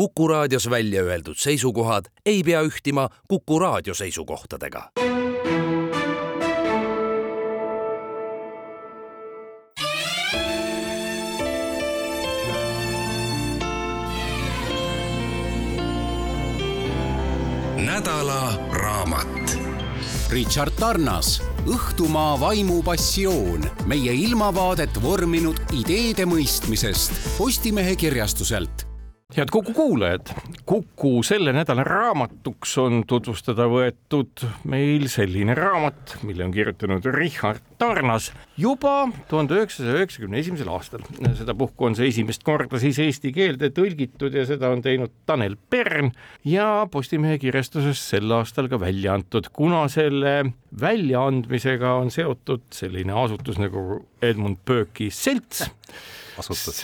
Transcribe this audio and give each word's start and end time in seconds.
Kuku 0.00 0.28
raadios 0.28 0.70
välja 0.70 1.02
öeldud 1.02 1.36
seisukohad 1.36 2.04
ei 2.26 2.42
pea 2.42 2.62
ühtima 2.62 3.08
Kuku 3.28 3.58
raadio 3.58 3.94
seisukohtadega. 3.94 4.90
nädala 17.76 18.58
raamat. 18.72 19.58
Richard 20.30 20.72
Tarnas 20.80 21.42
Õhtumaa 21.66 22.40
vaimupassioon, 22.40 23.70
meie 23.84 24.12
ilmavaadet 24.12 25.02
vorminud 25.02 25.60
ideede 25.72 26.24
mõistmisest 26.24 27.12
Postimehe 27.38 27.96
kirjastuselt 27.96 28.89
head 29.36 29.50
Kuku 29.52 29.72
kuulajad, 29.72 30.26
Kuku 30.66 31.22
selle 31.22 31.52
nädala 31.54 31.84
raamatuks 31.86 32.72
on 32.82 33.04
tutvustada 33.06 33.66
võetud 33.70 34.42
meil 34.70 35.06
selline 35.10 35.54
raamat, 35.54 36.16
mille 36.26 36.44
on 36.44 36.54
kirjutanud 36.54 37.06
Richard 37.14 37.62
Tarnas 37.78 38.30
juba 38.58 39.08
tuhande 39.30 39.56
üheksasaja 39.58 40.00
üheksakümne 40.00 40.40
esimesel 40.42 40.70
aastal. 40.74 41.04
sedapuhku 41.38 41.86
on 41.86 41.96
see 41.98 42.10
esimest 42.10 42.42
korda 42.46 42.80
siis 42.82 42.98
eesti 42.98 43.32
keelde 43.36 43.70
tõlgitud 43.76 44.34
ja 44.34 44.44
seda 44.48 44.72
on 44.74 44.82
teinud 44.82 45.14
Tanel 45.26 45.56
Pern 45.70 46.10
ja 46.44 46.86
Postimehe 46.90 47.38
kirjastuses 47.38 48.02
sel 48.12 48.30
aastal 48.34 48.68
ka 48.68 48.80
välja 48.82 49.14
antud, 49.14 49.48
kuna 49.52 49.86
selle 49.88 50.52
väljaandmisega 50.80 51.94
on 52.02 52.10
seotud 52.10 52.66
selline 52.74 53.14
asutus 53.24 53.62
nagu 53.62 54.02
Edmund 54.22 54.58
Burke'i 54.66 55.10
selts 55.14 55.70
asutus. 56.40 56.82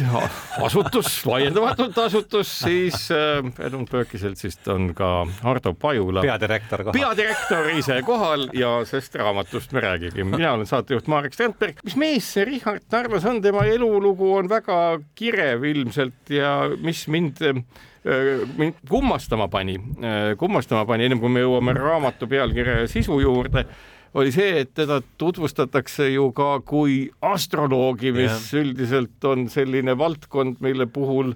asutus, 0.63 1.11
vaieldamatult 1.27 1.99
asutus, 2.05 2.53
siis 2.61 3.09
äh, 3.15 3.41
Edmund 3.67 3.91
Burke'i 3.93 4.21
seltsist 4.21 4.69
on 4.73 4.93
ka 4.97 5.11
Hardo 5.43 5.75
Pajula. 5.75 6.23
peadirektor 6.27 6.85
kohal. 6.87 6.99
peadirektor 6.99 7.71
ise 7.77 7.99
kohal 8.07 8.49
ja 8.57 8.77
sest 8.89 9.19
raamatust 9.21 9.75
me 9.77 9.83
räägime. 9.85 10.37
mina 10.37 10.53
olen 10.53 10.67
saatejuht 10.67 11.11
Marek 11.13 11.35
Strandberg. 11.35 11.83
mis 11.85 11.97
mees 11.97 12.31
see 12.37 12.47
Richard 12.49 12.87
Tarvas 12.91 13.25
on, 13.25 13.43
tema 13.43 13.65
elulugu 13.67 14.35
on 14.37 14.49
väga 14.53 15.01
kirev 15.19 15.65
ilmselt 15.65 16.31
ja 16.31 16.55
mis 16.83 17.07
mind 17.09 17.43
äh, 17.43 17.63
mind 18.57 18.75
kummastama 18.89 19.49
pani, 19.49 19.81
äh, 19.99 20.37
kummastama 20.39 20.87
pani, 20.87 21.09
ennem 21.09 21.21
kui 21.21 21.33
me 21.33 21.43
jõuame 21.43 21.75
raamatu 21.77 22.29
pealkirja 22.31 22.83
ja 22.85 22.89
sisu 22.91 23.21
juurde 23.21 23.67
oli 24.17 24.33
see, 24.33 24.63
et 24.63 24.73
teda 24.77 25.01
tutvustatakse 25.21 26.09
ju 26.15 26.31
ka 26.37 26.57
kui 26.67 27.05
astroloogi, 27.25 28.15
mis 28.17 28.33
yeah. 28.33 28.49
üldiselt 28.63 29.29
on 29.29 29.47
selline 29.53 29.97
valdkond, 29.99 30.61
mille 30.65 30.89
puhul 30.89 31.35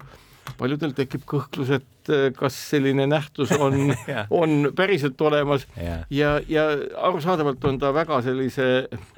paljudel 0.59 0.95
tekib 0.97 1.23
kõhklus, 1.29 1.71
et 1.77 2.11
eh, 2.11 2.31
kas 2.37 2.57
selline 2.73 3.05
nähtus 3.09 3.53
on 3.55 3.93
yeah. 4.09 4.25
on 4.35 4.71
päriselt 4.77 5.21
olemas 5.21 5.67
yeah. 5.77 6.03
ja, 6.11 6.33
ja 6.49 6.65
arusaadavalt 7.09 7.65
on 7.69 7.79
ta 7.83 7.93
väga 7.95 8.21
sellise 8.25 8.67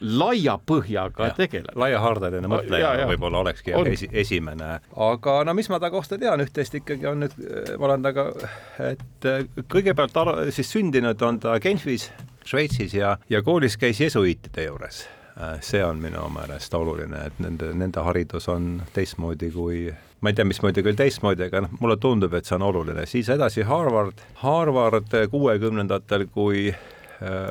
laia 0.00 0.58
põhjaga 0.58 1.30
yeah. 1.30 1.38
tegelane. 1.38 1.78
laiahaardeline 1.84 2.50
mõtleja 2.50 3.06
võib-olla 3.14 3.44
olekski 3.46 3.76
on. 3.78 3.92
esi, 3.94 4.10
esimene, 4.24 4.74
aga 5.08 5.38
no 5.48 5.56
mis 5.58 5.70
ma 5.72 5.80
ta 5.82 5.92
kohta 5.94 6.18
tean, 6.20 6.42
üht-teist 6.44 6.76
ikkagi 6.82 7.08
on 7.10 7.24
nüüd, 7.24 7.38
ma 7.78 7.90
olen 7.90 8.10
temaga, 8.10 8.52
et 8.90 9.30
eh, 9.30 9.48
kõigepealt 9.70 10.22
siis 10.50 10.74
sündinud 10.76 11.26
on 11.26 11.40
ta 11.46 11.56
Genfis 11.62 12.10
Šveitsis 12.46 12.94
ja, 12.94 13.16
ja 13.30 13.42
koolis 13.42 13.76
käis 13.76 14.00
jesuiitide 14.00 14.66
juures. 14.66 15.04
Äh, 15.40 15.58
see 15.64 15.84
on 15.84 16.00
minu 16.02 16.28
meelest 16.34 16.74
oluline, 16.74 17.26
et 17.26 17.38
nende, 17.40 17.72
nende 17.74 18.04
haridus 18.04 18.48
on 18.52 18.82
teistmoodi 18.92 19.50
kui 19.54 19.86
ma 20.22 20.30
ei 20.30 20.36
tea, 20.38 20.46
mismoodi 20.46 20.84
küll 20.86 20.98
teistmoodi, 20.98 21.48
aga 21.48 21.64
noh, 21.64 21.72
mulle 21.80 21.96
tundub, 22.00 22.34
et 22.38 22.46
see 22.46 22.54
on 22.58 22.66
oluline. 22.68 23.06
siis 23.10 23.28
edasi 23.32 23.64
Harvard, 23.66 24.20
Harvard 24.42 25.14
kuuekümnendatel, 25.30 26.28
kui 26.34 26.68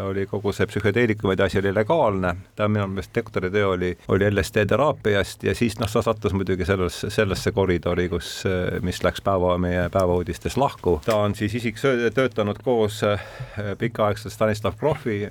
oli 0.02 0.25
kogu 0.25 0.52
see 0.55 0.67
psühhedeelikumide 0.67 1.44
asi 1.44 1.59
oli 1.59 1.73
legaalne, 1.75 2.36
ta 2.55 2.67
minu 2.67 2.88
meelest 2.91 3.16
doktoritöö 3.16 3.68
oli, 3.68 3.91
oli 4.07 4.31
LSD 4.31 4.66
teraapiast 4.68 5.44
ja 5.44 5.56
siis 5.56 5.78
noh, 5.79 5.90
ta 5.91 6.01
sattus 6.01 6.34
muidugi 6.34 6.66
sellesse, 6.66 7.09
sellesse 7.09 7.51
koridori, 7.51 8.07
kus, 8.09 8.31
äh, 8.50 8.81
mis 8.81 9.03
läks 9.03 9.22
päeva, 9.25 9.57
meie 9.62 9.88
päevauudistes 9.94 10.57
lahku. 10.57 11.00
ta 11.06 11.16
on 11.16 11.35
siis 11.35 11.56
isik 11.56 11.79
töötanud 12.13 12.59
koos 12.63 13.03
äh, 13.03 13.22
pikaaegselt 13.78 14.34
Stanislav 14.34 14.78
Grofi, 14.79 15.22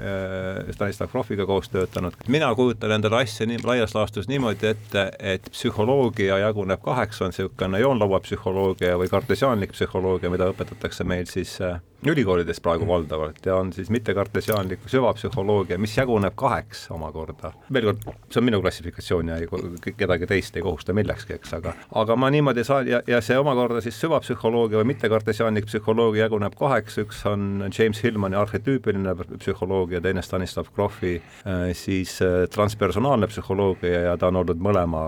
Stanislav 0.70 1.08
Grofiga 1.12 1.46
koos 1.46 1.68
töötanud. 1.68 2.16
mina 2.28 2.54
kujutan 2.54 2.92
endale 2.92 3.22
asja 3.22 3.46
nii 3.46 3.60
laias 3.64 3.94
laastus 3.94 4.28
niimoodi 4.28 4.66
ette, 4.66 5.10
et 5.18 5.50
psühholoogia 5.50 6.38
jaguneb 6.38 6.82
kaheks, 6.82 7.22
on 7.22 7.30
niisugune 7.34 7.80
joonlauapsühholoogia 7.80 8.98
või 8.98 9.08
kartesiaanlik 9.08 9.72
psühholoogia, 9.76 10.30
mida 10.30 10.50
õpetatakse 10.50 11.04
meil 11.04 11.26
siis 11.30 11.58
ülikoolides 12.06 12.60
praegu 12.64 12.86
valdavalt 12.88 13.46
ja 13.46 13.56
on 13.60 13.72
siis 13.72 13.90
mittekartesiaanlik 13.90 14.86
süvapsühholoogia, 14.88 15.78
mis 15.78 15.96
jaguneb 15.96 16.34
kaheks 16.36 16.86
omakorda. 16.94 17.52
veel 17.72 17.90
kord, 17.90 18.06
see 18.30 18.40
on 18.40 18.46
minu 18.48 18.60
klassifikatsioon 18.62 19.28
ja 19.28 19.36
ei, 19.36 19.92
kedagi 19.96 20.28
teist 20.30 20.56
ei 20.56 20.64
kohusta 20.64 20.94
millekski, 20.96 21.36
eks, 21.36 21.52
aga 21.58 21.74
aga 22.00 22.16
ma 22.16 22.30
niimoodi 22.32 22.64
saan 22.64 22.88
ja, 22.88 23.02
ja 23.06 23.20
see 23.24 23.38
omakorda 23.38 23.82
siis 23.84 23.98
süvapsühholoogia 24.00 24.80
või 24.80 24.92
mittekartesiaanlik 24.94 25.68
psühholoogia 25.68 26.24
jaguneb 26.26 26.56
kaheks, 26.58 26.98
üks 27.04 27.20
on 27.28 27.66
James 27.68 28.00
Hillmani 28.04 28.38
arhetüüpiline 28.40 29.14
psühholoogia, 29.36 30.00
teine 30.04 30.24
Stanislav 30.24 30.72
Grofi 30.74 31.16
äh, 31.20 31.68
siis 31.76 32.16
äh, 32.24 32.46
transpersonaalne 32.52 33.28
psühholoogia 33.30 34.06
ja 34.08 34.16
ta 34.20 34.30
on 34.32 34.40
olnud 34.42 34.62
mõlema, 34.62 35.04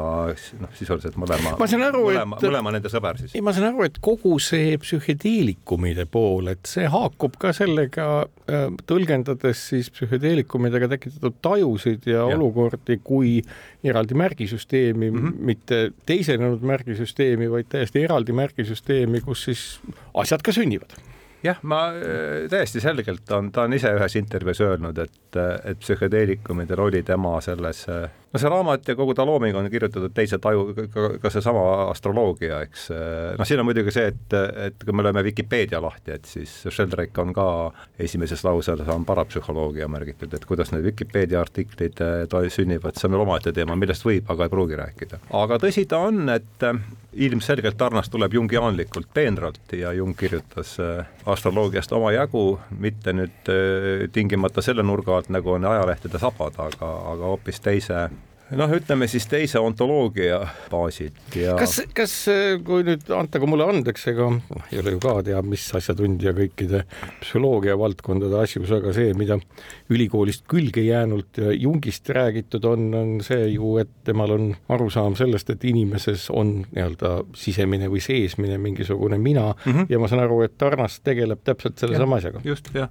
noh, 0.61 0.77
sisuliselt 0.77 1.17
mõlema, 1.21 1.57
mõlema, 1.57 2.41
mõlema 2.43 2.77
nende 2.77 2.93
sõber 2.93 3.21
siis. 3.23 3.37
ma 3.41 3.57
saan 3.57 3.71
aru, 3.73 3.87
et 3.89 4.01
kogu 4.05 4.37
see 4.43 4.77
psühhedeelikumide 4.83 6.07
pool, 6.11 6.53
et 6.53 6.69
see 6.69 6.82
see 6.83 6.91
haakub 6.91 7.37
ka 7.41 7.53
sellega, 7.57 8.09
äh, 8.51 8.67
tõlgendades 8.89 9.63
siis 9.71 9.91
psühhedeelikumidega 9.95 10.91
tekitatud 10.97 11.39
tajusid 11.45 12.09
ja, 12.11 12.25
ja. 12.25 12.37
olukordi 12.37 12.99
kui 13.05 13.39
eraldi 13.85 14.19
märgisüsteemi 14.19 15.11
mm, 15.11 15.23
-hmm. 15.23 15.49
mitte 15.53 15.81
teisenenud 16.07 16.63
märgisüsteemi, 16.67 17.51
vaid 17.51 17.71
täiesti 17.73 18.05
eraldi 18.05 18.35
märgisüsteemi, 18.37 19.23
kus 19.25 19.45
siis 19.51 19.65
asjad 20.15 20.43
ka 20.43 20.53
sünnivad 20.53 20.97
jah, 21.43 21.59
ma 21.63 21.89
äh, 21.91 22.49
täiesti 22.51 22.81
selgelt 22.81 23.31
on, 23.31 23.53
ta 23.53 23.67
on 23.67 23.79
ise 23.79 23.93
ühes 23.97 24.17
intervjuus 24.19 24.61
öelnud, 24.61 24.99
et, 24.99 25.41
et 25.65 25.79
psühhedeelikumide 25.79 26.79
rolli 26.79 27.03
tema 27.03 27.41
selles 27.41 27.87
no 28.33 28.41
see 28.41 28.49
raamat 28.49 28.89
ja 28.89 28.97
kogu 28.97 29.15
ta 29.15 29.27
looming 29.29 29.57
on 29.57 29.69
kirjutatud 29.71 30.13
teise 30.17 30.39
taju, 30.43 30.65
ka, 30.93 31.31
seesama 31.31 31.65
astroloogia, 31.91 32.63
eks. 32.67 32.89
noh, 33.39 33.49
siin 33.49 33.61
on 33.61 33.69
muidugi 33.69 33.93
see, 33.95 34.09
et, 34.13 34.37
et 34.69 34.87
kui 34.87 34.97
me 34.97 35.05
lööme 35.05 35.25
Vikipeedia 35.27 35.83
lahti, 35.85 36.17
et 36.17 36.29
siis 36.29 36.55
Sheldrake 36.69 37.21
on 37.21 37.35
ka 37.37 37.47
esimeses 38.01 38.45
lauses 38.47 38.89
on 38.93 39.05
parapsühholoogia 39.09 39.89
märgitud, 39.93 40.33
et 40.33 40.49
kuidas 40.49 40.73
need 40.73 40.87
Vikipeedia 40.89 41.43
artiklid 41.43 42.01
äh, 42.05 42.49
sünnivad, 42.53 42.97
see 42.97 43.09
on 43.09 43.17
veel 43.17 43.27
omaette 43.27 43.53
teema, 43.53 43.77
millest 43.77 44.07
võib, 44.09 44.25
aga 44.33 44.49
ei 44.49 44.55
pruugi 44.57 44.81
rääkida. 44.81 45.21
aga 45.43 45.61
tõsi 45.61 45.85
ta 45.89 46.01
on, 46.09 46.25
et 46.33 46.67
äh, 46.69 46.81
ilmselgelt 47.29 47.77
Tarnas 47.77 48.09
tuleb 48.09 48.33
jungiaanlikult 48.39 49.13
peenralt 49.13 49.77
ja 49.77 49.93
Jung 49.93 50.17
kirjutas 50.17 50.79
äh, 50.81 51.05
astroloogiast 51.29 51.93
omajagu, 51.93 52.47
mitte 52.81 53.13
nüüd 53.13 53.53
tingimata 54.13 54.65
selle 54.65 54.85
nurga 54.87 55.19
alt, 55.19 55.29
nagu 55.35 55.53
on 55.53 55.69
ajalehtede 55.69 56.21
sabad, 56.23 56.57
aga, 56.57 56.93
aga 57.13 57.33
hoopis 57.35 57.61
teise 57.61 58.07
noh, 58.59 58.73
ütleme 58.77 59.09
siis 59.11 59.27
teise 59.31 59.61
ontoloogia 59.63 60.41
baasilt 60.73 61.37
ja 61.39 61.55
kas, 61.59 61.79
kas 61.97 62.15
kui 62.67 62.85
nüüd 62.87 63.09
antagu 63.17 63.49
mulle 63.51 63.67
andeks, 63.73 64.07
ega 64.13 64.29
ei 64.71 64.81
ole 64.83 64.95
ju 64.97 65.03
ka 65.03 65.15
teab 65.27 65.49
mis 65.49 65.65
asjatundja 65.79 66.35
kõikide 66.37 66.85
psühholoogia 67.23 67.77
valdkondade 67.81 68.41
asjus, 68.43 68.73
aga 68.75 68.95
see, 68.97 69.13
mida 69.19 69.39
ülikoolist 69.93 70.47
külge 70.51 70.85
jäänult 70.85 71.41
ja 71.41 71.53
Jungist 71.53 72.09
räägitud 72.13 72.67
on, 72.69 72.89
on 72.99 73.15
see 73.25 73.53
ju, 73.55 73.77
et 73.83 73.93
temal 74.07 74.35
on 74.37 74.51
arusaam 74.73 75.17
sellest, 75.19 75.53
et 75.55 75.65
inimeses 75.69 76.29
on 76.33 76.61
nii-öelda 76.65 77.15
sisemine 77.39 77.91
või 77.93 78.03
seesmine 78.05 78.59
mingisugune 78.63 79.19
mina 79.19 79.53
mm 79.53 79.73
-hmm. 79.73 79.87
ja 79.93 80.03
ma 80.03 80.11
saan 80.11 80.25
aru, 80.27 80.43
et 80.47 80.59
Tarnas 80.59 81.01
tegeleb 81.01 81.41
täpselt 81.45 81.79
sellesama 81.79 82.21
asjaga. 82.21 82.41
just, 82.45 82.75
jah 82.75 82.91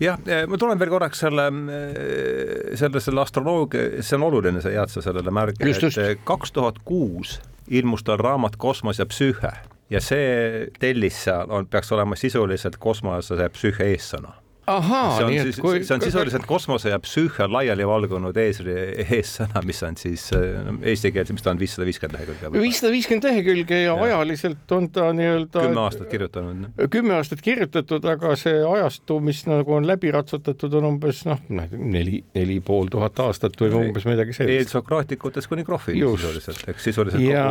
jah, 0.00 0.18
ma 0.48 0.58
tulen 0.60 0.80
veel 0.80 0.92
korraks 0.92 1.22
selle, 1.24 1.46
eh, 1.72 2.74
selle, 2.78 3.02
selle 3.02 3.22
astroloogia, 3.22 4.02
see 4.02 4.18
on 4.18 4.26
oluline, 4.28 4.62
sa 4.64 4.72
jääd 4.74 4.92
sa 4.92 5.04
sellele 5.04 5.34
märgi, 5.34 5.62
et 5.62 6.00
eh, 6.02 6.16
kaks 6.24 6.52
tuhat 6.56 6.82
kuus 6.84 7.38
ilmus 7.66 8.04
tal 8.06 8.20
raamat 8.22 8.56
Kosmos 8.56 9.00
ja 9.02 9.06
psüühe 9.10 9.52
ja 9.90 10.02
see 10.02 10.66
tellis 10.80 11.18
seal 11.26 11.50
on, 11.50 11.66
peaks 11.70 11.92
olema 11.94 12.18
sisuliselt 12.18 12.78
kosmose 12.82 13.48
psüühe 13.54 13.92
eessõna 13.94 14.34
ahaa, 14.66 15.26
nii 15.28 15.38
et 15.42 15.58
kui 15.62 15.82
see 15.86 15.94
on 15.94 16.02
sisuliselt 16.02 16.46
kosmose 16.48 16.90
ja 16.90 16.98
psüühia 17.02 17.46
laiali 17.50 17.86
valgunud 17.86 18.36
ees, 18.40 18.58
eessõna, 19.04 19.62
mis 19.66 19.82
on 19.86 19.98
siis 20.00 20.24
eesti 20.34 21.12
keeles, 21.14 21.32
mis 21.34 21.44
ta 21.44 21.52
on, 21.52 21.60
viissada 21.60 21.86
viiskümmend 21.86 22.18
lehekülge? 22.18 22.50
viissada 22.56 22.92
viiskümmend 22.94 23.28
lehekülge 23.28 23.80
ja, 23.80 23.92
ja 23.94 23.96
ajaliselt 24.08 24.74
on 24.76 24.88
ta 24.94 25.08
nii-öelda 25.16 25.66
kümme 25.68 25.82
aastat 25.84 26.10
kirjutanud. 26.10 26.80
kümme 26.92 27.16
aastat 27.18 27.44
kirjutatud, 27.46 28.08
aga 28.10 28.34
see 28.40 28.56
ajastu, 28.66 29.20
mis 29.24 29.44
nagu 29.46 29.76
on 29.78 29.86
läbi 29.88 30.10
ratsutatud, 30.14 30.74
on 30.80 30.90
umbes 30.92 31.22
noh, 31.28 31.42
neli, 31.48 32.22
neli 32.34 32.58
pool 32.64 32.90
tuhat 32.92 33.22
aastat 33.26 33.58
või 33.62 33.72
umbes 33.84 34.08
midagi 34.08 34.34
sellist. 34.36 34.66
eelsokraatikutest 34.66 35.50
kuni 35.52 35.66
krohvini 35.68 36.02
sisuliselt, 36.02 36.64
eks 36.74 36.90
sisuliselt 36.90 37.22
ja, 37.22 37.46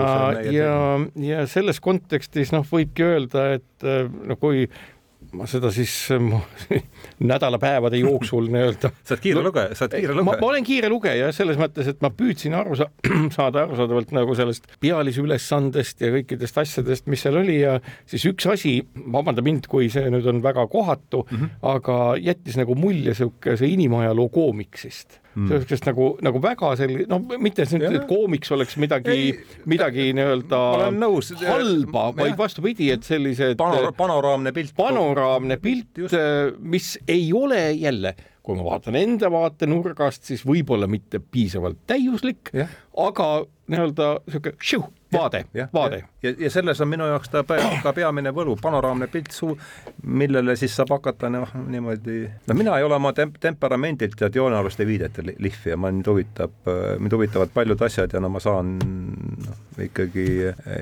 ja, 0.51 0.75
ja 1.23 1.47
selles 1.49 1.79
kontekstis 1.83 2.51
noh, 2.55 2.67
võibki 2.67 3.07
öelda, 3.07 3.53
et 3.59 3.87
no 4.25 4.35
kui 4.39 4.67
ma 5.35 5.47
seda 5.49 5.71
siis 5.73 5.93
nädalapäevade 7.31 7.99
jooksul 8.01 8.49
nii-öelda. 8.53 8.91
sa 9.05 9.15
oled 9.15 9.23
kiire 9.23 9.43
lugeja, 9.45 9.75
sa 9.75 9.87
oled 9.87 9.97
kiire 9.99 10.15
lugeja. 10.15 10.41
ma 10.41 10.49
olen 10.49 10.67
kiire 10.67 10.91
lugeja 10.91 11.31
selles 11.35 11.59
mõttes, 11.61 11.89
et 11.91 12.01
ma 12.05 12.11
püüdsin 12.13 12.55
aru 12.57 12.77
sa 12.79 12.89
saada 13.37 13.65
arusaadavalt 13.65 14.13
nagu 14.15 14.37
sellest 14.37 14.69
pealise 14.83 15.23
ülesandest 15.23 16.01
ja 16.03 16.11
kõikidest 16.15 16.61
asjadest, 16.63 17.09
mis 17.11 17.25
seal 17.25 17.39
oli 17.41 17.59
ja 17.61 17.77
siis 18.09 18.25
üks 18.31 18.47
asi, 18.51 18.77
vabanda 18.95 19.43
mind, 19.45 19.69
kui 19.71 19.89
see 19.93 20.09
nüüd 20.13 20.27
on 20.31 20.41
väga 20.45 20.67
kohatu 20.71 21.25
mm, 21.25 21.37
-hmm. 21.37 21.59
aga 21.75 21.99
jättis 22.21 22.59
nagu 22.59 22.75
mulje 22.79 23.15
niisuguse 23.15 23.67
inimajaloo 23.67 24.29
koomiksist 24.29 25.19
mm.. 25.35 25.47
sellisest 25.51 25.89
nagu, 25.89 26.09
nagu 26.25 26.41
väga 26.43 26.73
selline, 26.79 27.07
no 27.11 27.19
mitte 27.41 27.65
et 27.65 27.73
nüüd 27.79 28.05
koomiks 28.09 28.51
oleks 28.55 28.77
midagi, 28.81 29.33
midagi 29.69 30.11
nii-öelda 30.17 30.61
halba, 31.45 32.07
vaid 32.17 32.37
vastupidi, 32.39 32.91
et 32.95 33.05
sellised 33.07 33.57
Panor, 33.59 33.91
panoraamne 33.97 34.53
pilt. 34.55 34.75
panoraamne 34.77 35.59
pilt, 35.61 36.01
mis 36.59 36.95
ei 37.07 37.29
ole 37.35 37.67
jälle 37.79 38.15
kui 38.45 38.57
ma 38.59 38.65
vaatan 38.67 38.93
enda 38.99 39.31
vaatenurgast, 39.33 40.27
siis 40.29 40.43
võib-olla 40.45 40.85
mitte 40.89 41.17
piisavalt 41.17 41.79
täiuslik, 41.89 42.51
aga 42.53 43.29
nii-öelda 43.71 44.09
sihuke 44.29 44.53
vaade, 45.17 45.43
vaade. 45.73 46.03
ja, 46.23 46.33
ja 46.39 46.49
selles 46.51 46.81
on 46.81 46.89
minu 46.91 47.07
jaoks 47.09 47.31
ta 47.31 47.43
ka 47.83 47.93
peamine 47.95 48.31
võlu, 48.35 48.55
panoraamne 48.61 49.07
pilt 49.11 49.31
suu, 49.35 49.55
millele 50.03 50.55
siis 50.59 50.75
saab 50.77 50.93
hakata 50.95 51.29
noh, 51.33 51.51
niimoodi, 51.67 52.23
no 52.47 52.57
mina 52.57 52.77
ei 52.79 52.87
ole 52.87 52.97
oma 52.97 53.13
temp-, 53.17 53.37
temperamendilt 53.41 54.21
ja 54.21 54.29
joonealuste 54.33 54.87
viidete 54.87 55.25
lihvi 55.25 55.73
ja 55.73 55.77
mind 55.79 56.07
huvitab, 56.11 56.55
mind 56.99 57.17
huvitavad 57.17 57.53
paljud 57.53 57.81
asjad 57.87 58.13
ja 58.13 58.21
no 58.23 58.31
ma 58.33 58.41
saan 58.43 58.75
noh, 58.79 59.61
ikkagi, 59.85 60.27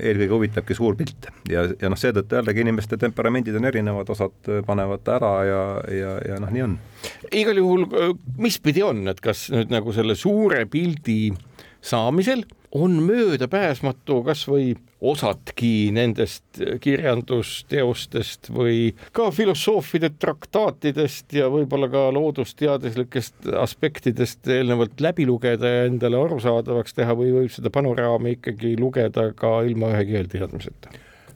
eelkõige 0.00 0.32
huvitabki 0.32 0.78
suur 0.78 0.98
pilt 0.98 1.30
ja, 1.50 1.66
ja 1.80 1.92
noh, 1.92 2.00
seetõttu 2.00 2.40
jällegi 2.40 2.64
inimeste 2.64 2.98
temperamendid 3.00 3.56
on 3.58 3.70
erinevad, 3.70 4.10
osad 4.10 4.52
panevad 4.66 5.14
ära 5.16 5.34
ja, 5.48 5.62
ja, 5.92 6.16
ja 6.32 6.40
noh, 6.42 6.52
nii 6.54 6.66
on. 6.66 6.78
igal 7.32 7.60
juhul, 7.60 7.88
mis 8.40 8.58
pidi 8.62 8.84
on, 8.86 9.06
et 9.10 9.20
kas 9.24 9.48
nüüd 9.54 9.72
nagu 9.74 9.94
selle 9.96 10.16
suure 10.18 10.64
pildi 10.70 11.32
saamisel 11.84 12.44
on 12.74 12.96
möödapääsmatu 13.06 14.22
kas 14.26 14.44
või 14.50 14.74
osadki 15.04 15.92
nendest 15.94 16.58
kirjandusteostest 16.80 18.50
või 18.54 18.94
ka 19.14 19.28
filosoofide 19.34 20.10
traktaatidest 20.18 21.36
ja 21.38 21.46
võib-olla 21.52 21.88
ka 21.92 22.06
loodusteaduslikest 22.16 23.48
aspektidest 23.60 24.48
eelnevalt 24.48 25.00
läbi 25.04 25.26
lugeda 25.28 25.70
ja 25.70 25.86
endale 25.90 26.18
arusaadavaks 26.18 26.98
teha 26.98 27.14
või 27.18 27.30
võib 27.38 27.54
seda 27.54 27.70
panoraami 27.74 28.38
ikkagi 28.38 28.74
lugeda 28.80 29.30
ka 29.38 29.60
ilma 29.68 29.94
ühe 29.94 30.04
keelteadmiseta? 30.10 30.94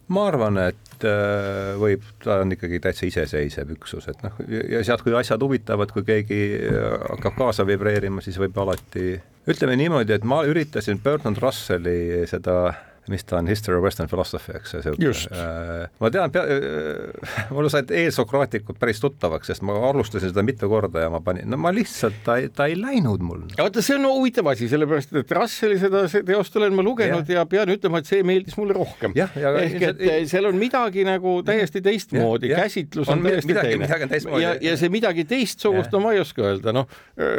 ma 0.08 0.24
arvan, 0.30 0.56
et 0.70 1.04
äh, 1.04 1.74
võib, 1.76 2.04
ta 2.24 2.40
on 2.42 2.54
ikkagi 2.56 2.80
täitsa 2.80 3.04
iseseisev 3.06 3.74
üksus, 3.74 4.06
et 4.08 4.22
noh, 4.24 4.38
ja 4.48 4.80
sealt, 4.86 5.04
kui 5.04 5.12
asjad 5.12 5.42
huvitavad, 5.44 5.92
kui 5.92 6.06
keegi 6.06 6.38
äh, 6.56 6.86
hakkab 7.12 7.36
kaasa 7.36 7.66
vibreerima, 7.68 8.24
siis 8.24 8.40
võib 8.40 8.56
alati 8.64 9.18
ütleme 9.48 9.78
niimoodi, 9.80 10.12
et 10.12 10.24
ma 10.28 10.42
üritasin 10.44 11.00
Bertrand 11.04 11.40
Russelli 11.40 12.26
seda 12.28 12.74
mis 13.12 13.24
ta 13.24 13.38
on, 13.38 13.48
History 13.50 13.76
of 13.78 13.84
Western 13.84 14.08
Philosophy, 14.08 14.54
eks 14.58 14.74
ju. 14.74 15.12
Äh, 15.32 15.88
ma 16.00 16.10
tean, 16.12 16.32
äh, 16.36 17.48
mulle 17.54 17.70
said 17.72 17.90
eelsokraatikud 17.94 18.78
päris 18.80 19.00
tuttavaks, 19.02 19.50
sest 19.50 19.64
ma 19.66 19.76
alustasin 19.90 20.32
seda 20.32 20.44
mitu 20.46 20.68
korda 20.70 21.06
ja 21.06 21.10
ma 21.12 21.20
panin, 21.24 21.48
no 21.50 21.58
ma 21.60 21.72
lihtsalt, 21.74 22.20
ta 22.26 22.38
ei, 22.40 22.50
ta 22.54 22.68
ei 22.70 22.76
läinud 22.78 23.24
mul. 23.24 23.46
vaata, 23.58 23.84
see 23.84 23.98
on 23.98 24.08
huvitav 24.08 24.50
asi, 24.52 24.68
sellepärast 24.70 25.16
et 25.22 25.34
Russelli 25.38 25.80
seda 25.80 26.04
teost 26.08 26.60
olen 26.60 26.76
ma 26.76 26.84
lugenud 26.86 27.28
ja, 27.28 27.40
ja 27.40 27.46
pean 27.50 27.72
ütlema, 27.74 28.02
et 28.02 28.10
see 28.10 28.24
meeldis 28.26 28.58
mulle 28.60 28.76
rohkem. 28.76 29.16
ehk 29.16 29.88
et 29.90 30.04
ja, 30.04 30.20
seal 30.30 30.50
on 30.50 30.60
midagi 30.60 31.06
nagu 31.08 31.38
täiesti 31.46 31.82
teistmoodi, 31.84 32.52
käsitlus 32.54 33.08
on, 33.08 33.22
on 33.22 33.30
täiesti 33.30 33.52
midagi, 33.52 33.76
teine. 33.78 34.34
ja, 34.42 34.54
ja 34.62 34.76
see 34.80 34.92
midagi 34.92 35.26
teistsugust, 35.28 35.92
no 35.94 36.02
ma 36.04 36.14
ei 36.16 36.22
oska 36.22 36.46
öelda, 36.50 36.74
noh, 36.76 36.88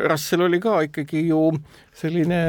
Russell 0.10 0.48
oli 0.48 0.62
ka 0.63 0.80
ikkagi 0.89 1.27
ju 1.30 1.50
selline 1.95 2.39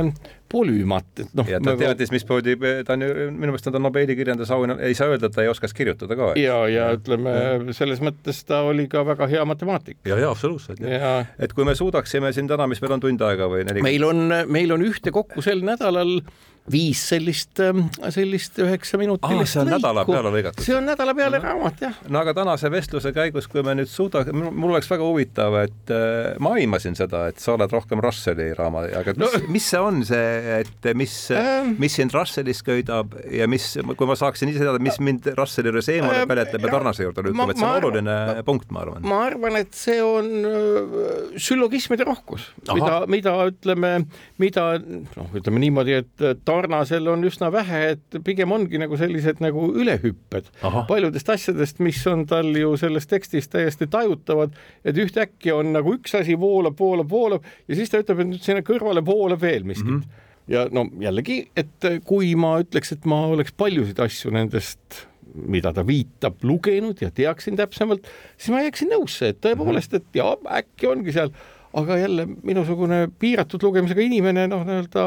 polümat, 0.51 1.09
et 1.23 1.35
noh. 1.39 1.47
ja 1.49 1.61
ta 1.63 1.73
nagu... 1.73 1.81
teadis, 1.81 2.11
mismoodi, 2.15 2.57
ta 2.87 2.97
on 2.97 3.05
ju, 3.07 3.11
minu 3.31 3.53
meelest 3.53 3.71
on 3.71 3.77
ta 3.77 3.83
Nobeli 3.83 4.17
kirjandusauhinna, 4.19 4.79
ei 4.87 4.97
saa 4.99 5.11
öelda, 5.13 5.31
et 5.31 5.37
ta 5.37 5.45
ei 5.45 5.51
oskas 5.53 5.75
kirjutada 5.77 6.19
ka. 6.19 6.33
ja, 6.41 6.59
ja 6.71 6.91
ütleme 6.97 7.35
ja. 7.35 7.77
selles 7.77 8.03
mõttes 8.05 8.43
ta 8.49 8.63
oli 8.69 8.89
ka 8.91 9.05
väga 9.07 9.31
hea 9.31 9.45
matemaatik. 9.49 10.01
ja, 10.11 10.19
ja 10.21 10.33
absoluutselt. 10.35 10.83
et 10.83 11.55
kui 11.57 11.69
me 11.69 11.77
suudaksime 11.79 12.33
siin 12.37 12.51
täna, 12.51 12.67
mis 12.71 12.83
meil 12.83 12.97
on 12.99 13.05
tund 13.07 13.27
aega 13.27 13.51
või 13.51 13.65
neli. 13.69 13.85
meil 13.87 14.07
on, 14.07 14.27
meil 14.51 14.75
on 14.75 14.87
ühtekokku 14.87 15.45
sel 15.45 15.63
nädalal 15.67 16.19
viis 16.69 17.01
sellist, 17.09 17.57
ähm, 17.65 17.87
sellist 18.13 18.59
üheksa 18.61 18.99
minutilist 19.01 19.55
see 19.55 19.63
on 19.63 19.71
lõiku. 19.71 20.53
see 20.61 20.77
on 20.77 20.87
nädala 20.87 21.15
peale 21.17 21.39
no. 21.41 21.45
raamat, 21.45 21.81
jah. 21.87 21.97
no 22.13 22.21
aga 22.21 22.35
tänase 22.37 22.71
vestluse 22.73 23.13
käigus, 23.17 23.49
kui 23.51 23.65
me 23.67 23.75
nüüd 23.79 23.89
suuda-, 23.91 24.27
mul 24.33 24.75
oleks 24.75 24.91
väga 24.91 25.07
huvitav, 25.07 25.57
et 25.65 25.93
äh, 25.95 26.37
ma 26.43 26.53
aimasin 26.61 26.99
seda, 26.99 27.27
et 27.33 27.41
sa 27.43 27.55
oled 27.57 27.73
rohkem 27.73 28.03
Russelli 28.05 28.51
raama, 28.59 28.85
aga 29.01 29.15
mis 29.17 29.23
no., 29.25 29.43
mis 29.57 29.71
see 29.73 29.81
on 29.81 30.03
see, 30.07 30.59
et 30.61 30.91
mis 30.99 31.17
ähm,, 31.37 31.75
mis 31.81 31.97
sind 31.97 32.15
Russellis 32.15 32.63
köidab 32.67 33.17
ja 33.31 33.49
mis, 33.51 33.73
kui 33.81 34.11
ma 34.11 34.19
saaksin 34.19 34.53
ise 34.53 34.63
teada, 34.63 34.83
mis 34.83 35.01
mind 35.03 35.31
Russelli 35.39 35.73
juures 35.73 35.91
eemale 35.95 36.25
ähm, 36.25 36.31
peletab 36.31 36.67
ja 36.67 36.75
Tarnase 36.77 37.09
juurde 37.09 37.25
lükkab, 37.27 37.55
et 37.55 37.63
see 37.63 37.67
on 37.67 37.73
arvan, 37.73 37.89
oluline 37.89 38.19
ma, 38.31 38.47
punkt, 38.47 38.69
ma 38.75 38.85
arvan. 38.85 39.09
ma 39.09 39.23
arvan, 39.31 39.59
et 39.63 39.73
see 39.77 39.99
on 40.05 40.31
äh, 40.45 41.35
süllogismide 41.41 42.07
rohkus, 42.09 42.51
mida, 42.69 43.03
mida 43.11 43.37
ütleme, 43.51 43.97
mida 44.43 44.69
noh, 44.85 45.35
ütleme 45.41 45.65
niimoodi, 45.65 45.99
et 46.05 46.29
Tarnasel 46.51 47.07
on 47.13 47.25
üsna 47.29 47.51
vähe, 47.55 47.83
et 47.95 48.21
pigem 48.27 48.53
ongi 48.55 48.81
nagu 48.83 48.99
sellised 49.01 49.43
nagu 49.45 49.69
ülehüpped 49.81 50.51
Aha. 50.67 50.85
paljudest 50.89 51.31
asjadest, 51.37 51.83
mis 51.85 52.01
on 52.11 52.27
tal 52.31 52.51
ju 52.57 52.75
selles 52.81 53.07
tekstis 53.11 53.51
täiesti 53.53 53.87
tajutavad, 53.91 54.57
et 54.85 54.99
ühtäkki 54.99 55.55
on 55.55 55.75
nagu 55.77 55.95
üks 55.99 56.17
asi 56.19 56.39
voolab, 56.41 56.79
voolab, 56.81 57.11
voolab 57.11 57.47
ja 57.69 57.79
siis 57.79 57.93
ta 57.93 58.03
ütleb, 58.03 58.25
et 58.25 58.33
nüüd 58.35 58.43
sinna 58.45 58.65
kõrvale 58.67 59.05
voolab 59.07 59.43
veel 59.43 59.69
miskit 59.69 59.93
mm. 59.93 60.03
-hmm 60.03 60.27
ja 60.51 60.65
no 60.75 60.87
jällegi, 60.99 61.45
et 61.55 61.85
kui 62.09 62.33
ma 62.35 62.57
ütleks, 62.63 62.91
et 62.97 63.05
ma 63.07 63.21
oleks 63.31 63.53
paljusid 63.55 64.01
asju 64.03 64.33
nendest 64.35 65.05
mida 65.31 65.71
ta 65.75 65.85
viitab, 65.87 66.41
lugenud 66.43 66.99
ja 67.03 67.11
teaksin 67.15 67.59
täpsemalt, 67.59 68.09
siis 68.37 68.51
ma 68.51 68.65
jääksin 68.65 68.91
nõusse, 68.91 69.31
et 69.31 69.41
tõepoolest, 69.45 69.95
et 70.01 70.19
ja 70.19 70.33
äkki 70.59 70.89
ongi 70.91 71.15
seal 71.15 71.31
aga 71.75 71.97
jälle 72.01 72.27
minusugune 72.43 73.09
piiratud 73.19 73.63
lugemisega 73.63 74.03
inimene 74.03 74.47
noh, 74.51 74.65
nii-öelda 74.67 75.05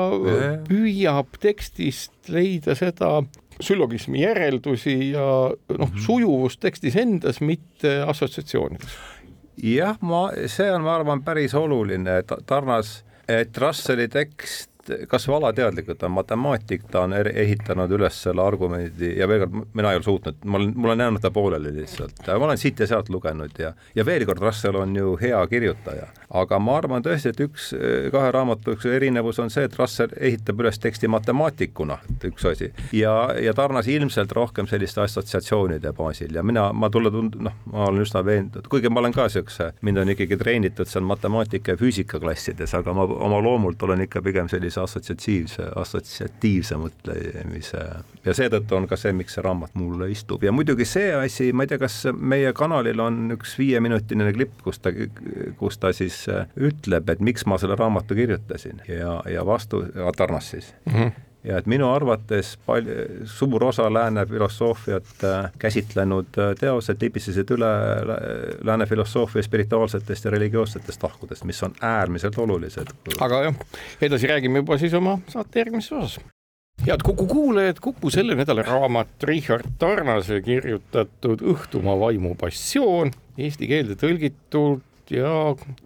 püüab 0.68 1.40
tekstist 1.44 2.32
leida 2.32 2.76
seda 2.80 3.18
süllogismi 3.62 4.24
järeldusi 4.24 4.96
ja 5.12 5.26
noh, 5.54 5.90
mhm. 5.90 6.04
sujuvust 6.06 6.62
tekstis 6.64 6.98
endas, 7.00 7.42
mitte 7.42 8.00
assotsiatsioonides. 8.08 8.98
jah, 9.64 9.98
ma, 10.02 10.28
see 10.50 10.70
on, 10.74 10.86
ma 10.86 10.98
arvan, 10.98 11.24
päris 11.26 11.54
oluline, 11.58 12.20
et 12.24 12.32
Tarnas, 12.50 13.02
et 13.30 13.58
Russelli 13.58 14.08
tekst 14.12 14.73
kas 15.08 15.28
või 15.30 15.38
alateadlikult 15.40 16.04
on 16.04 16.12
matemaatik, 16.18 16.88
ta 16.92 17.06
on 17.08 17.14
ehitanud 17.20 17.92
üles 17.96 18.18
selle 18.26 18.44
argumendi 18.44 19.14
ja 19.18 19.28
veel 19.28 19.46
kord, 19.46 19.70
mina 19.74 19.94
ei 19.94 20.00
ole 20.00 20.08
suutnud, 20.08 20.42
ma 20.46 20.60
olen, 20.60 20.74
mul 20.76 20.94
on 20.96 21.06
jäänud 21.06 21.24
ta 21.24 21.32
pooleli 21.32 21.74
lihtsalt, 21.78 22.20
ma 22.28 22.50
olen 22.50 22.60
siit 22.60 22.80
ja 22.80 22.88
sealt 22.90 23.10
lugenud 23.14 23.60
ja, 23.60 23.74
ja 23.96 24.06
veel 24.06 24.26
kord, 24.28 24.42
Russell 24.44 24.80
on 24.80 24.96
ju 24.96 25.16
hea 25.22 25.40
kirjutaja, 25.48 26.08
aga 26.42 26.60
ma 26.60 26.78
arvan 26.82 27.06
tõesti, 27.06 27.34
et 27.34 27.44
üks 27.46 27.72
kahe 28.14 28.32
raamatu 28.36 28.76
üks 28.76 28.88
erinevus 28.90 29.40
on 29.40 29.52
see, 29.54 29.66
et 29.68 29.78
Russell 29.80 30.16
ehitab 30.20 30.60
üles 30.64 30.80
teksti 30.84 31.08
matemaatikuna, 31.12 32.00
üks 32.30 32.48
asi, 32.52 32.72
ja, 32.96 33.14
ja 33.42 33.54
Tarnas 33.58 33.88
ilmselt 33.88 34.32
rohkem 34.36 34.68
selliste 34.68 35.02
assotsiatsioonide 35.04 35.94
baasil. 35.96 36.34
Ja 36.36 36.44
mina, 36.44 36.66
ma 36.74 36.90
tulla 36.92 37.12
tund-, 37.14 37.38
noh, 37.44 37.56
ma 37.72 37.88
olen 37.88 38.04
üsna 38.04 38.24
veendunud, 38.26 38.68
kuigi 38.72 38.92
ma 38.92 39.04
olen 39.04 39.16
ka 39.16 39.28
niisuguse, 39.28 39.70
mind 39.86 40.02
on 40.02 40.14
ikkagi 40.14 40.38
treenitud 40.40 40.90
seal 40.90 41.06
matemaatika 41.08 41.76
ja 41.76 41.80
füüsika 41.80 42.20
klassides, 42.24 42.74
aga 42.78 42.96
ma 42.98 43.06
oma 43.06 43.42
loomult 43.44 43.84
olen 43.88 44.06
ikka 44.08 44.24
pigem 44.26 44.50
sellise 44.52 44.73
sellise 44.74 44.82
assotsiatiivse, 44.82 45.68
assotsiatiivse 45.76 46.78
mõtlemise 46.80 47.82
ja 48.26 48.36
seetõttu 48.36 48.78
on 48.78 48.88
ka 48.88 48.98
see, 49.00 49.14
miks 49.16 49.38
see 49.38 49.44
raamat 49.46 49.76
mulle 49.80 50.10
istub. 50.12 50.44
Ja 50.44 50.52
muidugi 50.52 50.86
see 50.86 51.14
asi, 51.16 51.52
ma 51.54 51.64
ei 51.66 51.72
tea, 51.72 51.82
kas 51.82 52.04
meie 52.14 52.54
kanalil 52.54 53.00
on 53.04 53.36
üks 53.38 53.58
viieminutiline 53.60 54.34
klipp, 54.34 54.62
kus 54.64 54.80
ta, 54.80 54.94
kus 55.60 55.78
ta 55.78 55.94
siis 55.94 56.24
ütleb, 56.58 57.10
et 57.10 57.22
miks 57.22 57.46
ma 57.46 57.60
selle 57.62 57.78
raamatu 57.80 58.18
kirjutasin. 58.18 58.84
Ja, 58.88 59.20
ja 59.30 59.46
vastu, 59.46 59.86
Tarnas 60.18 60.50
siis. 60.56 60.74
Mm. 60.86 60.94
-hmm 60.94 61.33
ja 61.44 61.58
et 61.60 61.66
minu 61.70 61.90
arvates 61.92 62.54
palju, 62.66 63.26
suur 63.30 63.64
osa 63.70 63.90
lääne 63.94 64.26
filosoofiat 64.26 65.26
äh, 65.28 65.50
käsitlenud 65.60 66.40
äh, 66.40 66.54
teosed 66.60 67.02
libisesid 67.02 67.52
üle 67.56 67.72
lääne 68.64 68.88
filosoofia 68.90 69.44
spirituaalsetest 69.44 70.26
ja 70.26 70.32
religioossetest 70.32 71.02
tahkudest, 71.02 71.44
mis 71.44 71.64
on 71.64 71.76
äärmiselt 71.82 72.38
olulised. 72.38 72.94
aga 73.20 73.44
jah, 73.50 73.66
edasi 74.02 74.32
räägime 74.32 74.64
juba 74.64 74.78
siis 74.78 74.94
oma 74.94 75.20
saate 75.28 75.60
järgmises 75.60 75.92
osas 75.92 76.20
head 76.86 77.04
Kuku 77.04 77.28
kuulajad, 77.28 77.80
Kuku 77.82 78.10
selle 78.10 78.36
nädala 78.36 78.64
raamat 78.66 79.24
Richard 79.24 79.76
Tarnase 79.80 80.42
kirjutatud 80.42 81.44
Õhtumaa 81.54 81.96
vaimu 82.00 82.34
passioon 82.40 83.14
eesti 83.38 83.70
keelde 83.70 83.96
tõlgitud 84.00 84.82
ja 85.14 85.30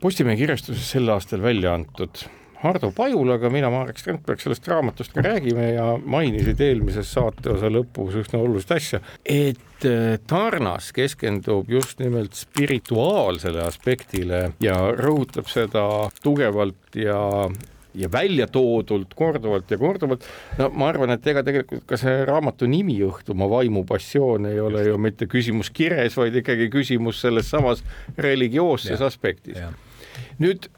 Postimehe 0.02 0.40
kirjastuses 0.40 0.92
sel 0.96 1.10
aastal 1.14 1.44
välja 1.44 1.76
antud 1.78 2.24
Hardo 2.62 2.90
Pajulaga, 2.96 3.52
mina, 3.54 3.70
Marek 3.70 4.00
Strandberg, 4.02 4.42
sellest 4.42 4.68
raamatust 4.68 5.14
ka 5.14 5.22
räägime 5.26 5.70
ja 5.76 5.92
mainisid 6.02 6.62
eelmises 6.66 7.12
saateosa 7.14 7.70
lõpus 7.70 8.18
üsna 8.24 8.42
olulist 8.42 8.74
asja, 8.74 9.02
et 9.22 9.86
äh, 9.86 10.18
Tarnas 10.28 10.90
keskendub 10.96 11.70
just 11.70 12.02
nimelt 12.02 12.38
spirituaalsele 12.38 13.62
aspektile 13.62 14.48
ja 14.64 14.80
rõhutab 14.98 15.50
seda 15.54 15.88
tugevalt 16.24 16.98
ja 16.98 17.22
ja 17.98 18.10
välja 18.12 18.48
toodult 18.48 19.14
korduvalt 19.18 19.72
ja 19.72 19.78
korduvalt. 19.78 20.26
no 20.58 20.70
ma 20.70 20.90
arvan, 20.92 21.14
et 21.16 21.28
ega 21.28 21.44
tegelikult 21.46 21.86
ka 21.90 21.98
see 21.98 22.20
raamatu 22.30 22.70
nimi 22.70 23.00
Õhtumaa 23.08 23.50
vaimu 23.50 23.84
passioon 23.90 24.46
ei 24.50 24.60
ole 24.62 24.84
ju 24.88 24.98
mitte 25.02 25.26
küsimus 25.30 25.72
kires, 25.74 26.18
vaid 26.18 26.36
ikkagi 26.42 26.70
küsimus 26.74 27.22
selles 27.22 27.50
samas 27.50 27.84
religioosses 28.18 29.02
aspektis. 29.02 29.58
nüüd 30.42 30.70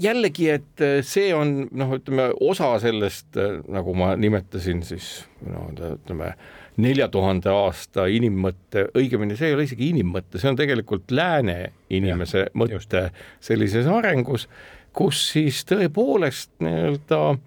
jällegi, 0.00 0.48
et 0.50 0.82
eh, 0.84 0.98
see 1.06 1.30
on 1.36 1.54
noh, 1.72 1.94
ütleme 1.96 2.28
osa 2.44 2.74
sellest, 2.82 3.30
eh, 3.40 3.58
nagu 3.72 3.94
ma 3.96 4.12
nimetasin 4.16 4.82
siis 4.86 5.24
no 5.46 5.68
ütleme 5.72 6.34
nelja 6.76 7.06
tuhande 7.08 7.52
aasta 7.52 8.08
inimmõtte, 8.10 8.88
õigemini 8.98 9.38
see 9.38 9.52
ei 9.52 9.56
ole 9.56 9.66
isegi 9.68 9.92
inimmõte, 9.94 10.40
see 10.40 10.50
on 10.50 10.58
tegelikult 10.58 11.14
lääne 11.14 11.58
inimese 11.94 12.46
ja, 12.48 12.52
mõte 12.58 13.04
sellises 13.44 13.86
arengus, 13.86 14.48
kus 14.94 15.20
siis 15.32 15.62
tõepoolest 15.70 16.50
nii-öelda 16.64 17.20
äh, 17.30 17.42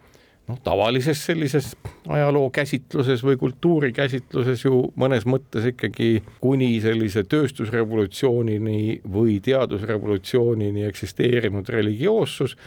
noh, 0.48 0.60
tavalises 0.64 1.26
sellises 1.26 1.74
ajaloo 2.08 2.50
käsitluses 2.56 3.24
või 3.26 3.38
kultuurikäsitluses 3.42 4.66
ju 4.66 4.82
mõnes 5.00 5.28
mõttes 5.30 5.68
ikkagi 5.74 6.24
kuni 6.42 6.72
sellise 6.84 7.24
tööstusrevolutsioonini 7.28 9.02
või 9.14 9.40
teadusrevolutsioonini 9.44 10.88
eksisteerinud 10.88 11.70
religioossus 11.70 12.58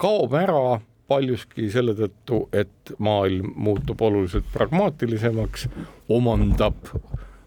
kaob 0.00 0.34
ära 0.38 0.80
paljuski 1.08 1.68
selle 1.72 1.92
tõttu, 1.98 2.46
et 2.52 2.94
maailm 2.98 3.52
muutub 3.60 4.00
oluliselt 4.02 4.46
pragmaatilisemaks, 4.54 5.68
omandab 6.08 6.88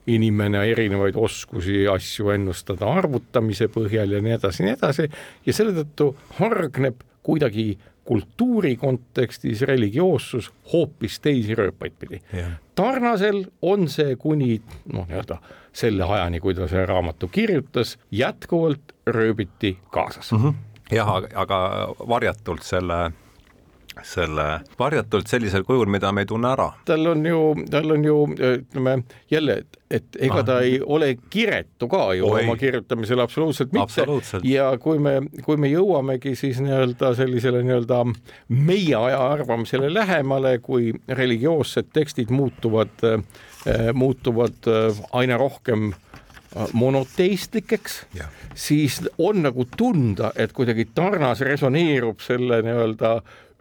inimene 0.08 0.62
erinevaid 0.72 1.18
oskusi, 1.20 1.82
asju 1.92 2.32
ennustada 2.36 2.88
arvutamise 3.00 3.68
põhjal 3.74 4.14
ja 4.16 4.22
nii 4.24 4.38
edasi, 4.38 4.64
nii 4.64 4.76
edasi. 4.78 5.10
Ja 5.46 5.56
selle 5.56 5.74
tõttu 5.82 6.14
hargneb 6.38 7.02
kuidagi 7.28 7.74
kultuuri 8.08 8.76
kontekstis 8.80 9.62
religioossus 9.68 10.52
hoopis 10.74 11.20
teisi 11.20 11.56
rööpaid 11.56 11.96
pidi. 12.00 12.22
Tarnasel 12.76 13.44
on 13.62 13.90
see 13.92 14.16
kuni 14.16 14.62
noh, 14.94 15.08
nii-öelda 15.10 15.42
selle 15.76 16.08
ajani, 16.08 16.40
kui 16.40 16.56
ta 16.56 16.68
selle 16.68 16.86
raamatu 16.88 17.28
kirjutas, 17.28 17.98
jätkuvalt 18.12 18.96
rööbiti 19.08 19.78
kaasas 19.92 20.32
mm. 20.32 20.44
-hmm. 20.44 20.54
jah, 20.96 21.12
aga 21.36 21.60
varjatult 22.08 22.64
selle 22.64 23.12
selle 24.04 24.46
varjatult 24.80 25.28
sellisel 25.28 25.64
kujul, 25.68 25.88
mida 25.92 26.12
me 26.12 26.24
ei 26.24 26.30
tunne 26.30 26.52
ära. 26.52 26.70
tal 26.86 27.08
on 27.14 27.26
ju, 27.26 27.42
tal 27.72 27.92
on 27.96 28.06
ju 28.06 28.18
ütleme 28.36 28.96
jälle, 29.32 29.58
et, 29.62 29.80
et 29.92 30.20
ega 30.28 30.44
ta 30.48 30.60
ei 30.66 30.80
ole 30.84 31.14
kiretu 31.30 31.90
ka 31.92 32.14
ju 32.18 32.30
Oi. 32.30 32.44
oma 32.44 32.58
kirjutamisel 32.60 33.22
absoluutselt 33.24 33.74
mitte. 33.76 34.06
ja 34.44 34.70
kui 34.82 35.00
me, 35.00 35.20
kui 35.46 35.58
me 35.58 35.72
jõuamegi 35.72 36.36
siis 36.36 36.62
nii-öelda 36.64 37.14
sellisele 37.18 37.64
nii-öelda 37.64 38.04
meie 38.50 38.96
aja 38.96 39.22
arvamisele 39.32 39.94
lähemale, 39.94 40.58
kui 40.60 40.94
religioossed 41.08 41.94
tekstid 41.94 42.32
muutuvad, 42.34 43.04
muutuvad 43.94 44.72
aina 45.14 45.38
rohkem 45.38 45.92
monoteistlikeks, 46.74 48.00
siis 48.56 49.02
on 49.18 49.44
nagu 49.46 49.68
tunda, 49.78 50.32
et 50.36 50.54
kuidagi 50.56 50.88
Tarnas 50.96 51.42
resoneerub 51.46 52.24
selle 52.24 52.62
nii-öelda 52.66 53.14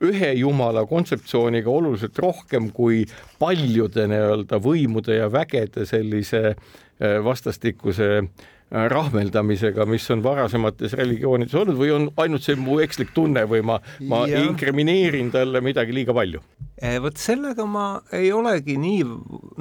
ühe 0.07 0.33
jumala 0.37 0.85
kontseptsiooniga 0.87 1.71
oluliselt 1.73 2.19
rohkem 2.21 2.69
kui 2.77 3.07
paljude 3.41 4.05
nii-öelda 4.11 4.61
võimude 4.61 5.17
ja 5.17 5.31
vägede 5.33 5.87
sellise 5.89 6.43
äh, 6.53 7.17
vastastikuse 7.25 8.11
äh, 8.19 8.47
rahmeldamisega, 8.71 9.87
mis 9.87 10.09
on 10.11 10.23
varasemates 10.25 10.97
religioonides 10.99 11.55
olnud 11.55 11.79
või 11.79 11.93
on 11.95 12.09
ainult 12.19 12.43
see 12.43 12.57
mu 12.59 12.81
ekslik 12.83 13.13
tunne 13.15 13.45
või 13.47 13.63
ma, 13.63 13.79
ma 14.11 14.25
ja. 14.27 14.41
inkrimineerin 14.43 15.31
talle 15.35 15.63
midagi 15.63 15.95
liiga 15.95 16.15
palju? 16.17 16.43
Eh, 16.77 16.99
vot 17.01 17.17
sellega 17.17 17.65
ma 17.65 17.85
ei 18.13 18.33
olegi 18.35 18.75
nii, 18.77 19.05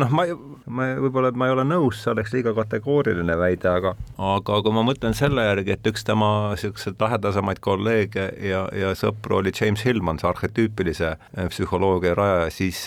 noh, 0.01 0.09
ma, 0.11 0.25
ma 0.67 0.87
võib-olla, 0.99 1.29
et 1.31 1.37
ma 1.39 1.47
ei 1.47 1.53
ole 1.53 1.63
nõus, 1.69 2.01
see 2.01 2.11
oleks 2.11 2.33
liiga 2.33 2.51
kategooriline 2.57 3.37
väide, 3.39 3.69
aga 3.71 3.93
aga 4.17 4.57
kui 4.65 4.75
ma 4.75 4.83
mõtlen 4.83 5.15
selle 5.15 5.45
järgi, 5.45 5.77
et 5.77 5.91
üks 5.93 6.03
tema 6.07 6.31
niisuguseid 6.55 6.97
lähedasemaid 6.99 7.61
kolleege 7.63 8.25
ja, 8.43 8.65
ja 8.75 8.91
sõpru 8.97 9.37
oli 9.37 9.53
James 9.55 9.85
Hillman, 9.85 10.19
see 10.19 10.31
arhetüüpilise 10.31 11.13
eh, 11.13 11.47
psühholoogia 11.53 12.17
rajaja, 12.17 12.49
siis 12.51 12.81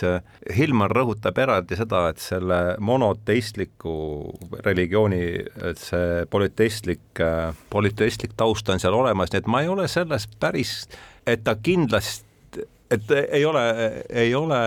Hillman 0.57 0.91
rõhutab 0.91 1.39
eraldi 1.39 1.79
seda, 1.79 2.09
et 2.11 2.21
selle 2.21 2.75
monoteistliku 2.83 3.95
religiooni, 4.67 5.23
et 5.71 5.79
see 5.79 6.08
polüteistlik, 6.29 7.21
polüteistlik 7.69 8.33
taust 8.37 8.69
on 8.69 8.81
seal 8.81 8.95
olemas, 8.97 9.31
nii 9.33 9.43
et 9.43 9.47
ma 9.51 9.63
ei 9.63 9.71
ole 9.71 9.87
selles 9.91 10.27
päris, 10.39 10.83
et 11.27 11.43
ta 11.43 11.55
kindlasti 11.55 12.27
et 12.89 13.11
ei 13.31 13.45
ole, 13.45 13.63
ei 14.09 14.35
ole, 14.35 14.59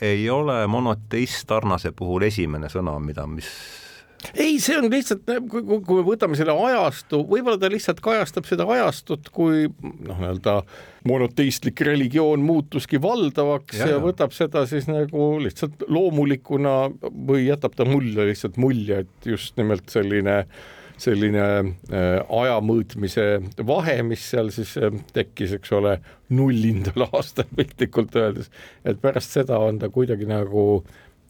ei 0.00 0.30
ole 0.30 0.66
monoteist 0.66 1.46
Tarnase 1.46 1.92
puhul 1.92 2.24
esimene 2.24 2.70
sõna, 2.72 2.96
mida, 3.04 3.26
mis 3.28 3.50
ei, 4.34 4.58
see 4.62 4.78
on 4.78 4.88
lihtsalt, 4.92 5.28
kui, 5.50 5.62
kui 5.64 5.98
me 5.98 6.04
võtame 6.06 6.38
selle 6.38 6.54
ajastu, 6.68 7.22
võib-olla 7.28 7.60
ta 7.60 7.70
lihtsalt 7.72 8.02
kajastab 8.04 8.48
seda 8.48 8.66
ajastut, 8.76 9.30
kui 9.34 9.66
noh, 9.68 10.18
nii-öelda 10.18 10.58
monoteistlik 11.08 11.82
religioon 11.86 12.44
muutuski 12.46 13.00
valdavaks 13.02 13.80
ja, 13.80 13.94
ja 13.94 14.02
võtab 14.02 14.34
seda 14.36 14.64
siis 14.70 14.86
nagu 14.90 15.32
lihtsalt 15.42 15.86
loomulikuna 15.90 16.76
või 17.02 17.48
jätab 17.48 17.74
ta 17.78 17.88
mulje 17.88 18.28
lihtsalt 18.30 18.60
mulje, 18.62 19.02
et 19.06 19.32
just 19.34 19.58
nimelt 19.60 19.90
selline 19.92 20.42
selline 21.02 21.42
äh, 21.42 22.18
aja 22.20 22.58
mõõtmise 22.62 23.24
vahe, 23.66 23.96
mis 24.06 24.24
seal 24.32 24.52
siis 24.54 24.74
äh, 24.78 24.92
tekkis, 25.16 25.56
eks 25.58 25.72
ole, 25.74 25.96
nullindal 26.32 27.06
aastal 27.10 27.48
piltlikult 27.56 28.16
öeldes, 28.18 28.52
et 28.84 29.00
pärast 29.02 29.34
seda 29.34 29.58
on 29.62 29.80
ta 29.82 29.90
kuidagi 29.92 30.28
nagu 30.30 30.84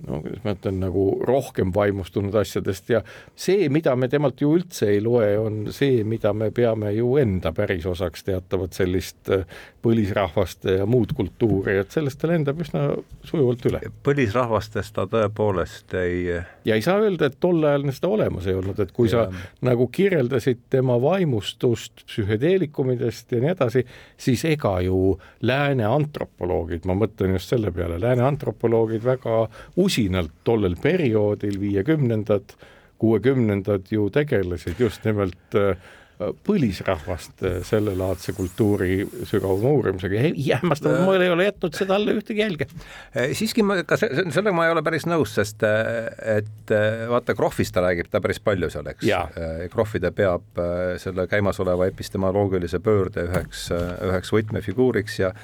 no 0.07 0.21
kuidas 0.23 0.43
ma 0.45 0.55
ütlen, 0.57 0.81
nagu 0.83 1.05
rohkem 1.27 1.73
vaimustunud 1.75 2.35
asjadest 2.41 2.91
ja 2.93 3.03
see, 3.39 3.69
mida 3.73 3.95
me 3.97 4.09
temalt 4.13 4.41
ju 4.43 4.55
üldse 4.57 4.89
ei 4.93 5.03
loe, 5.05 5.29
on 5.39 5.61
see, 5.75 6.03
mida 6.09 6.33
me 6.37 6.51
peame 6.55 6.93
ju 6.97 7.15
enda 7.21 7.53
pärisosaks, 7.57 8.27
teatavat 8.27 8.79
sellist 8.79 9.31
äh, 9.33 9.47
põlisrahvaste 9.83 10.79
ja 10.81 10.87
muud 10.89 11.15
kultuuri, 11.17 11.79
et 11.83 11.95
sellest 11.95 12.21
ta 12.23 12.31
lendab 12.31 12.61
üsna 12.63 12.89
sujuvalt 13.27 13.67
üle. 13.71 13.83
põlisrahvastest 14.07 14.95
ta 14.97 15.07
tõepoolest 15.11 15.97
ei 15.99 16.25
ja 16.65 16.77
ei 16.77 16.83
saa 16.85 17.01
öelda, 17.03 17.29
et 17.29 17.39
tol 17.43 17.63
ajal 17.67 17.89
seda 17.93 18.11
olemas 18.13 18.47
ei 18.47 18.57
olnud, 18.59 18.79
et 18.83 18.93
kui 18.95 19.11
ja. 19.11 19.27
sa 19.27 19.67
nagu 19.67 19.89
kirjeldasid 19.93 20.67
tema 20.73 20.99
vaimustust 21.03 22.05
psühhedeelikumidest 22.07 23.35
ja 23.35 23.43
nii 23.43 23.53
edasi, 23.55 23.85
siis 24.21 24.45
ega 24.49 24.77
ju 24.87 25.17
lääne 25.47 25.87
antropoloogid, 25.89 26.87
ma 26.89 26.97
mõtlen 26.99 27.37
just 27.37 27.53
selle 27.53 27.73
peale, 27.75 27.99
lääne 28.03 28.25
antropoloogid 28.27 29.05
väga 29.05 29.45
usinalt 29.93 30.33
tollel 30.45 30.77
perioodil, 30.81 31.59
viiekümnendad, 31.61 32.55
kuuekümnendad 33.03 33.91
ju 33.91 34.09
tegelesid 34.15 34.81
just 34.81 35.05
nimelt 35.05 35.57
äh, 35.59 35.75
põlisrahvast 36.47 37.43
sellelaadse 37.67 38.33
kultuuri 38.37 39.01
sügavama 39.27 39.73
uurimisega 39.75 40.21
ja 40.39 40.61
hämmastaval 40.63 41.01
äh. 41.01 41.05
moel 41.09 41.25
ei 41.25 41.33
ole 41.35 41.49
jätnud 41.49 41.75
seda 41.77 41.97
alla 41.99 42.15
ühtegi 42.15 42.41
jälge. 42.45 42.69
Äh, 43.17 43.35
siiski 43.37 43.65
ma, 43.67 43.81
ka 43.85 43.99
sellega 43.99 44.55
ma 44.55 44.69
ei 44.69 44.73
ole 44.73 44.85
päris 44.87 45.05
nõus, 45.11 45.35
sest 45.37 45.67
et 45.67 46.75
vaata, 47.11 47.37
Krohvist 47.37 47.75
ta 47.75 47.85
räägib 47.85 48.09
ta 48.13 48.23
päris 48.25 48.41
palju 48.41 48.71
seal, 48.73 48.89
eks. 48.95 49.11
Krohvi 49.75 50.01
ta 50.01 50.13
peab 50.15 50.63
selle 51.03 51.27
käimasoleva 51.29 51.91
epistemoloogilise 51.91 52.81
pöörde 52.85 53.27
üheks, 53.29 53.69
üheks 53.75 54.33
võtmefiguuriks 54.33 55.21
ja 55.21 55.35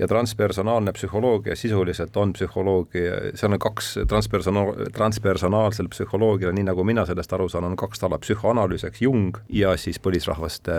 ja 0.00 0.08
transpersonaalne 0.08 0.92
psühholoogia 0.96 1.56
sisuliselt 1.56 2.16
on 2.16 2.32
psühholoogia, 2.32 3.34
seal 3.36 3.52
on 3.52 3.60
kaks 3.60 3.92
transpersona-, 4.08 4.88
transpersonaalsel 4.96 5.90
psühholoogial, 5.92 6.54
nii 6.56 6.64
nagu 6.70 6.84
mina 6.88 7.04
sellest 7.08 7.32
aru 7.36 7.48
saan, 7.52 7.68
on 7.68 7.76
kaks 7.80 8.00
tala, 8.00 8.18
psühhoanalüüs 8.22 8.86
ehk 8.88 9.02
Jung 9.04 9.36
ja 9.52 9.74
siis 9.80 10.00
põlisrahvaste, 10.02 10.76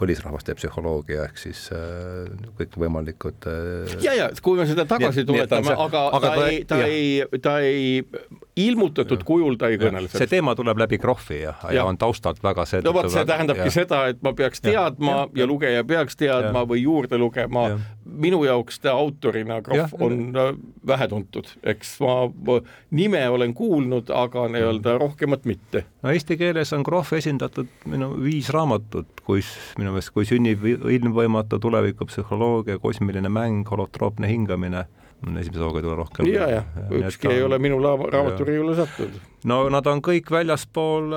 põlisrahvaste 0.00 0.56
psühholoogia 0.58 1.24
ehk 1.28 1.40
siis 1.40 1.64
äh, 1.72 2.28
kõikvõimalikud 2.60 3.48
äh, 3.48 3.96
ja, 4.04 4.16
ja 4.18 4.28
kui 4.44 4.60
me 4.60 4.68
seda 4.68 4.84
tagasi 4.88 5.24
tuletame, 5.28 5.72
aga, 5.86 6.04
aga 6.20 6.34
ta 6.34 6.50
ei, 6.50 6.62
ta 6.68 6.82
ei, 6.84 7.40
ta 7.42 7.58
ei 7.64 8.04
ilmutatud 8.58 9.24
kujul 9.24 9.56
ta 9.58 9.70
ei 9.72 9.78
kõnele 9.80 10.08
sellest. 10.08 10.20
see 10.20 10.32
teema 10.36 10.54
tuleb 10.58 10.80
läbi 10.84 10.98
Krohvi 11.00 11.40
ja, 11.40 11.54
ja., 11.68 11.78
ja 11.78 11.84
on 11.88 11.98
taustalt 12.00 12.42
väga 12.44 12.66
see. 12.68 12.82
no 12.84 12.92
vot, 12.96 13.08
see 13.12 13.24
tähendabki 13.28 13.68
ja. 13.70 13.74
seda, 13.74 14.02
et 14.12 14.20
ma 14.26 14.34
peaks 14.36 14.62
teadma 14.64 15.14
ja, 15.14 15.24
ja, 15.24 15.42
ja 15.42 15.48
lugeja 15.50 15.84
peaks 15.88 16.18
teadma 16.18 16.64
ja. 16.64 16.68
või 16.72 16.82
juurde 16.82 17.20
lugema. 17.20 17.68
Minu 18.18 18.42
jaoks 18.44 18.80
ta 18.82 18.94
autorina 18.98 19.60
Krohv 19.62 19.94
on 20.00 20.18
äh, 20.36 20.52
vähetuntud, 20.86 21.50
eks 21.62 21.96
ma, 22.02 22.58
nime 22.90 23.22
olen 23.28 23.54
kuulnud, 23.54 24.10
aga 24.14 24.46
nii-öelda 24.52 24.98
rohkemat 24.98 25.46
mitte. 25.48 25.84
no 26.02 26.12
eesti 26.14 26.38
keeles 26.40 26.72
on 26.76 26.84
Krohv 26.86 27.12
esindatud 27.18 27.70
minu 27.86 28.10
viis 28.22 28.50
raamatut, 28.54 29.22
kus 29.26 29.50
minu 29.78 29.94
meelest, 29.94 30.12
kui 30.14 30.28
sünnib 30.28 30.64
ilmvõimatu 30.68 31.60
tulevikupsühholoogia, 31.62 32.78
kosmiline 32.82 33.32
mäng, 33.32 33.66
holotroopne 33.70 34.30
hingamine 34.30 34.86
esimese 35.18 35.64
hooga 35.64 35.80
ei 35.80 35.86
tule 35.86 35.96
rohkem. 35.98 36.28
ja, 36.30 36.46
ja 36.50 36.62
ükski 36.94 37.32
ei 37.32 37.42
ole 37.42 37.58
minu 37.58 37.80
raamaturiiule 37.82 38.76
sattunud. 38.78 39.18
no 39.50 39.64
nad 39.72 39.86
on 39.90 40.02
kõik 40.04 40.30
väljaspool 40.30 41.10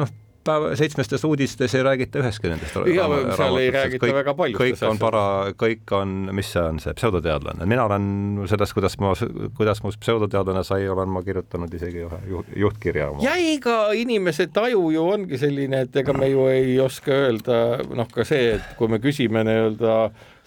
noh, 0.00 0.16
päeva, 0.48 0.70
seitsmestes 0.78 1.24
uudistes 1.28 1.74
ei 1.76 1.84
räägita 1.86 2.22
üheski 2.22 2.50
nendest. 2.52 2.78
ja 2.94 3.08
seal 3.36 3.58
ei 3.60 3.70
räägita 3.74 4.06
kõik, 4.06 4.14
väga 4.18 4.34
palju. 4.38 4.60
kõik 4.60 4.84
on 4.88 5.00
para, 5.00 5.24
kõik 5.58 5.94
on, 5.98 6.14
mis 6.36 6.52
see 6.54 6.62
on, 6.62 6.80
see 6.82 6.96
pseudoteadlane, 6.98 7.68
mina 7.68 7.84
olen 7.88 8.08
sellest, 8.50 8.76
kuidas 8.76 8.98
ma, 9.02 9.12
kuidas 9.58 9.82
must 9.84 10.00
pseudoteadlane 10.02 10.64
sai, 10.66 10.88
olen 10.88 11.12
ma 11.12 11.22
kirjutanud 11.26 11.74
isegi 11.80 12.04
ühe 12.06 12.22
juht, 12.32 12.54
juhtkirja 12.64 13.10
ja 13.24 13.36
ega 13.40 13.78
inimese 13.98 14.48
taju 14.52 14.88
ju 14.94 15.04
ongi 15.12 15.40
selline, 15.40 15.84
et 15.86 16.02
ega 16.02 16.16
me 16.16 16.30
ju 16.32 16.48
ei 16.52 16.78
oska 16.82 17.14
öelda, 17.26 17.60
noh, 17.94 18.10
ka 18.12 18.26
see, 18.28 18.56
et 18.56 18.74
kui 18.78 18.90
me 18.90 19.00
küsime 19.02 19.44
nii-öelda 19.46 19.98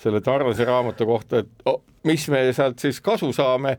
selle 0.01 0.21
Tarvase 0.25 0.65
raamatu 0.65 1.05
kohta, 1.05 1.41
et 1.43 1.65
oh, 1.69 1.81
mis 2.07 2.23
me 2.33 2.41
sealt 2.55 2.81
siis 2.81 2.99
kasu 3.03 3.29
saame, 3.35 3.75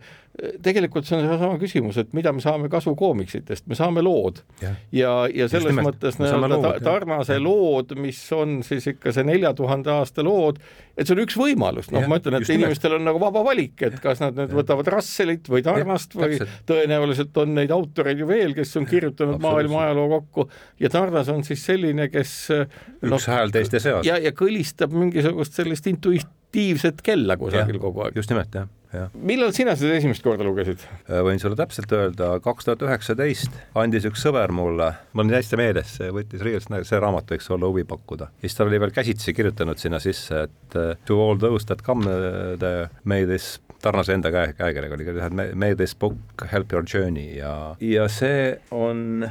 tegelikult 0.63 1.07
see 1.07 1.19
on 1.19 1.27
seesama 1.27 1.59
küsimus, 1.61 1.99
et 2.01 2.13
mida 2.17 2.33
me 2.33 2.43
saame 2.45 2.71
kasu 2.73 2.95
koomiksitest, 2.99 3.67
me 3.69 3.77
saame 3.79 4.05
lood. 4.05 4.41
Ja, 4.63 4.73
ja, 4.95 5.15
ja 5.35 5.49
selles 5.51 5.75
nimelt, 5.75 5.91
mõttes 5.91 6.21
nii-öelda 6.21 6.77
Tarnase 6.85 7.37
ja. 7.37 7.43
lood, 7.43 7.97
mis 8.01 8.21
on 8.37 8.61
siis 8.67 8.87
ikka 8.95 9.13
see 9.15 9.27
nelja 9.29 9.53
tuhande 9.59 9.93
aasta 9.93 10.25
lood, 10.27 10.63
et 10.97 11.09
see 11.09 11.15
on 11.17 11.23
üks 11.25 11.37
võimalus, 11.41 11.89
noh, 11.95 12.05
ma 12.11 12.19
ütlen, 12.21 12.37
et 12.39 12.51
inimestel 12.53 12.97
on 12.99 13.07
nagu 13.07 13.21
vaba 13.23 13.45
valik, 13.47 13.77
et 13.87 13.97
kas 14.03 14.21
nad 14.23 14.37
nüüd 14.39 14.53
võtavad 14.57 14.91
Russellit 14.93 15.49
või 15.53 15.65
Tarnast 15.65 16.17
ja, 16.17 16.21
või 16.25 16.41
tõenäoliselt 16.69 17.41
on 17.43 17.57
neid 17.57 17.73
autoreid 17.75 18.21
ju 18.21 18.29
veel, 18.29 18.57
kes 18.59 18.77
on 18.81 18.89
kirjutanud 18.91 19.41
maailma 19.43 19.87
ajaloo 19.87 20.09
kokku. 20.17 20.47
Ja 20.83 20.93
Tarnas 20.93 21.31
on 21.33 21.43
siis 21.47 21.65
selline, 21.65 22.11
kes 22.13 22.37
üks 22.53 23.09
no, 23.09 23.23
hääl 23.33 23.55
teiste 23.55 23.81
seas. 23.83 24.05
ja, 24.09 24.19
ja 24.21 24.35
kõlistab 24.37 24.95
mingisugust 24.97 25.57
sellist 25.59 25.89
intuitiivset 25.91 27.03
kella 27.05 27.39
kusagil 27.41 27.79
ja, 27.79 27.83
kogu 27.83 28.07
aeg. 28.07 28.21
just 28.21 28.33
nimelt, 28.33 28.55
jah 28.61 28.71
millal 29.17 29.53
sina 29.57 29.75
seda 29.79 29.97
esimest 29.97 30.25
korda 30.25 30.45
lugesid? 30.47 30.85
Äh, 31.09 31.23
võin 31.25 31.41
sulle 31.43 31.57
täpselt 31.59 31.93
öelda, 31.97 32.35
kaks 32.45 32.69
tuhat 32.69 32.85
üheksateist 32.87 33.59
andis 33.79 34.07
üks 34.09 34.25
sõber 34.25 34.53
mulle, 34.55 34.93
mul 35.13 35.27
on 35.27 35.37
hästi 35.37 35.61
meeles, 35.61 35.97
see 35.99 36.13
võttis 36.15 36.45
riiulist, 36.45 36.73
see 36.89 37.03
raamat 37.03 37.35
võiks 37.35 37.51
olla 37.55 37.71
huvi 37.71 37.87
pakkuda. 37.89 38.31
siis 38.43 38.57
tal 38.59 38.71
oli 38.71 38.81
veel 38.83 38.95
käsitsi 38.95 39.35
kirjutanud 39.37 39.81
sinna 39.81 40.01
sisse, 40.03 40.47
et 40.49 40.79
uh, 40.79 40.95
to 41.09 41.21
all 41.23 41.41
those 41.41 41.69
that 41.69 41.85
come 41.87 42.07
uh, 42.07 42.57
the 42.61 42.89
may 43.05 43.27
this 43.27 43.59
Tarnase 43.83 44.15
enda 44.15 44.31
käe, 44.31 44.53
käekirjaga 44.55 44.95
oli, 44.95 45.47
may 45.59 45.75
this 45.75 45.97
book 45.99 46.45
help 46.53 46.71
your 46.73 46.85
journey 46.87 47.33
ja, 47.41 47.75
ja 47.83 48.05
see 48.07 48.53
on 48.71 49.25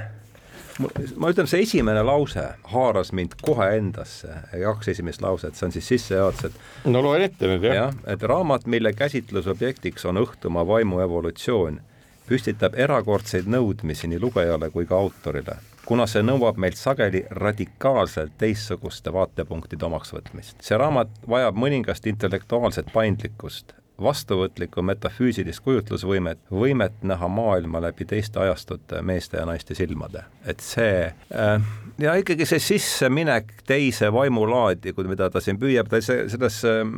ma 0.79 1.31
ütlen, 1.31 1.47
see 1.49 1.63
esimene 1.65 2.03
lause 2.05 2.43
haaras 2.73 3.11
mind 3.15 3.35
kohe 3.41 3.67
endasse, 3.77 4.33
kaks 4.51 4.91
esimest 4.95 5.21
lauset, 5.21 5.55
see 5.55 5.67
on 5.67 5.75
siis 5.75 5.87
sissejuhatus, 5.93 6.51
et 6.51 6.91
no 6.91 7.03
loen 7.05 7.25
ette 7.27 7.49
nüüd, 7.49 7.65
jah. 7.67 7.79
jah, 7.79 7.97
et 8.13 8.23
raamat, 8.23 8.67
mille 8.71 8.93
käsitlusobjektiks 8.93 10.05
on 10.09 10.21
õhtumaa 10.23 10.65
vaimu 10.67 11.01
evolutsioon, 11.05 11.81
püstitab 12.29 12.77
erakordseid 12.79 13.49
nõudmisi 13.51 14.07
nii 14.07 14.21
lugejale 14.21 14.71
kui 14.71 14.87
ka 14.87 14.95
autorile, 14.95 15.57
kuna 15.85 16.07
see 16.07 16.23
nõuab 16.23 16.59
meilt 16.61 16.79
sageli 16.79 17.25
radikaalselt 17.43 18.37
teistsuguste 18.39 19.13
vaatepunktide 19.13 19.85
omaksvõtmist. 19.85 20.61
see 20.63 20.77
raamat 20.77 21.11
vajab 21.27 21.57
mõningast 21.59 22.07
intellektuaalset 22.07 22.93
paindlikkust, 22.93 23.75
vastuvõtlikku 24.01 24.81
metafüüsilist 24.81 25.63
kujutlusvõimet, 25.65 26.39
võimet 26.51 27.03
näha 27.05 27.27
maailma 27.27 27.81
läbi 27.81 28.05
teiste 28.05 28.39
ajastute 28.39 29.01
meeste 29.01 29.37
ja 29.37 29.45
naiste 29.45 29.75
silmade. 29.75 30.23
et 30.45 30.59
see 30.59 31.13
äh, 31.35 31.61
ja 32.01 32.15
ikkagi 32.19 32.47
see 32.49 32.61
sisseminek 32.63 33.51
teise 33.67 34.11
vaimulaadi, 34.13 34.93
mida 35.09 35.29
ta 35.33 35.41
siin 35.43 35.59
püüab, 35.61 35.89
ta 35.91 36.01
see, 36.03 36.27
selles, 36.31 36.61
ähm, 36.67 36.95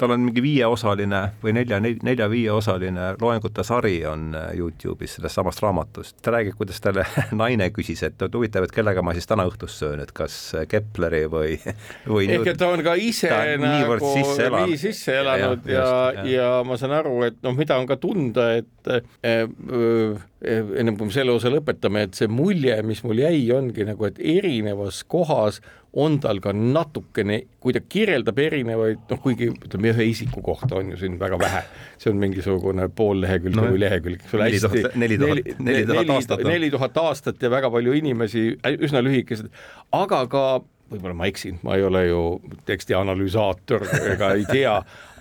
tal 0.00 0.16
on 0.16 0.26
mingi 0.28 0.42
viieosaline 0.44 1.22
või 1.42 1.54
nelja, 1.58 1.80
nelja-viieosaline 1.80 3.14
loengute 3.22 3.64
sari 3.66 4.00
on 4.08 4.32
äh, 4.38 4.50
Youtube'is 4.58 5.18
sellest 5.18 5.38
samast 5.40 5.62
raamatust. 5.62 6.18
ta 6.22 6.34
räägib, 6.34 6.58
kuidas 6.58 6.80
talle 6.84 7.06
naine 7.42 7.70
küsis, 7.74 8.02
et 8.06 8.26
huvitav, 8.26 8.66
et 8.66 8.74
kellega 8.74 9.02
ma 9.02 9.14
siis 9.14 9.30
täna 9.30 9.46
õhtust 9.48 9.82
söön, 9.84 10.02
et 10.02 10.12
kas 10.16 10.36
Kepleri 10.68 11.24
või, 11.30 11.56
või 12.16 12.28
ehk 12.34 12.54
et 12.54 12.60
ta 12.60 12.72
on 12.74 12.82
ka 12.84 12.96
ise 12.98 13.30
nagu 13.60 13.98
sisse 14.02 14.50
nii 14.54 14.78
sisse 14.80 15.20
elanud 15.20 15.68
ja, 15.70 15.78
ja 15.78 16.14
ja, 16.14 16.24
ja 16.28 16.48
ma 16.66 16.78
saan 16.80 16.94
aru, 16.98 17.16
et 17.28 17.40
noh, 17.44 17.54
mida 17.56 17.78
on 17.80 17.88
ka 17.88 17.98
tunda, 18.00 18.50
et 18.60 18.90
äh, 18.90 19.04
äh, 19.24 20.22
ennem 20.44 20.98
kui 20.98 21.08
me 21.08 21.14
selle 21.14 21.34
osa 21.34 21.50
lõpetame, 21.52 22.04
et 22.08 22.18
see 22.18 22.28
mulje, 22.30 22.76
mis 22.86 23.02
mul 23.06 23.22
jäi, 23.22 23.40
ongi 23.54 23.86
nagu, 23.88 24.06
et 24.08 24.18
erinevas 24.18 25.02
kohas 25.10 25.60
on 25.94 26.18
tal 26.22 26.40
ka 26.42 26.52
natukene, 26.56 27.40
kui 27.62 27.74
ta 27.76 27.80
kirjeldab 27.80 28.38
erinevaid, 28.42 29.04
noh, 29.10 29.20
kuigi 29.22 29.50
ütleme, 29.52 29.92
ühe 29.94 30.08
isiku 30.10 30.42
kohta 30.44 30.80
on 30.80 30.90
ju 30.92 30.98
siin 31.00 31.16
väga 31.20 31.38
vähe, 31.40 31.62
see 32.02 32.10
on 32.10 32.20
mingisugune 32.22 32.88
pool 32.98 33.22
lehekülge 33.22 33.60
no, 33.60 33.68
või 33.70 33.82
lehekülg, 33.84 34.24
eks 34.24 34.36
ole, 34.36 34.50
hästi. 34.50 34.84
neli 35.00 35.18
tuhat, 35.22 35.50
neli 35.62 35.86
tuhat 35.90 36.14
aastat. 36.16 36.46
neli 36.48 36.70
tuhat 36.74 37.02
aastat 37.04 37.46
ja 37.46 37.52
väga 37.54 37.70
palju 37.74 37.94
inimesi, 38.00 38.46
üsna 38.74 39.04
lühikesed, 39.06 39.52
aga 39.94 40.24
ka 40.30 40.44
võib-olla 40.90 41.16
ma 41.16 41.28
eksin, 41.30 41.60
ma 41.64 41.78
ei 41.78 41.86
ole 41.86 42.04
ju 42.08 42.20
teksti 42.68 42.96
analüsaator 42.98 43.86
ega 44.12 44.34
ei 44.36 44.44
tea, 44.50 44.74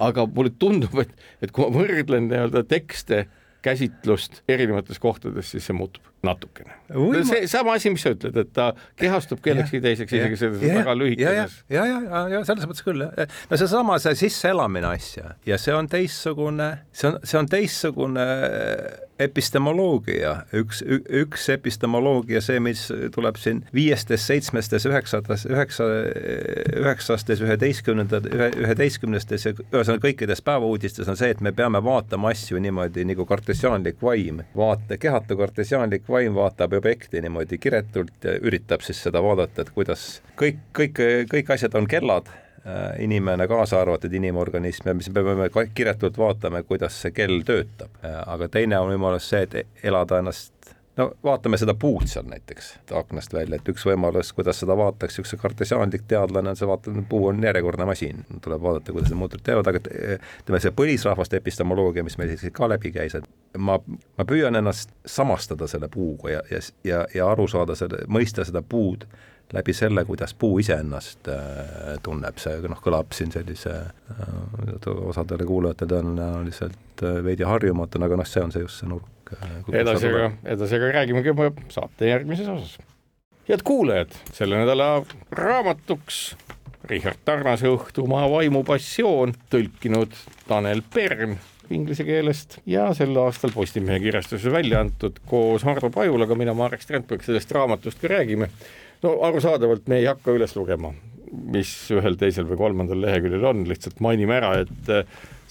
aga 0.03 0.25
mulle 0.33 0.51
tundub, 0.59 0.97
et, 1.05 1.13
et 1.41 1.53
kui 1.53 1.69
ma 1.69 1.83
võrdlen 1.83 2.27
nii-öelda 2.31 2.65
tekste, 2.69 3.25
käsitlust 3.63 4.43
erinevates 4.47 4.99
kohtades, 4.99 5.51
siis 5.51 5.69
see 5.69 5.77
muutub 5.77 6.12
natukene. 6.23 6.73
see 7.27 7.47
sama 7.51 7.75
asi, 7.77 7.91
mis 7.93 8.03
sa 8.05 8.13
ütled, 8.15 8.37
et 8.39 8.51
ta 8.55 8.69
kehastub 8.99 9.41
kellekski 9.43 9.81
teiseks, 9.83 10.13
isegi 10.15 10.39
selles 10.39 10.63
väga 10.63 10.95
lühikeses. 10.95 11.57
ja, 11.69 11.85
ja, 11.89 11.99
ja, 12.07 12.23
ja 12.37 12.43
selles 12.47 12.67
mõttes 12.69 12.85
küll, 12.85 13.03
no 13.03 13.59
seesama, 13.59 13.99
see 14.03 14.15
sisseelamine 14.25 14.93
asja. 14.93 15.35
Ja 15.49 15.59
see 15.61 15.75
on 15.75 15.89
teistsugune, 15.91 16.69
see 16.95 17.11
on, 17.11 17.19
see 17.27 17.39
on 17.41 17.51
teistsugune 17.51 18.27
epistemoloogia, 19.21 20.33
üks, 20.57 20.81
üks 20.83 21.45
epistemoloogia, 21.53 22.41
see, 22.43 22.59
mis 22.63 22.85
tuleb 23.13 23.37
siin 23.41 23.61
viiestes, 23.75 24.25
seitsmestes, 24.27 24.87
üheksates, 24.89 25.45
üheksa, 25.49 25.87
üheksastes, 26.81 27.43
üheteistkümnendad, 27.45 28.27
ühe, 28.33 28.49
üheteistkümnestes 28.63 29.45
ja 29.45 29.53
ühesõnaga 29.53 30.07
kõikides 30.07 30.41
päevauudistes 30.45 31.11
on 31.11 31.19
see, 31.19 31.29
et 31.35 31.43
me 31.45 31.53
peame 31.55 31.83
vaatama 31.85 32.33
asju 32.33 32.61
niimoodi 32.63 33.05
nagu 33.09 33.27
kartesiaanlik 33.29 34.01
vaim, 34.03 34.41
vaate, 34.57 34.97
kehatu 35.01 35.37
kartesiaanlik 35.39 36.09
vaim 36.13 36.37
vaatab 36.37 36.77
objekti 36.77 37.21
niimoodi 37.23 37.59
kiretult 37.61 38.27
ja 38.27 38.37
üritab 38.41 38.85
siis 38.85 39.01
seda 39.03 39.21
vaadata, 39.23 39.65
et 39.65 39.73
kuidas 39.75 40.21
kõik, 40.39 40.61
kõik, 40.77 41.03
kõik 41.33 41.51
asjad 41.55 41.75
on 41.79 41.89
kellad, 41.89 42.29
äh, 42.63 42.85
inimene 43.03 43.47
kaasa 43.51 43.81
arvatud 43.81 44.13
inimorganism 44.13 44.91
ja 44.91 44.97
mis 44.97 45.09
me 45.09 45.25
peame 45.25 45.67
kiretult 45.75 46.17
vaatama, 46.17 46.63
kuidas 46.67 47.01
see 47.01 47.13
kell 47.15 47.43
töötab. 47.47 47.91
Äh, 48.03 48.21
aga 48.35 48.49
teine 48.53 48.79
on 48.79 48.93
võimalus 48.93 49.29
see, 49.33 49.43
et 49.47 49.83
elada 49.91 50.21
ennast 50.23 50.53
no 50.97 51.11
vaatame 51.23 51.57
seda 51.57 51.73
puud 51.73 52.05
seal 52.07 52.25
näiteks 52.29 52.69
aknast 52.99 53.33
välja, 53.33 53.57
et 53.57 53.69
üks 53.69 53.85
võimalus, 53.87 54.33
kuidas 54.37 54.59
seda 54.61 54.75
vaataks 54.77 55.19
üks 55.23 55.35
kartesiaanlik 55.41 56.05
teadlane 56.07 56.53
on 56.53 56.59
see, 56.59 56.69
vaata, 56.69 56.93
puu 57.09 57.27
on 57.31 57.43
järjekordne 57.43 57.87
masin, 57.89 58.23
tuleb 58.41 58.61
vaadata, 58.61 58.93
kuidas 58.93 59.09
need 59.09 59.21
muutujad 59.21 59.45
teevad, 59.49 59.69
aga 59.71 59.81
ütleme, 59.81 60.61
see 60.61 60.75
põlisrahvaste 60.77 61.39
epistemoloogia, 61.41 62.05
mis 62.05 62.17
meil 62.21 62.35
siis 62.35 62.53
ka 62.53 62.69
läbi 62.69 62.93
käis, 62.95 63.17
et 63.17 63.57
ma, 63.57 63.79
ma 64.17 64.27
püüan 64.29 64.59
ennast 64.59 64.93
samastada 65.05 65.67
selle 65.71 65.89
puuga 65.93 66.37
ja, 66.37 66.41
ja, 66.51 66.63
ja, 66.87 67.05
ja 67.15 67.29
aru 67.33 67.47
saada 67.49 67.77
selle, 67.79 68.05
mõista 68.07 68.45
seda 68.45 68.61
puud 68.61 69.07
läbi 69.53 69.73
selle, 69.73 70.05
kuidas 70.05 70.33
puu 70.33 70.57
iseennast 70.59 71.27
äh, 71.29 71.97
tunneb, 72.03 72.39
see 72.41 72.61
noh, 72.69 72.79
kõlab 72.81 73.13
siin 73.13 73.33
sellise 73.33 73.73
äh, 73.73 74.87
osadele 74.93 75.45
kuulajatele 75.45 75.91
tõenäoliselt 75.97 77.03
äh, 77.05 77.19
veidi 77.25 77.45
harjumatuna, 77.45 78.09
aga 78.09 78.21
noh, 78.21 78.29
see 78.29 78.45
on 78.45 78.53
see 78.55 78.63
just 78.63 78.81
see 78.81 78.89
nurk 78.89 79.12
edasi 79.73 80.09
aga, 80.09 80.31
edasi 80.55 80.79
aga 80.79 80.91
räägimegi 80.99 81.33
juba 81.33 81.51
saate 81.73 82.09
järgmises 82.11 82.49
osas. 82.49 82.77
head 83.49 83.63
kuulajad, 83.63 84.13
selle 84.33 84.59
nädala 84.61 85.05
raamatuks 85.31 86.35
Richard 86.89 87.21
Tarnase 87.25 87.69
Õhtumaa 87.71 88.27
vaimupassioon, 88.31 89.35
tõlkinud 89.51 90.15
Tanel 90.49 90.83
Pern 90.93 91.37
inglise 91.71 92.03
keelest 92.07 92.57
ja 92.69 92.89
sel 92.97 93.15
aastal 93.21 93.53
Postimehe 93.55 94.01
kirjastuses 94.03 94.51
välja 94.51 94.81
antud 94.83 95.19
koos 95.29 95.63
Hardo 95.67 95.89
Pajulaga, 95.93 96.35
mina, 96.35 96.55
Marek 96.57 96.83
Strandberg, 96.83 97.23
sellest 97.25 97.51
raamatust 97.55 98.01
ka 98.01 98.11
räägime. 98.11 98.49
no 99.03 99.17
arusaadavalt 99.27 99.87
me 99.87 99.99
ei 99.99 100.05
hakka 100.07 100.31
üles 100.35 100.55
lugema, 100.55 100.93
mis 101.31 101.71
ühel, 101.91 102.15
teisel 102.19 102.47
või 102.47 102.59
kolmandal 102.59 103.01
leheküljel 103.03 103.47
on, 103.49 103.63
lihtsalt 103.67 103.99
mainime 104.03 104.37
ära, 104.37 104.53
et 104.63 104.93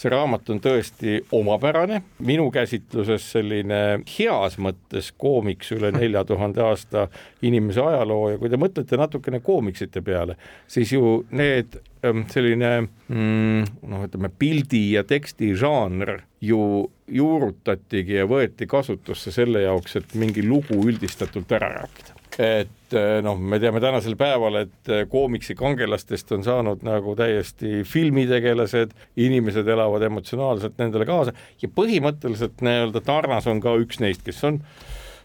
see 0.02 0.10
raamat 0.12 0.50
on 0.52 0.60
tõesti 0.62 1.18
omapärane, 1.34 2.00
minu 2.26 2.48
käsitluses 2.54 3.24
selline 3.36 3.80
heas 4.16 4.58
mõttes 4.62 5.12
koomiks 5.18 5.72
üle 5.76 5.92
nelja 5.94 6.24
tuhande 6.28 6.64
aasta 6.66 7.06
inimese 7.46 7.82
ajaloo 7.84 8.32
ja 8.32 8.40
kui 8.40 8.50
te 8.52 8.60
mõtlete 8.60 8.98
natukene 9.00 9.42
koomiksite 9.44 10.02
peale, 10.04 10.36
siis 10.70 10.92
ju 10.94 11.20
need 11.30 11.78
ähm, 12.06 12.24
selline 12.32 12.72
mm, 12.82 13.68
noh, 13.92 14.06
ütleme 14.08 14.32
pildi 14.38 14.84
ja 14.96 15.04
teksti 15.06 15.52
žanr 15.58 16.18
ju 16.42 16.88
juurutatigi 17.12 18.18
ja 18.22 18.26
võeti 18.26 18.66
kasutusse 18.66 19.34
selle 19.34 19.66
jaoks, 19.66 20.00
et 20.00 20.18
mingi 20.18 20.44
lugu 20.46 20.80
üldistatult 20.88 21.52
ära 21.58 21.70
rääkida 21.76 22.21
et 22.40 22.96
eh, 22.96 23.18
noh, 23.24 23.36
me 23.36 23.58
teame 23.60 23.80
tänasel 23.82 24.16
päeval, 24.20 24.62
et 24.62 24.90
eh, 24.92 25.04
koomiksi 25.10 25.56
kangelastest 25.58 26.32
on 26.32 26.44
saanud 26.46 26.84
nagu 26.86 27.14
täiesti 27.18 27.82
filmitegelased, 27.88 28.94
inimesed 29.20 29.68
elavad 29.68 30.06
emotsionaalselt 30.08 30.78
nendele 30.80 31.08
kaasa 31.08 31.34
ja 31.62 31.68
põhimõtteliselt 31.76 32.64
nii-öelda 32.64 33.04
Tarnas 33.04 33.48
on 33.50 33.60
ka 33.64 33.74
üks 33.82 34.00
neist, 34.00 34.24
kes 34.24 34.40
on 34.48 34.62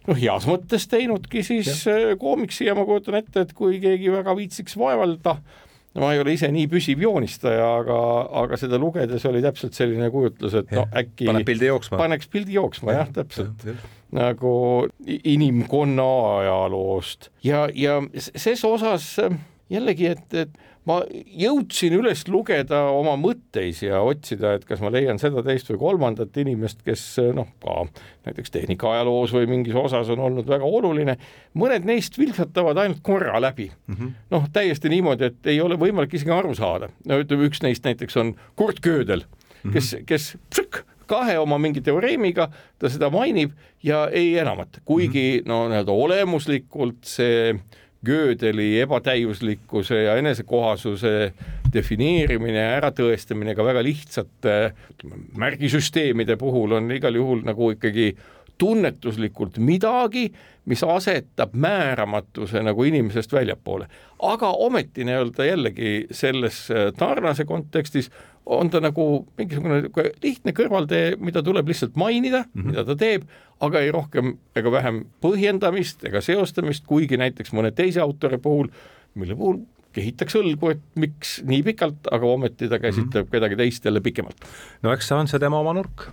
noh, 0.07 0.19
heas 0.19 0.47
mõttes 0.49 0.87
teinudki 0.91 1.43
siis 1.47 1.71
ja. 1.85 1.95
Eh, 1.95 2.17
koomiksi 2.19 2.67
ja 2.67 2.75
ma 2.77 2.85
kujutan 2.87 3.21
ette, 3.21 3.45
et 3.45 3.55
kui 3.55 3.79
keegi 3.83 4.11
väga 4.11 4.35
viitsiks 4.37 4.77
vaevalda, 4.79 5.37
no 5.97 6.05
ma 6.05 6.13
ei 6.13 6.21
ole 6.21 6.37
ise 6.37 6.49
nii 6.53 6.69
püsiv 6.71 7.01
joonistaja, 7.01 7.67
aga, 7.81 7.99
aga 8.43 8.59
seda 8.61 8.79
lugedes 8.81 9.25
oli 9.29 9.41
täpselt 9.45 9.77
selline 9.77 10.09
kujutlus, 10.13 10.55
et 10.61 10.71
ja. 10.71 10.83
no 10.83 11.01
äkki 11.01 11.29
paneb 11.29 11.47
pildi 11.49 11.71
jooksma. 11.71 11.99
paneks 11.99 12.29
pildi 12.33 12.57
jooksma 12.57 12.97
jah, 12.99 13.13
täpselt 13.15 13.65
ja, 13.65 13.75
ja 13.75 13.93
nagu 14.17 14.87
inimkonna 15.07 16.07
ajaloost 16.37 17.31
ja, 17.43 17.65
ja 17.75 17.99
ses 18.15 18.63
osas 18.65 19.09
jällegi, 19.69 20.13
et, 20.15 20.33
et 20.33 20.53
ma 20.87 20.97
jõudsin 21.11 21.95
üles 21.97 22.23
lugeda 22.31 22.85
oma 22.95 23.17
mõtteis 23.19 23.81
ja 23.83 23.99
otsida, 24.05 24.53
et 24.57 24.65
kas 24.67 24.81
ma 24.83 24.91
leian 24.93 25.19
seda, 25.21 25.43
teist 25.45 25.69
või 25.73 25.81
kolmandat 25.81 26.37
inimest, 26.39 26.83
kes 26.85 27.03
noh, 27.35 27.49
ka 27.63 27.83
näiteks 28.27 28.53
tehnikaajaloos 28.55 29.33
või 29.35 29.49
mingis 29.51 29.77
osas 29.77 30.09
on 30.13 30.23
olnud 30.29 30.47
väga 30.47 30.67
oluline. 30.67 31.17
mõned 31.57 31.87
neist 31.87 32.17
vilksatavad 32.19 32.77
ainult 32.77 33.03
korra 33.03 33.39
läbi 33.43 33.69
mm 33.69 33.95
-hmm.. 33.95 34.13
noh, 34.31 34.49
täiesti 34.53 34.89
niimoodi, 34.89 35.31
et 35.31 35.47
ei 35.53 35.61
ole 35.61 35.75
võimalik 35.75 36.13
isegi 36.13 36.31
aru 36.31 36.55
saada. 36.55 36.89
no 37.05 37.19
ütleme, 37.19 37.49
üks 37.49 37.63
neist 37.63 37.83
näiteks 37.83 38.17
on 38.17 38.35
Kurt 38.55 38.79
Gödel, 38.81 39.25
kes 39.73 39.93
mm, 39.93 39.99
-hmm. 39.99 40.05
kes 40.05 40.37
psõk, 40.49 40.83
kahe 41.07 41.37
oma 41.39 41.57
mingi 41.57 41.81
teoreemiga 41.81 42.49
ta 42.79 42.89
seda 42.89 43.09
mainib 43.09 43.51
ja 43.83 44.07
ei 44.07 44.37
enamat, 44.37 44.81
kuigi 44.85 45.39
mm 45.39 45.43
-hmm. 45.43 45.47
no 45.47 45.69
nii-öelda 45.69 45.91
olemuslikult 45.91 47.03
see 47.03 47.59
Gödeli 48.05 48.79
ebatäiuslikkuse 48.81 50.03
ja 50.03 50.15
enesekohasuse 50.21 51.33
defineerimine 51.73 52.59
ja 52.59 52.75
äratõestamine 52.77 53.55
ka 53.57 53.65
väga 53.65 53.83
lihtsate 53.83 54.57
märgisüsteemide 55.37 56.37
puhul 56.39 56.77
on 56.77 56.91
igal 56.93 57.17
juhul 57.17 57.41
nagu 57.47 57.71
ikkagi 57.73 58.11
tunnetuslikult 58.57 59.57
midagi, 59.57 60.31
mis 60.65 60.83
asetab 60.83 61.53
määramatuse 61.53 62.63
nagu 62.63 62.83
inimesest 62.83 63.33
väljapoole. 63.33 63.87
aga 64.19 64.49
ometi 64.49 65.05
nii-öelda 65.05 65.45
jällegi 65.45 66.07
selles 66.11 66.67
tarnase 66.97 67.45
kontekstis 67.45 68.11
on 68.45 68.69
ta 68.69 68.79
nagu 68.81 69.27
mingisugune 69.37 69.81
lihtne 70.23 70.53
kõrvaltee, 70.55 71.15
mida 71.19 71.43
tuleb 71.43 71.67
lihtsalt 71.67 71.95
mainida 71.95 72.43
mm, 72.43 72.51
-hmm. 72.53 72.67
mida 72.71 72.83
ta 72.85 72.95
teeb, 72.95 73.23
aga 73.59 73.79
ei 73.79 73.91
rohkem 73.91 74.37
ega 74.55 74.71
vähem 74.71 75.01
põhjendamist 75.21 76.05
ega 76.07 76.21
seostamist, 76.21 76.85
kuigi 76.87 77.17
näiteks 77.17 77.53
mõne 77.53 77.71
teise 77.75 78.01
autori 78.01 78.37
puhul, 78.37 78.69
mille 79.15 79.35
puhul 79.35 79.59
kehitaks 79.97 80.35
õlgu, 80.37 80.71
et 80.75 80.83
miks 80.95 81.41
nii 81.47 81.63
pikalt, 81.63 82.09
aga 82.11 82.29
ometi 82.29 82.69
ta 82.69 82.79
käsitleb 82.79 83.25
mm 83.25 83.27
-hmm. 83.27 83.31
kedagi 83.31 83.55
teist 83.55 83.85
jälle 83.85 84.01
pikemalt. 84.01 84.47
no 84.81 84.93
eks 84.93 85.07
see 85.07 85.17
on 85.17 85.27
see 85.27 85.39
tema 85.39 85.59
oma 85.59 85.73
nurk 85.73 86.09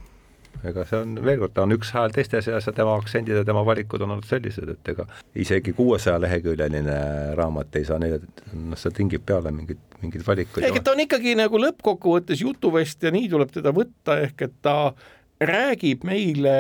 ega 0.69 0.85
see 0.89 1.01
on, 1.01 1.15
veel 1.25 1.41
kord, 1.43 1.55
ta 1.57 1.65
on 1.65 1.75
üks 1.77 1.91
hääl 1.95 2.13
teiste 2.15 2.41
seas 2.45 2.69
ja 2.69 2.75
tema 2.77 2.95
aktsendid 2.99 3.41
ja 3.41 3.45
tema 3.47 3.65
valikud 3.67 4.05
on 4.05 4.15
olnud 4.17 4.29
sellised, 4.29 4.71
et 4.77 4.93
ega 4.95 5.07
isegi 5.41 5.75
kuuesaja 5.77 6.21
leheküljeline 6.23 6.99
raamat 7.39 7.81
ei 7.81 7.89
saa 7.89 7.99
neile, 8.03 8.21
noh, 8.53 8.79
see 8.81 8.95
tingib 8.97 9.25
peale 9.27 9.53
mingid, 9.55 9.81
mingeid 10.03 10.25
valikuid. 10.27 10.67
ehk 10.69 10.81
et 10.81 10.87
ta 10.87 10.95
on 10.95 11.05
ikkagi 11.05 11.37
nagu 11.39 11.61
lõppkokkuvõttes 11.61 12.45
jutuvest 12.45 13.05
ja 13.05 13.13
nii 13.15 13.29
tuleb 13.33 13.53
teda 13.55 13.75
võtta, 13.77 14.19
ehk 14.29 14.49
et 14.49 14.57
ta 14.65 14.79
räägib 15.45 16.07
meile 16.09 16.57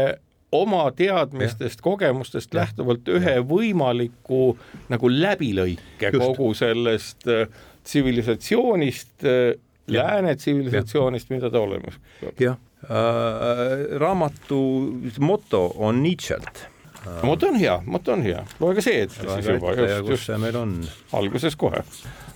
oma 0.54 0.84
teadmistest, 0.94 1.80
kogemustest 1.82 2.52
ja. 2.52 2.60
lähtuvalt 2.62 3.08
ühe 3.10 3.38
ja. 3.38 3.42
võimaliku 3.46 4.54
nagu 4.92 5.10
läbilõike 5.10 6.12
Just. 6.12 6.20
kogu 6.20 6.52
sellest 6.58 7.26
äh, 7.30 7.48
tsivilisatsioonist 7.84 9.26
äh, 9.26 9.56
lääne 9.90 10.36
tsivilisatsioonist, 10.38 11.28
mida 11.34 11.50
ta 11.52 11.60
olemas. 11.60 11.98
jah, 12.40 12.56
Äh, 12.56 12.73
raamatu 14.00 14.60
moto 15.20 15.66
on 15.76 16.02
Nietzsche'lt 16.02 16.68
moto 17.22 17.48
on 17.48 17.58
hea, 17.60 17.82
moto 17.86 18.12
on 18.12 18.22
hea, 18.22 18.44
loe 18.60 18.74
ka 18.76 18.84
see 18.84 19.02
ette 19.04 19.26
siis 19.26 19.48
juba, 19.48 19.74
just 20.08 20.28
see 20.30 20.38
meil 20.40 20.56
on. 20.56 20.78
alguses 21.12 21.56
kohe. 21.56 21.82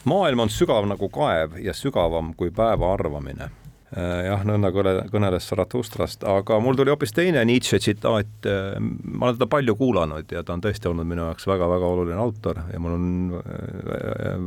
maailm 0.08 0.44
on 0.44 0.52
sügav 0.52 0.88
nagu 0.88 1.08
kaev 1.12 1.56
ja 1.62 1.74
sügavam 1.76 2.34
kui 2.36 2.52
päeva 2.54 2.92
arvamine 2.94 3.50
Äh, 3.88 4.26
jah, 4.26 4.42
nõnda 4.44 4.68
kõneles 5.08 5.46
Zarathustrast, 5.48 6.24
aga 6.28 6.58
mul 6.60 6.76
tuli 6.76 6.92
hoopis 6.92 7.14
teine 7.16 7.40
Nietzsche 7.48 7.78
tsitaat, 7.80 8.34
äh, 8.44 8.74
ma 8.78 9.30
olen 9.30 9.38
teda 9.38 9.46
palju 9.48 9.74
kuulanud 9.80 10.34
ja 10.34 10.42
ta 10.44 10.52
on 10.52 10.60
tõesti 10.60 10.90
olnud 10.90 11.08
minu 11.08 11.22
jaoks 11.24 11.46
väga-väga 11.48 11.88
oluline 11.88 12.20
autor 12.20 12.60
ja 12.68 12.80
mul 12.84 12.98
on 12.98 13.06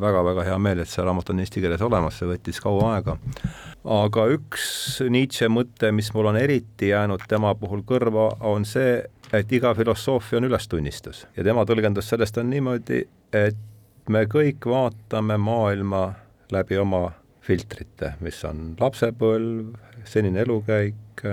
väga-väga 0.04 0.46
hea 0.46 0.58
meel, 0.62 0.84
et 0.84 0.92
see 0.92 1.02
raamat 1.02 1.32
on 1.34 1.42
eesti 1.42 1.64
keeles 1.64 1.82
olemas, 1.82 2.20
see 2.22 2.30
võttis 2.30 2.62
kaua 2.62 2.92
aega. 3.00 3.16
aga 3.98 4.26
üks 4.36 4.68
Nietzsche 5.10 5.50
mõte, 5.50 5.90
mis 5.90 6.12
mul 6.14 6.30
on 6.30 6.38
eriti 6.38 6.92
jäänud 6.92 7.26
tema 7.32 7.56
puhul 7.58 7.82
kõrva, 7.82 8.28
on 8.46 8.68
see, 8.70 9.00
et 9.34 9.58
iga 9.58 9.74
filosoofia 9.74 10.38
on 10.38 10.52
ülestunnistus 10.52 11.24
ja 11.34 11.48
tema 11.48 11.66
tõlgendus 11.66 12.14
sellest 12.14 12.38
on 12.38 12.54
niimoodi, 12.54 13.02
et 13.34 14.06
me 14.06 14.28
kõik 14.30 14.70
vaatame 14.70 15.40
maailma 15.42 16.12
läbi 16.54 16.78
oma 16.78 17.08
filtrite, 17.46 18.16
mis 18.22 18.38
on 18.48 18.76
lapsepõlv, 18.80 19.74
senine 20.06 20.44
elukäik, 20.44 21.24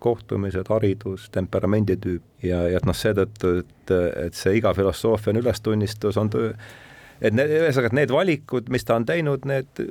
kohtumised, 0.00 0.68
haridus, 0.72 1.28
temperamenditüüp 1.34 2.46
ja, 2.46 2.62
ja 2.70 2.78
et 2.80 2.86
noh, 2.88 2.96
seetõttu, 2.96 3.58
et, 3.64 3.92
et 4.26 4.38
see 4.38 4.56
iga 4.56 4.72
filosoofia 4.76 5.34
on 5.34 5.42
ülestunnistus, 5.42 6.16
on 6.20 6.30
et 6.32 7.36
need, 7.36 7.52
ühesõnaga, 7.52 7.90
et 7.90 7.98
need 8.00 8.14
valikud, 8.14 8.70
mis 8.72 8.86
ta 8.88 8.96
on 8.96 9.06
teinud, 9.08 9.44
need 9.48 9.84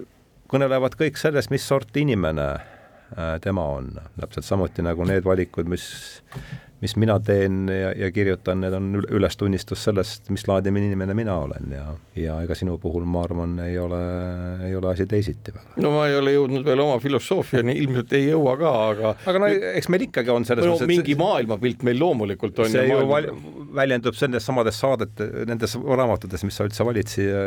kõnelevad 0.49 0.97
kõik 0.99 1.19
sellest, 1.21 1.53
mis 1.53 1.65
sorti 1.67 2.03
inimene 2.05 2.47
äh, 2.55 3.35
tema 3.43 3.67
on. 3.77 3.91
täpselt 4.19 4.47
samuti 4.47 4.85
nagu 4.85 5.05
need 5.05 5.27
valikud, 5.27 5.69
mis 5.69 5.85
mis 6.79 6.95
mina 6.95 7.17
teen 7.19 7.67
ja, 7.71 7.91
ja 7.97 8.09
kirjutan, 8.15 8.61
need 8.63 8.75
on 8.75 9.01
ülestunnistus 9.01 9.81
sellest, 9.83 10.29
mis 10.31 10.45
laadi 10.47 10.71
inimene 10.71 11.15
mina 11.17 11.35
olen 11.43 11.73
ja, 11.75 11.85
ja 12.15 12.37
ega 12.45 12.55
sinu 12.55 12.77
puhul, 12.79 13.03
ma 13.09 13.25
arvan, 13.27 13.57
ei 13.65 13.75
ole, 13.81 13.99
ei 14.69 14.75
ole 14.79 14.91
asi 14.93 15.07
teisiti 15.09 15.53
väga. 15.55 15.75
no 15.83 15.91
ma 15.97 16.05
ei 16.07 16.15
ole 16.19 16.35
jõudnud 16.37 16.63
veel 16.67 16.83
oma 16.85 16.99
filosoofiani, 17.03 17.75
ilmselt 17.83 18.15
ei 18.15 18.29
jõua 18.29 18.55
ka, 18.61 18.73
aga 18.93 19.13
aga 19.31 19.43
no 19.43 19.51
eks 19.51 19.91
meil 19.91 20.07
ikkagi 20.07 20.33
on 20.33 20.47
selles 20.47 20.67
no, 20.67 20.77
mõttes 20.77 20.91
mingi 20.93 21.17
maailmapilt 21.19 21.83
meil 21.87 21.99
loomulikult 21.99 22.63
on. 22.63 22.71
see 22.71 22.87
ju 22.87 23.03
maailma... 23.11 23.53
väljendub 23.81 24.17
nendes 24.23 24.47
samades 24.47 24.79
saadete, 24.79 25.29
nendes 25.49 25.75
raamatutes, 25.75 26.47
mis 26.47 26.59
sa 26.59 26.67
üldse 26.69 26.87
valid 26.87 27.11
siia, 27.11 27.43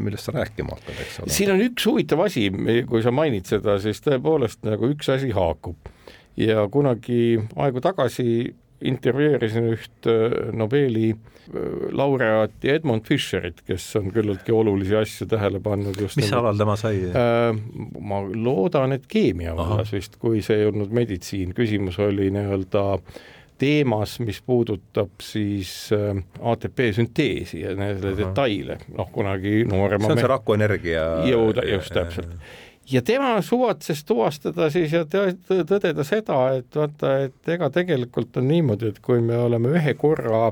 millest 0.00 0.28
sa 0.28 0.36
rääkima 0.40 0.78
hakkad, 0.78 0.96
eks 1.04 1.22
ole. 1.22 1.36
siin 1.36 1.52
on 1.54 1.64
üks 1.68 1.88
huvitav 1.92 2.24
asi, 2.24 2.48
kui 2.88 3.04
sa 3.04 3.12
mainid 3.14 3.48
seda, 3.52 3.76
siis 3.84 4.00
tõepoolest 4.06 4.64
nagu 4.64 4.94
üks 4.94 5.12
asi 5.12 5.34
haakub 5.36 5.96
ja 6.40 6.66
kunagi 6.72 7.38
aegu 7.56 7.82
tagasi 7.84 8.54
intervjueerisin 8.80 9.72
üht 9.74 10.08
äh, 10.08 10.52
Nobeli 10.56 11.10
äh, 11.12 11.56
laureaati 11.96 12.70
Edmund 12.72 13.04
Fischerit, 13.08 13.60
kes 13.66 13.90
on 14.00 14.08
küllaltki 14.14 14.54
olulisi 14.56 14.96
asju 14.96 15.28
tähele 15.30 15.60
pannud 15.64 15.98
just 16.00 16.20
mis 16.20 16.32
alal 16.36 16.56
tema 16.58 16.76
sai? 16.80 17.02
Äh,? 17.10 17.58
ma 18.00 18.22
loodan, 18.24 18.96
et 18.96 19.04
keemia 19.10 19.56
vallas 19.58 19.92
vist, 19.94 20.16
kui 20.22 20.40
see 20.44 20.62
ei 20.62 20.70
olnud 20.70 20.94
meditsiin, 20.96 21.52
küsimus 21.56 22.00
oli 22.00 22.30
nii-öelda 22.34 22.86
teemas, 23.60 24.16
mis 24.24 24.40
puudutab 24.40 25.20
siis 25.20 25.90
äh, 25.92 26.16
ATP 26.40 26.86
sünteesi 26.96 27.60
ja 27.66 27.76
nende 27.76 28.14
detaile, 28.16 28.80
noh 28.96 29.12
kunagi 29.12 29.66
noorema 29.68 30.08
see 30.08 30.16
on 30.16 30.24
see 30.24 30.34
rakuenergia 30.34 31.06
jõuda, 31.28 31.68
just 31.68 31.92
täpselt 31.92 32.36
ja 32.90 33.02
tema 33.02 33.42
suvatses 33.42 34.04
tuvastada 34.04 34.70
siis 34.70 34.92
ja 34.92 35.04
tõdeda 35.06 36.04
seda, 36.06 36.38
et 36.58 36.76
vaata, 36.76 37.16
et 37.26 37.54
ega 37.54 37.70
tegelikult 37.70 38.36
on 38.40 38.48
niimoodi, 38.50 38.90
et 38.90 39.00
kui 39.04 39.20
me 39.24 39.38
oleme 39.38 39.74
ühe 39.78 39.94
korra 39.98 40.50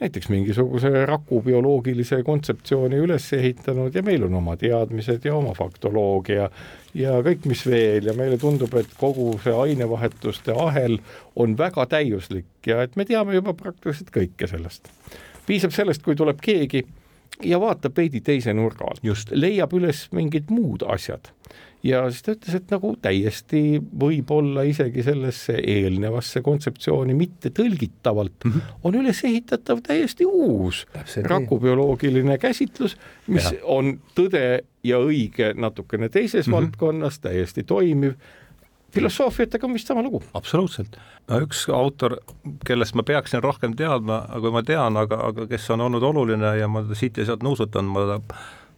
näiteks 0.00 0.28
mingisuguse 0.28 1.06
raku 1.06 1.42
bioloogilise 1.42 2.22
kontseptsiooni 2.22 2.98
üles 2.98 3.28
ehitanud 3.32 3.94
ja 3.94 4.02
meil 4.02 4.24
on 4.26 4.34
oma 4.34 4.56
teadmised 4.56 5.24
ja 5.24 5.36
oma 5.36 5.54
faktoloogia 5.54 6.48
ja 6.94 7.14
kõik, 7.22 7.46
mis 7.46 7.62
veel 7.66 8.10
ja 8.10 8.14
meile 8.18 8.38
tundub, 8.40 8.74
et 8.74 8.90
kogu 8.98 9.30
see 9.44 9.54
ainevahetuste 9.54 10.56
ahel 10.66 10.98
on 11.36 11.54
väga 11.58 11.86
täiuslik 11.94 12.66
ja 12.66 12.82
et 12.82 12.96
me 12.96 13.06
teame 13.06 13.38
juba 13.38 13.54
praktiliselt 13.54 14.10
kõike 14.14 14.50
sellest. 14.50 14.90
piisab 15.46 15.72
sellest, 15.72 16.02
kui 16.02 16.16
tuleb 16.16 16.42
keegi 16.42 16.82
ja 17.42 17.60
vaatab 17.60 17.96
veidi 17.96 18.20
teise 18.20 18.54
nurga 18.54 18.90
alt, 18.90 19.30
leiab 19.30 19.72
üles 19.78 20.08
mingid 20.12 20.50
muud 20.50 20.82
asjad 20.88 21.30
ja 21.84 22.02
siis 22.10 22.24
ta 22.24 22.34
ütles, 22.34 22.56
et 22.56 22.70
nagu 22.72 22.92
täiesti 23.04 23.62
võib-olla 24.00 24.64
isegi 24.68 25.04
sellesse 25.04 25.56
eelnevasse 25.60 26.40
kontseptsiooni 26.44 27.16
mitte 27.16 27.52
tõlgitavalt 27.54 28.46
mm 28.46 28.52
-hmm. 28.52 28.78
on 28.84 29.00
üles 29.00 29.24
ehitatav 29.24 29.82
täiesti 29.84 30.24
uus 30.24 30.86
rakubioloogiline 31.22 32.38
käsitlus, 32.38 32.96
mis 33.26 33.50
ja. 33.52 33.58
on 33.64 33.98
tõde 34.16 34.64
ja 34.84 34.98
õige 35.00 35.52
natukene 35.54 36.08
teises 36.08 36.46
mm 36.46 36.52
-hmm. 36.52 36.56
valdkonnas, 36.56 37.18
täiesti 37.18 37.62
toimiv 37.62 38.16
filosoofiatega 38.94 39.66
on 39.66 39.72
vist 39.72 39.86
sama 39.86 40.02
lugu. 40.02 40.22
absoluutselt. 40.34 40.98
no 41.28 41.40
üks 41.40 41.66
autor, 41.72 42.16
kellest 42.66 42.94
ma 42.94 43.02
peaksin 43.02 43.42
rohkem 43.42 43.76
teadma, 43.76 44.22
kui 44.40 44.52
ma 44.54 44.62
tean, 44.62 44.96
aga, 44.96 45.20
aga 45.30 45.46
kes 45.50 45.70
on 45.70 45.80
olnud 45.80 46.02
oluline 46.02 46.56
ja 46.58 46.68
ma 46.68 46.84
siit 46.94 47.16
ja 47.16 47.24
sealt 47.24 47.42
nuusutan, 47.42 47.84
ma 47.84 48.20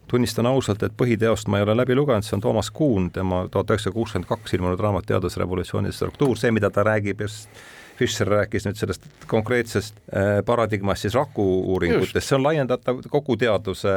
tunnistan 0.07 0.47
ausalt, 0.49 0.83
et 0.83 0.93
põhiteost 0.97 1.49
ma 1.51 1.59
ei 1.59 1.65
ole 1.67 1.75
läbi 1.77 1.95
lugenud, 1.97 2.25
see 2.25 2.37
on 2.37 2.43
Toomas 2.43 2.69
Kuhn, 2.71 3.09
tema 3.13 3.43
tuhat 3.51 3.73
üheksasada 3.73 3.95
kuuskümmend 3.95 4.29
kaks 4.29 4.55
ilmunud 4.57 4.79
raamat 4.79 5.09
Teadusrevolutsiooni 5.09 5.91
struktuur, 5.95 6.37
see, 6.39 6.53
mida 6.55 6.71
ta 6.73 6.85
räägib 6.87 7.25
just 7.25 7.49
Fischer 7.97 8.29
rääkis 8.29 8.67
nüüd 8.67 8.77
sellest 8.77 9.05
konkreetsest 9.29 9.95
äh, 10.13 10.39
paradigmast 10.45 11.05
siis 11.05 11.15
raku-uuringutest, 11.17 12.27
see 12.27 12.37
on 12.37 12.43
laiendatav 12.45 13.01
kogu 13.09 13.37
teaduse, 13.41 13.93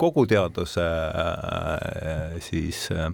kogu 0.00 0.24
teaduse 0.26 0.82
äh, 0.82 2.40
siis 2.42 2.88
äh, 2.90 3.12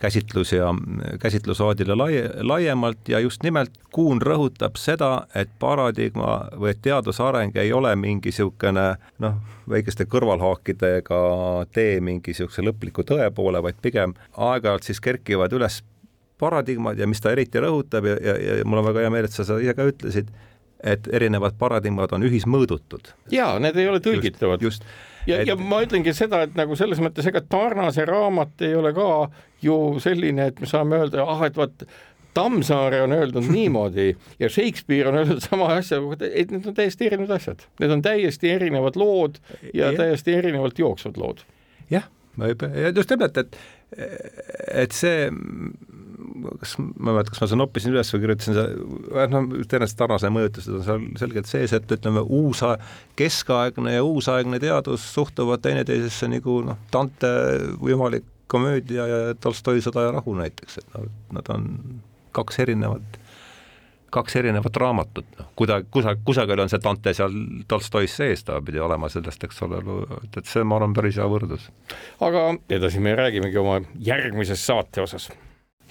käsitlus 0.00 0.52
ja 0.52 0.74
käsitlusaadile 1.20 1.94
lai, 1.94 2.22
laiemalt 2.40 3.08
ja 3.08 3.20
just 3.20 3.42
nimelt 3.42 3.70
Kuhn 3.92 4.22
rõhutab 4.22 4.78
seda, 4.78 5.26
et 5.34 5.50
paradigma 5.58 6.36
või 6.56 6.76
teaduse 6.82 7.22
areng 7.26 7.56
ei 7.58 7.72
ole 7.74 7.90
mingi 7.98 8.30
niisugune 8.30 8.84
noh, 9.18 9.38
väikeste 9.68 10.06
kõrvalhaakidega 10.06 11.20
tee 11.74 11.98
mingi 12.00 12.30
niisuguse 12.30 12.62
lõpliku 12.62 13.04
tõe 13.04 13.26
poole, 13.34 13.62
vaid 13.62 13.80
pigem 13.82 14.14
aeg-ajalt 14.36 14.86
siis 14.86 15.02
kerkivad 15.02 15.52
üles 15.58 15.82
paradigmad 16.40 16.98
ja 16.98 17.08
mis 17.10 17.20
ta 17.20 17.34
eriti 17.34 17.60
rõhutab 17.60 18.06
ja, 18.08 18.16
ja, 18.24 18.36
ja 18.46 18.64
mul 18.64 18.80
on 18.80 18.88
väga 18.92 19.04
hea 19.04 19.12
meel, 19.12 19.28
et 19.28 19.36
sa 19.36 19.44
seda 19.44 19.60
ise 19.60 19.74
ka 19.76 19.88
ütlesid, 19.90 20.30
et 20.84 21.08
erinevad 21.12 21.56
paradigmad 21.58 22.12
on 22.16 22.24
ühismõõdutud. 22.28 23.14
jaa, 23.30 23.58
need 23.62 23.76
ei 23.76 23.88
ole 23.88 24.00
tõlgitavad. 24.04 24.62
just, 24.62 24.84
just 24.84 25.08
ja 25.26 25.40
et..., 25.40 25.48
ja 25.48 25.56
ma 25.56 25.80
ütlengi 25.84 26.12
seda, 26.16 26.44
et 26.46 26.54
nagu 26.58 26.76
selles 26.78 27.00
mõttes, 27.02 27.26
ega 27.28 27.42
Tarnase 27.44 28.04
raamat 28.08 28.64
ei 28.66 28.76
ole 28.78 28.92
ka 28.96 29.08
ju 29.64 29.76
selline, 30.02 30.50
et 30.50 30.62
me 30.62 30.70
saame 30.70 31.00
öelda, 31.00 31.26
ah, 31.28 31.44
et 31.48 31.58
vot 31.58 31.84
Tammsaare 32.34 33.00
on 33.02 33.12
öeldud 33.16 33.48
niimoodi 33.56 34.12
ja 34.38 34.48
Shakespeare 34.48 35.10
on 35.10 35.20
öeldud 35.22 35.42
sama 35.44 35.72
asja, 35.76 36.00
et 36.30 36.54
need 36.54 36.68
on 36.70 36.76
täiesti 36.76 37.10
erinevad 37.10 37.36
asjad, 37.40 37.66
need 37.82 37.96
on 37.96 38.04
täiesti 38.06 38.54
erinevad 38.54 38.98
lood 39.00 39.40
ja, 39.72 39.90
ja. 39.90 39.92
täiesti 40.04 40.38
erinevalt 40.38 40.78
jooksvad 40.78 41.20
lood. 41.20 41.44
jah, 41.90 42.08
just 42.94 43.10
nimelt, 43.10 43.42
et, 43.42 43.58
et 44.70 44.94
see 44.94 45.28
kas 46.60 46.74
ma 46.80 46.86
ei 46.86 47.14
mäleta, 47.14 47.32
kas 47.34 47.42
ma 47.42 47.48
seda 47.50 47.60
noppisin 47.60 47.94
üles 47.94 48.12
või 48.14 48.24
kirjutasin 48.24 48.58
noh, 48.58 49.46
tõenäoliselt 49.70 50.02
sarnase 50.02 50.32
mõjutused 50.34 50.74
on 50.78 50.84
seal 50.86 51.06
selgelt 51.20 51.50
sees, 51.50 51.74
et 51.76 51.96
ütleme, 51.96 52.24
uus, 52.24 52.62
keskaegne 53.18 53.96
ja 53.96 54.04
uusaegne 54.06 54.60
teadus 54.62 55.06
suhtuvad 55.14 55.64
teineteisesse 55.64 56.30
nagu 56.30 56.60
noh, 56.66 56.78
Dante 56.92 57.32
võimalik 57.80 58.26
komöödia 58.50 59.06
ja 59.06 59.18
Tolstoi 59.40 59.82
Sõda 59.84 60.08
ja 60.08 60.14
rahu 60.18 60.34
näiteks, 60.38 60.80
et 60.82 60.94
noh, 60.96 61.10
nad 61.36 61.50
on 61.54 61.68
kaks 62.36 62.62
erinevat 62.64 63.20
kaks 64.10 64.36
erinevat 64.40 64.76
raamatut, 64.76 65.26
noh, 65.38 65.50
kuda-, 65.58 65.84
kusa-, 65.94 66.16
kusagil 66.24 66.58
on 66.58 66.70
see 66.72 66.82
Dante 66.82 67.12
seal 67.14 67.36
Tolstois 67.70 68.16
sees, 68.18 68.42
ta 68.46 68.58
pidi 68.64 68.82
olema 68.82 69.10
sellest, 69.12 69.44
eks 69.46 69.62
ole, 69.66 69.78
et, 70.24 70.40
et 70.42 70.50
see, 70.50 70.64
ma 70.66 70.80
arvan, 70.80 70.96
päris 70.96 71.20
hea 71.20 71.28
võrdlus. 71.30 71.68
aga 72.26 72.48
edasi 72.72 73.02
me 73.02 73.14
räägimegi 73.18 73.60
oma 73.62 73.78
järgmises 74.10 74.66
saate 74.66 75.06
osas 75.06 75.30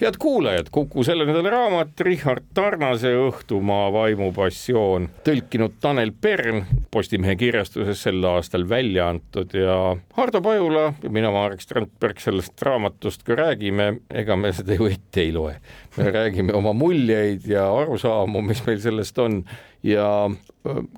head 0.02 0.16
kuulajad, 0.20 0.68
Kuku 0.72 1.04
selle 1.04 1.26
nädala 1.28 1.50
raamat 1.50 2.00
Richard 2.00 2.46
Tarnase 2.54 3.12
Õhtumaa 3.20 3.90
vaimupassioon, 3.92 5.10
tõlkinud 5.28 5.76
Tanel 5.84 6.14
Pern, 6.22 6.64
Postimehe 6.92 7.36
kirjastuses 7.40 8.04
sel 8.06 8.24
aastal 8.26 8.64
välja 8.70 9.10
antud 9.12 9.54
ja 9.54 9.76
Hardo 10.16 10.42
Pajula 10.42 10.86
ja 11.04 11.12
mina, 11.12 11.32
Marek 11.36 11.64
Strandberg, 11.66 12.22
sellest 12.24 12.64
raamatust 12.64 13.26
ka 13.28 13.36
räägime, 13.42 13.90
ega 14.10 14.40
me 14.40 14.54
seda 14.56 14.80
ju 14.80 14.88
ette 14.88 15.26
ei 15.26 15.36
loe. 15.36 15.58
me 15.98 16.12
räägime 16.16 16.56
oma 16.56 16.74
muljeid 16.74 17.48
ja 17.48 17.68
arusaamu, 17.82 18.42
mis 18.42 18.64
meil 18.66 18.80
sellest 18.80 19.20
on. 19.20 19.44
Ja 19.84 20.30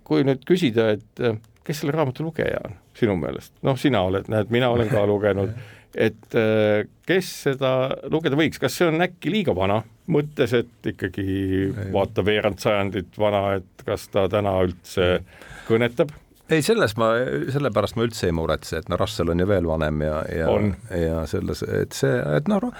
kui 0.03 0.23
nüüd 0.25 0.45
küsida, 0.45 0.91
et 0.93 1.41
kes 1.65 1.81
selle 1.81 1.93
raamatu 1.95 2.25
lugeja 2.25 2.61
on 2.65 2.77
sinu 2.97 3.15
meelest, 3.17 3.53
noh, 3.65 3.77
sina 3.79 4.01
oled, 4.05 4.29
näed, 4.29 4.49
mina 4.53 4.69
olen 4.69 4.89
ka 4.93 5.05
lugenud 5.09 5.53
et 5.95 6.35
äh, 6.37 6.87
kes 7.07 7.29
seda 7.47 7.71
lugeda 8.11 8.37
võiks, 8.39 8.59
kas 8.61 8.77
see 8.77 8.89
on 8.91 9.03
äkki 9.03 9.33
liiga 9.33 9.55
vana, 9.55 9.81
mõttes, 10.11 10.53
et 10.57 10.91
ikkagi 10.93 11.71
vaata 11.93 12.25
veerand 12.25 12.61
sajandit 12.63 13.17
vana, 13.19 13.57
et 13.59 13.85
kas 13.87 14.07
ta 14.13 14.27
täna 14.31 14.57
üldse 14.65 15.21
kõnetab? 15.69 16.13
ei, 16.51 16.63
selles 16.65 16.97
ma, 16.99 17.13
sellepärast 17.53 17.95
ma 17.95 18.05
üldse 18.07 18.27
ei 18.27 18.35
muretse, 18.35 18.81
et 18.81 18.91
no 18.91 18.99
Russell 18.99 19.31
on 19.31 19.39
ju 19.39 19.47
veel 19.47 19.67
vanem 19.67 20.03
ja, 20.03 20.21
ja, 20.35 20.51
ja 20.99 21.25
selles, 21.31 21.63
et 21.63 21.95
see, 21.95 22.17
et 22.35 22.51
noh, 22.51 22.71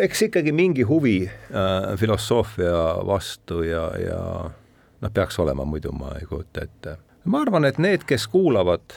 eks 0.00 0.26
ikkagi 0.28 0.54
mingi 0.56 0.86
huvi 0.88 1.18
äh, 1.28 1.92
filosoofia 2.00 3.04
vastu 3.06 3.62
ja, 3.68 3.86
ja 4.00 4.20
noh, 5.02 5.14
peaks 5.14 5.38
olema, 5.42 5.66
muidu 5.68 5.92
ma 5.96 6.14
ei 6.20 6.28
kujuta 6.28 6.64
ette. 6.64 6.96
ma 7.24 7.42
arvan, 7.44 7.68
et 7.68 7.80
need, 7.82 8.06
kes 8.08 8.26
kuulavad 8.32 8.96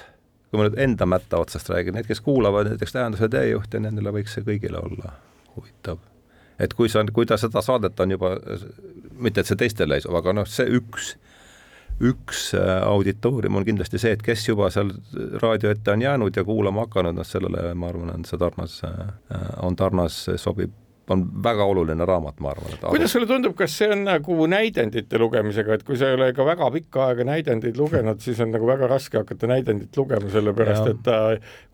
kui 0.55 0.63
ma 0.63 0.69
nüüd 0.69 0.79
enda 0.79 1.05
mätta 1.09 1.39
otsast 1.43 1.69
räägin, 1.69 1.97
need, 1.97 2.07
kes 2.07 2.21
kuulavad 2.23 2.69
näiteks 2.71 2.95
Tähenduse 2.95 3.27
teejuhti, 3.31 3.81
nendele 3.83 4.13
võiks 4.15 4.37
see 4.37 4.45
kõigile 4.47 4.79
olla 4.79 5.11
huvitav. 5.55 5.99
et 6.59 6.73
kui 6.73 6.89
sa, 6.89 7.03
kui 7.13 7.27
ta 7.27 7.37
seda 7.37 7.61
saadet 7.61 7.99
on 7.99 8.15
juba, 8.15 8.37
mitte 9.19 9.43
et 9.43 9.49
see 9.49 9.59
teistele 9.59 9.97
ei 9.97 10.03
sobi, 10.05 10.15
aga 10.21 10.33
noh, 10.37 10.47
see 10.47 10.69
üks, 10.79 11.15
üks 11.99 12.47
äh, 12.55 12.79
auditoorium 12.87 13.59
on 13.59 13.67
kindlasti 13.67 13.99
see, 13.99 14.15
et 14.15 14.23
kes 14.23 14.47
juba 14.47 14.69
seal 14.71 14.93
raadio 15.43 15.73
ette 15.75 15.91
on 15.91 16.01
jäänud 16.07 16.39
ja 16.39 16.45
kuulama 16.47 16.87
hakanud, 16.87 17.19
noh 17.19 17.27
sellele 17.27 17.73
ma 17.75 17.91
arvan, 17.91 18.13
on 18.15 18.25
see 18.27 18.39
Tarnas, 18.39 18.79
äh, 18.87 19.13
on 19.67 19.75
Tarnas, 19.75 20.23
sobib 20.39 20.71
on 21.13 21.25
väga 21.43 21.65
oluline 21.69 22.05
raamat, 22.05 22.39
ma 22.41 22.51
arvan. 22.53 22.77
kuidas 22.89 23.13
sulle 23.13 23.27
tundub, 23.29 23.55
kas 23.57 23.75
see 23.77 23.89
on 23.93 24.03
nagu 24.07 24.47
näidendite 24.49 25.19
lugemisega, 25.21 25.77
et 25.77 25.83
kui 25.87 25.97
sa 25.99 26.09
ei 26.09 26.17
ole 26.17 26.31
ka 26.35 26.45
väga 26.47 26.69
pikka 26.73 27.03
aega 27.09 27.27
näidendeid 27.29 27.77
lugenud, 27.77 28.21
siis 28.23 28.39
on 28.43 28.53
nagu 28.53 28.67
väga 28.69 28.89
raske 28.89 29.21
hakata 29.21 29.49
näidendit 29.51 29.97
lugema, 29.97 30.29
sellepärast 30.33 30.89
ja. 30.89 30.93
et 30.95 31.03
ta 31.05 31.19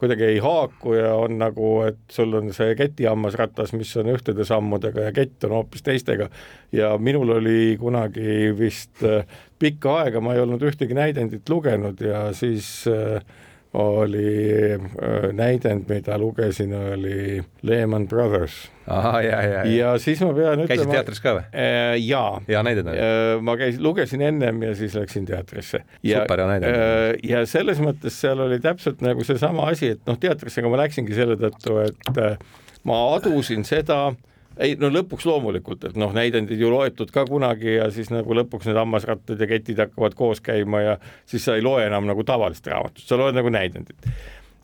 kuidagi 0.01 0.27
ei 0.27 0.41
haaku 0.43 0.95
ja 0.97 1.13
on 1.19 1.37
nagu, 1.41 1.73
et 1.87 2.01
sul 2.11 2.33
on 2.39 2.51
see 2.55 2.75
ketihammasratas, 2.79 3.75
mis 3.77 3.93
on 4.01 4.11
ühtede 4.15 4.47
sammudega 4.47 5.07
ja 5.09 5.15
kett 5.15 5.47
on 5.47 5.55
hoopis 5.59 5.85
teistega. 5.87 6.29
ja 6.71 6.97
minul 6.97 7.37
oli 7.37 7.77
kunagi 7.79 8.51
vist 8.57 9.03
äh, 9.07 9.23
pikka 9.59 10.01
aega, 10.01 10.21
ma 10.23 10.35
ei 10.35 10.43
olnud 10.43 10.63
ühtegi 10.65 10.97
näidendit 10.97 11.49
lugenud 11.49 12.01
ja 12.03 12.27
siis 12.35 12.67
äh, 12.91 13.23
oli 13.73 14.73
äh, 14.73 15.33
näidend, 15.33 15.85
mida 15.89 16.17
lugesin, 16.17 16.73
oli 16.73 17.43
Lehman 17.61 18.07
Brothers. 18.07 18.71
ja, 18.87 19.41
ja, 19.43 19.65
ja. 19.65 19.91
siis 19.99 20.19
ma 20.21 20.33
pean 20.33 20.59
ütlema. 20.59 20.67
käisid 20.67 20.91
teatris 20.91 21.21
ka 21.23 21.35
või 21.37 21.43
äh,? 21.55 21.93
jaa. 22.03 22.41
hea 22.49 22.63
näidend 22.67 22.91
oli 22.91 22.99
äh,? 22.99 23.35
ma 23.47 23.55
käisin, 23.55 23.83
lugesin 23.85 24.23
ennem 24.27 24.59
ja 24.65 24.73
siis 24.75 24.97
läksin 24.97 25.25
teatrisse. 25.29 25.83
super 26.03 26.43
hea 26.43 26.49
näidend 26.49 26.75
äh,. 26.75 27.13
ja 27.29 27.45
selles 27.47 27.79
mõttes 27.79 28.17
seal 28.19 28.43
oli 28.43 28.59
täpselt 28.59 28.99
nagu 29.05 29.23
seesama 29.23 29.69
asi, 29.71 29.93
et 29.95 30.03
noh, 30.09 30.19
teatrisse 30.19 30.65
ma 30.65 30.81
läksingi 30.83 31.15
selle 31.15 31.39
tõttu, 31.39 31.79
et 31.85 32.19
äh, 32.19 32.35
ma 32.83 32.99
adusin 33.15 33.63
seda 33.67 34.01
äh, 34.09 34.19
ei 34.59 34.75
no 34.79 34.89
lõpuks 34.91 35.25
loomulikult, 35.27 35.85
et 35.87 35.97
noh, 35.99 36.11
näidendid 36.15 36.59
ju 36.59 36.71
loetud 36.73 37.11
ka 37.13 37.23
kunagi 37.29 37.77
ja 37.77 37.87
siis 37.93 38.11
nagu 38.11 38.35
lõpuks 38.35 38.67
need 38.67 38.79
hammasrattad 38.79 39.39
ja 39.39 39.47
ketid 39.47 39.79
hakkavad 39.85 40.15
koos 40.17 40.43
käima 40.43 40.83
ja 40.83 40.97
siis 41.29 41.45
sa 41.47 41.55
ei 41.55 41.65
loe 41.65 41.85
enam 41.87 42.09
nagu 42.09 42.25
tavalist 42.27 42.67
raamatut, 42.67 43.05
sa 43.07 43.19
loed 43.19 43.37
nagu 43.37 43.51
näidendit. 43.53 44.09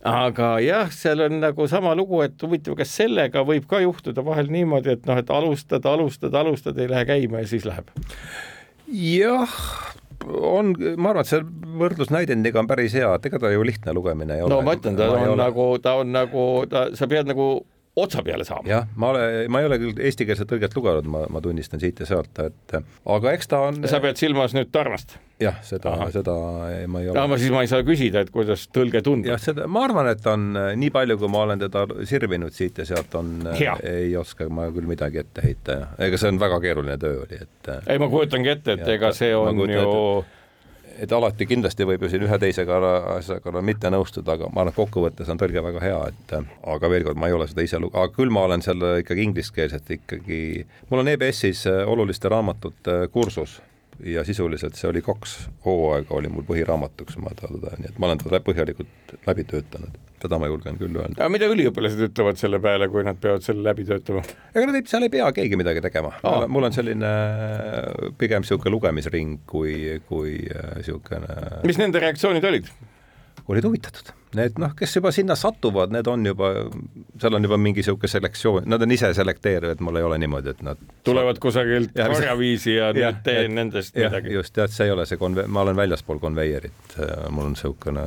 aga 0.07 0.57
jah, 0.63 0.91
seal 0.93 1.23
on 1.25 1.39
nagu 1.41 1.67
sama 1.67 1.95
lugu, 1.95 2.21
et 2.25 2.43
huvitav, 2.43 2.75
kas 2.79 2.91
sellega 2.99 3.43
võib 3.47 3.67
ka 3.69 3.81
juhtuda 3.83 4.23
vahel 4.25 4.51
niimoodi, 4.51 4.97
et 4.97 5.07
noh, 5.07 5.19
et 5.19 5.31
alustad, 5.31 5.85
alustad, 5.85 6.35
alustad, 6.35 6.77
ei 6.79 6.91
lähe 6.91 7.07
käima 7.07 7.43
ja 7.43 7.51
siis 7.55 7.65
läheb? 7.67 7.91
jah, 8.87 9.55
on, 10.27 10.75
ma 10.97 11.11
arvan, 11.11 11.23
et 11.23 11.31
see 11.31 11.41
võrdlus 11.79 12.11
näidendiga 12.11 12.59
on 12.59 12.67
päris 12.67 12.95
hea, 12.95 13.09
et 13.15 13.25
ega 13.29 13.39
ta 13.39 13.51
ju 13.51 13.63
lihtne 13.67 13.95
lugemine 13.95 14.37
ei 14.37 14.43
ole. 14.43 14.51
no 14.51 14.61
ma 14.67 14.75
ütlen, 14.75 14.99
ta 14.99 15.09
on, 15.15 15.31
on 15.31 15.41
nagu, 15.41 15.71
ta 15.83 15.97
on 16.01 16.13
nagu, 16.15 16.45
ta, 16.71 16.89
sa 16.95 17.07
pead 17.07 17.31
nagu 17.31 17.49
otsa 17.97 18.23
peale 18.23 18.45
saama. 18.47 18.69
jah, 18.69 18.87
ma 18.95 19.11
olen, 19.13 19.51
ma 19.51 19.61
ei 19.61 19.69
ole 19.69 19.79
küll 19.81 20.01
eestikeelset 20.09 20.49
tõlget 20.49 20.75
lugenud, 20.77 21.07
ma, 21.11 21.23
ma 21.33 21.41
tunnistan 21.43 21.81
siit 21.81 21.99
ja 22.03 22.09
sealt, 22.09 22.37
et 22.43 22.75
aga 22.77 23.33
eks 23.33 23.49
ta 23.49 23.63
on. 23.69 23.81
sa 23.89 24.01
pead 24.03 24.19
silmas 24.19 24.53
nüüd 24.57 24.69
Tarvast? 24.73 25.17
jah, 25.41 25.57
seda, 25.65 25.93
seda 26.13 26.35
ma 26.89 27.01
ei 27.01 27.09
ole. 27.11 27.25
no 27.33 27.39
siis 27.41 27.53
ma 27.53 27.63
ei 27.65 27.71
saa 27.71 27.85
küsida, 27.87 28.23
et 28.25 28.31
kuidas 28.33 28.67
tõlge 28.73 29.01
tundub. 29.05 29.31
jah, 29.33 29.41
seda, 29.41 29.67
ma 29.71 29.85
arvan, 29.87 30.09
et 30.13 30.25
on 30.29 30.47
nii 30.77 30.93
palju, 30.93 31.17
kui 31.21 31.33
ma 31.33 31.43
olen 31.47 31.65
teda 31.65 31.85
sirvinud 32.09 32.55
siit 32.55 32.81
ja 32.81 32.87
sealt, 32.89 33.17
on, 33.17 33.35
ei 33.81 34.13
oska 34.17 34.49
ma 34.49 34.69
küll 34.73 34.89
midagi 34.89 35.23
ette 35.23 35.45
heita 35.45 35.81
ja 35.81 35.91
ega 36.07 36.21
see 36.21 36.33
on 36.33 36.41
väga 36.41 36.61
keeruline 36.63 36.97
töö 37.01 37.21
oli, 37.25 37.41
et. 37.45 37.73
ei, 37.85 38.01
ma 38.01 38.09
kujutangi 38.13 38.53
ette, 38.53 38.77
et 38.77 38.85
ja, 38.85 38.97
ega 38.97 39.13
see 39.17 39.33
on 39.37 39.61
ju 39.65 39.77
ette, 39.81 40.36
et 41.01 41.11
alati 41.13 41.47
kindlasti 41.49 41.85
võib 41.87 42.03
ju 42.03 42.11
siin 42.11 42.25
ühe 42.27 42.39
teisega 42.41 42.79
asjaga 43.17 43.61
mitte 43.61 43.91
nõustuda, 43.93 44.37
aga 44.37 44.49
ma 44.51 44.63
arvan, 44.63 44.73
et 44.73 44.79
kokkuvõttes 44.79 45.31
on 45.31 45.39
tõlge 45.41 45.63
väga 45.63 45.83
hea, 45.83 46.01
et 46.11 46.35
aga 46.75 46.91
veel 46.91 47.07
kord, 47.07 47.21
ma 47.21 47.29
ei 47.29 47.37
ole 47.37 47.47
seda 47.49 47.65
ise 47.65 47.79
lugenud, 47.81 48.03
aga 48.03 48.15
küll 48.17 48.33
ma 48.33 48.45
olen 48.47 48.65
seal 48.65 48.83
ikkagi 49.03 49.25
ingliskeelset 49.29 49.95
ikkagi, 49.99 50.41
mul 50.89 51.03
on 51.03 51.13
EBS-is 51.13 51.65
oluliste 51.85 52.31
raamatute 52.33 52.99
kursus 53.13 53.59
ja 54.05 54.23
sisuliselt 54.27 54.77
see 54.77 54.89
oli 54.89 55.01
kaks 55.05 55.37
hooaega 55.65 56.13
oli 56.17 56.29
mul 56.31 56.45
põhiraamatuks, 56.47 57.17
ma 57.21 57.33
teda, 57.37 57.77
nii 57.81 57.91
et 57.91 57.97
ma 58.01 58.09
olen 58.09 58.21
teda 58.21 58.41
põhjalikult 58.45 59.15
läbi 59.27 59.47
töötanud 59.47 59.97
seda 60.21 60.39
ma 60.41 60.49
julgen 60.49 60.77
küll 60.79 60.97
öelda. 60.97 61.17
aga 61.19 61.29
mida 61.29 61.49
üliõpilased 61.51 62.01
ütlevad 62.09 62.39
selle 62.41 62.59
peale, 62.61 62.89
kui 62.89 63.05
nad 63.05 63.19
peavad 63.21 63.45
selle 63.45 63.65
läbi 63.67 63.85
töötama? 63.87 64.23
ega 64.53 64.65
nad 64.69 64.79
ei, 64.79 64.85
seal 64.89 65.05
ei 65.05 65.13
pea 65.13 65.29
keegi 65.35 65.59
midagi 65.59 65.83
tegema 65.85 66.13
mul 66.49 66.69
on 66.69 66.75
selline 66.75 67.11
pigem 68.17 68.45
niisugune 68.45 68.73
lugemisring 68.73 69.41
kui, 69.49 69.97
kui 70.09 70.39
niisugune 70.79 71.65
mis 71.67 71.81
nende 71.81 72.01
reaktsioonid 72.03 72.49
olid? 72.49 72.71
Olid 73.47 73.63
huvitatud. 73.63 74.11
Need 74.35 74.57
noh, 74.59 74.73
kes 74.75 74.91
juba 74.97 75.11
sinna 75.15 75.37
satuvad, 75.39 75.93
need 75.95 76.07
on 76.11 76.25
juba, 76.27 76.49
seal 77.21 77.37
on 77.37 77.47
juba 77.47 77.57
mingi 77.61 77.79
niisugune 77.79 78.11
selektsioon, 78.11 78.67
nad 78.67 78.83
on 78.83 78.91
ise 78.91 79.13
selekteerivad, 79.15 79.79
mul 79.81 79.99
ei 80.01 80.03
ole 80.03 80.17
niimoodi, 80.19 80.51
et 80.51 80.61
nad 80.67 80.81
tulevad 81.07 81.39
kusagilt 81.41 81.95
karjaviisi 81.95 82.75
ja, 82.75 82.91
ja 82.91 83.13
nüüd 83.13 83.23
teen 83.23 83.55
nendest 83.55 83.95
ja, 83.95 84.11
midagi. 84.11 84.35
just, 84.35 84.53
tead, 84.57 84.75
see 84.75 84.89
ei 84.89 84.93
ole 84.93 85.07
see 85.07 85.19
konve-, 85.21 85.47
ma 85.47 85.63
olen 85.63 85.79
väljaspool 85.79 86.19
konveierit, 86.19 86.99
mul 87.31 87.47
on 87.47 87.55
niisugune 87.55 88.05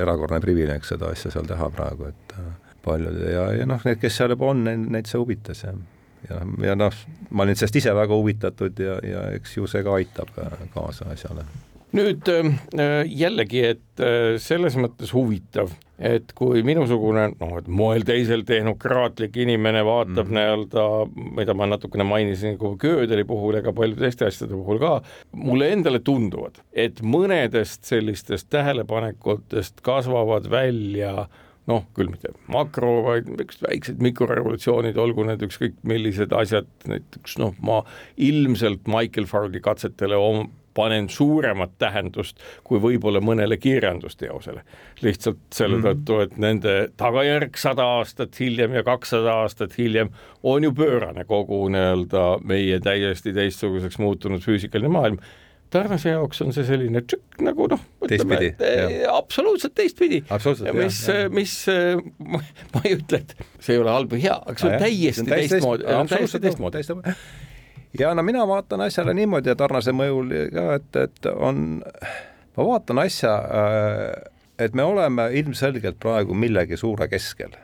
erakordne 0.00 0.40
privileeg 0.40 0.88
seda 0.88 1.12
asja 1.12 1.34
seal 1.36 1.48
teha 1.50 1.70
praegu, 1.76 2.08
et 2.08 2.36
äh, 2.40 2.50
paljud 2.84 3.20
ja, 3.28 3.46
ja 3.60 3.68
noh, 3.68 3.84
need, 3.84 4.00
kes 4.00 4.16
seal 4.16 4.32
juba 4.32 4.48
on, 4.54 4.64
neid 4.64 5.12
see 5.12 5.20
huvitas 5.20 5.66
ja 5.68 5.76
ja, 6.28 6.40
ja 6.64 6.76
noh, 6.76 6.96
ma 7.30 7.44
olin 7.44 7.56
sellest 7.56 7.80
ise 7.80 7.92
väga 7.96 8.16
huvitatud 8.16 8.80
ja, 8.80 8.96
ja 9.04 9.28
eks 9.36 9.56
ju 9.56 9.68
see 9.70 9.84
ka 9.84 10.00
aitab 10.00 10.32
äh, 10.40 10.56
kaasa 10.72 11.12
asjale 11.12 11.44
nüüd 11.96 12.28
äh, 12.30 13.04
jällegi, 13.06 13.62
et 13.74 14.02
äh, 14.02 14.36
selles 14.42 14.76
mõttes 14.80 15.12
huvitav, 15.14 15.72
et 16.00 16.32
kui 16.38 16.62
minusugune 16.66 17.26
noh, 17.34 17.56
et 17.58 17.68
moel 17.68 18.06
teisel 18.08 18.44
tehnokraatlik 18.48 19.36
inimene 19.42 19.82
vaatab 19.86 20.30
mm. 20.30 20.36
nii-öelda, 20.36 20.86
mida 21.40 21.56
ma 21.58 21.68
natukene 21.70 22.06
mainisin 22.08 22.56
nagu 22.56 22.72
Gödeli 22.80 23.26
puhul 23.28 23.58
ja 23.58 23.64
ka 23.66 23.74
paljude 23.76 24.06
teiste 24.06 24.28
asjade 24.30 24.56
puhul 24.56 24.80
ka, 24.82 24.96
mulle 25.36 25.70
endale 25.74 26.00
tunduvad, 26.06 26.62
et 26.72 27.02
mõnedest 27.04 27.84
sellistest 27.90 28.48
tähelepanekutest 28.54 29.84
kasvavad 29.86 30.48
välja 30.50 31.28
noh, 31.68 31.84
küll 31.94 32.10
mitte 32.10 32.32
makro, 32.50 33.00
vaid 33.06 33.28
väiksed 33.62 34.00
mikrorevolutsioonid, 34.02 34.98
olgu 34.98 35.26
need 35.28 35.42
ükskõik 35.46 35.76
millised 35.86 36.32
asjad, 36.34 36.68
näiteks 36.90 37.36
noh, 37.42 37.54
ma 37.64 37.82
ilmselt 38.20 38.88
Michael 38.90 39.28
Fargi 39.30 39.62
katsetele 39.64 40.18
panen 40.74 41.08
suuremat 41.08 41.72
tähendust 41.78 42.40
kui 42.64 42.80
võib-olla 42.82 43.20
mõnele 43.24 43.56
kirjandusteosele. 43.60 44.62
lihtsalt 45.02 45.42
selle 45.54 45.80
mm. 45.80 45.84
tõttu, 45.88 46.20
et 46.24 46.38
nende 46.38 46.76
tagajärg 47.00 47.58
sada 47.58 47.86
aastat 47.98 48.40
hiljem 48.40 48.74
ja 48.78 48.84
kakssada 48.86 49.40
aastat 49.42 49.78
hiljem 49.78 50.10
on 50.42 50.64
ju 50.64 50.72
pöörane 50.72 51.24
kogu 51.24 51.66
nii-öelda 51.68 52.24
meie 52.44 52.80
täiesti 52.80 53.32
teistsuguseks 53.32 53.98
muutunud 53.98 54.42
füüsikaline 54.44 54.92
maailm 54.92 55.22
Tarnase 55.70 56.10
jaoks 56.10 56.40
on 56.42 56.48
see 56.50 56.64
selline 56.66 57.04
tšükk 57.06 57.44
nagu 57.46 57.68
noh, 57.70 57.82
ütleme, 58.02 58.40
et 58.48 58.62
eh, 58.66 59.04
absoluutselt 59.06 59.76
teistpidi. 59.78 60.18
mis, 60.74 60.98
mis 61.30 61.52
ma, 62.32 62.40
ma 62.74 62.82
ei 62.82 62.96
ütle, 62.96 63.20
et 63.22 63.36
see 63.62 63.76
ei 63.76 63.82
ole 63.82 63.94
halb 63.94 64.10
või 64.10 64.24
hea, 64.24 64.34
aga 64.34 64.56
see 64.58 64.72
on 64.72 64.82
täiesti 64.82 65.28
teistmoodi, 65.30 65.86
täiesti 66.10 66.42
teistmoodi 66.42 66.82
ja 67.98 68.14
no 68.14 68.22
mina 68.22 68.46
vaatan 68.48 68.80
asjale 68.80 69.14
niimoodi 69.14 69.50
ja 69.50 69.56
Tarnase 69.58 69.94
mõjul 69.96 70.32
ka, 70.54 70.66
et, 70.78 70.96
et 70.96 71.30
on, 71.34 71.82
ma 72.56 72.68
vaatan 72.72 73.02
asja, 73.02 73.34
äh, 73.34 74.30
et 74.66 74.74
me 74.74 74.86
oleme 74.86 75.30
ilmselgelt 75.40 76.00
praegu 76.02 76.34
millegi 76.34 76.78
suure 76.80 77.08
keskel 77.10 77.54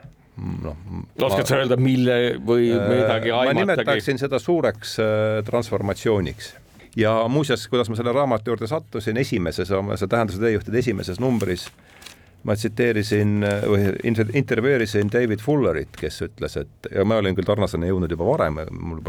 noh. 0.63 0.77
oskad 1.21 1.49
sa 1.49 1.59
öelda, 1.61 1.79
mille 1.81 2.37
või 2.43 2.71
äh, 2.73 2.87
midagi 2.91 3.31
aimatagi? 3.31 3.53
ma 3.53 3.59
nimetaksin 3.61 4.21
seda 4.21 4.39
suureks 4.41 4.97
äh, 5.03 5.09
transformatsiooniks 5.47 6.55
ja 6.97 7.19
muuseas, 7.29 7.67
kuidas 7.69 7.89
ma 7.89 7.99
selle 7.99 8.13
raamatu 8.15 8.53
juurde 8.53 8.69
sattusin, 8.69 9.17
esimeses 9.21 9.69
see 9.71 10.09
tähenduse 10.09 10.41
teejuhtide 10.41 10.83
esimeses 10.83 11.21
numbris 11.23 11.67
äh, 11.69 11.96
ma 12.43 12.55
tsiteerisin 12.55 13.43
või 13.67 13.91
intervjueerisin 14.37 15.11
David 15.13 15.41
Fullerit, 15.43 15.97
kes 15.99 16.21
ütles, 16.27 16.57
et 16.61 16.89
ja 16.93 17.05
ma 17.05 17.17
olin 17.21 17.35
küll 17.35 17.47
Tarnaseni 17.47 17.89
jõudnud 17.89 18.13
juba 18.13 18.27
varem. 18.29 18.61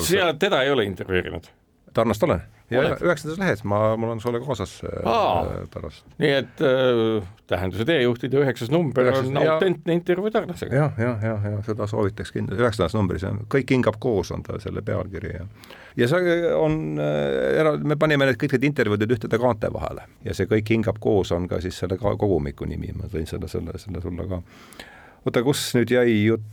sina 0.03 0.33
teda 0.35 0.63
ei 0.65 0.73
ole 0.75 0.89
intervjueerinud? 0.89 1.51
Tarnast 1.99 2.23
olen. 2.27 2.43
Ja 2.71 2.83
üheksandas 2.93 3.39
lehes, 3.41 3.63
ma, 3.65 3.97
mul 3.97 4.13
on 4.13 4.21
sulle 4.21 4.43
kaasas 4.45 4.75
äh, 4.85 5.07
Aa, 5.09 5.65
pärast. 5.73 6.05
nii 6.21 6.33
et 6.37 6.63
äh, 6.65 7.29
Tähenduse 7.49 7.87
teejuhtide 7.89 8.43
üheksas 8.43 8.69
number 8.71 9.07
üheksas, 9.07 9.31
on 9.33 9.41
autentne 9.41 9.97
intervjuu 9.97 10.31
Tarnasega. 10.35 10.77
Ja,. 10.77 10.91
jah, 11.01 11.25
jah, 11.25 11.41
jah, 11.45 11.47
ja 11.57 11.63
seda 11.67 11.89
soovitaks 11.89 12.35
kindlasti, 12.35 12.61
üheksandas 12.61 12.97
numbris 12.99 13.25
on, 13.25 13.41
kõik 13.55 13.73
hingab 13.73 13.97
koos, 14.03 14.35
on 14.37 14.45
ta 14.45 14.61
selle 14.63 14.85
pealkiri 14.85 15.33
ja 15.39 15.47
ja 15.99 16.09
see 16.13 16.37
on 16.55 17.01
äh,, 17.01 17.73
me 17.83 17.97
panime 17.97 18.29
need 18.29 18.39
kõik 18.41 18.59
need 18.59 18.69
intervjuud 18.71 19.17
ühtede 19.17 19.41
kaante 19.41 19.73
vahele. 19.75 20.05
Ja 20.27 20.37
see 20.37 20.47
Kõik 20.51 20.71
hingab 20.75 21.01
koos 21.03 21.33
on 21.35 21.49
ka 21.49 21.63
siis 21.65 21.81
selle 21.81 21.99
kogumiku 21.99 22.69
nimi, 22.69 22.93
ma 22.97 23.09
tõin 23.11 23.27
selle, 23.29 23.49
selle, 23.49 23.75
selle 23.81 24.05
sulle 24.05 24.29
ka. 24.29 24.43
oota, 25.25 25.43
kus 25.47 25.71
nüüd 25.79 25.97
jäi 25.97 26.21
jutt 26.29 26.47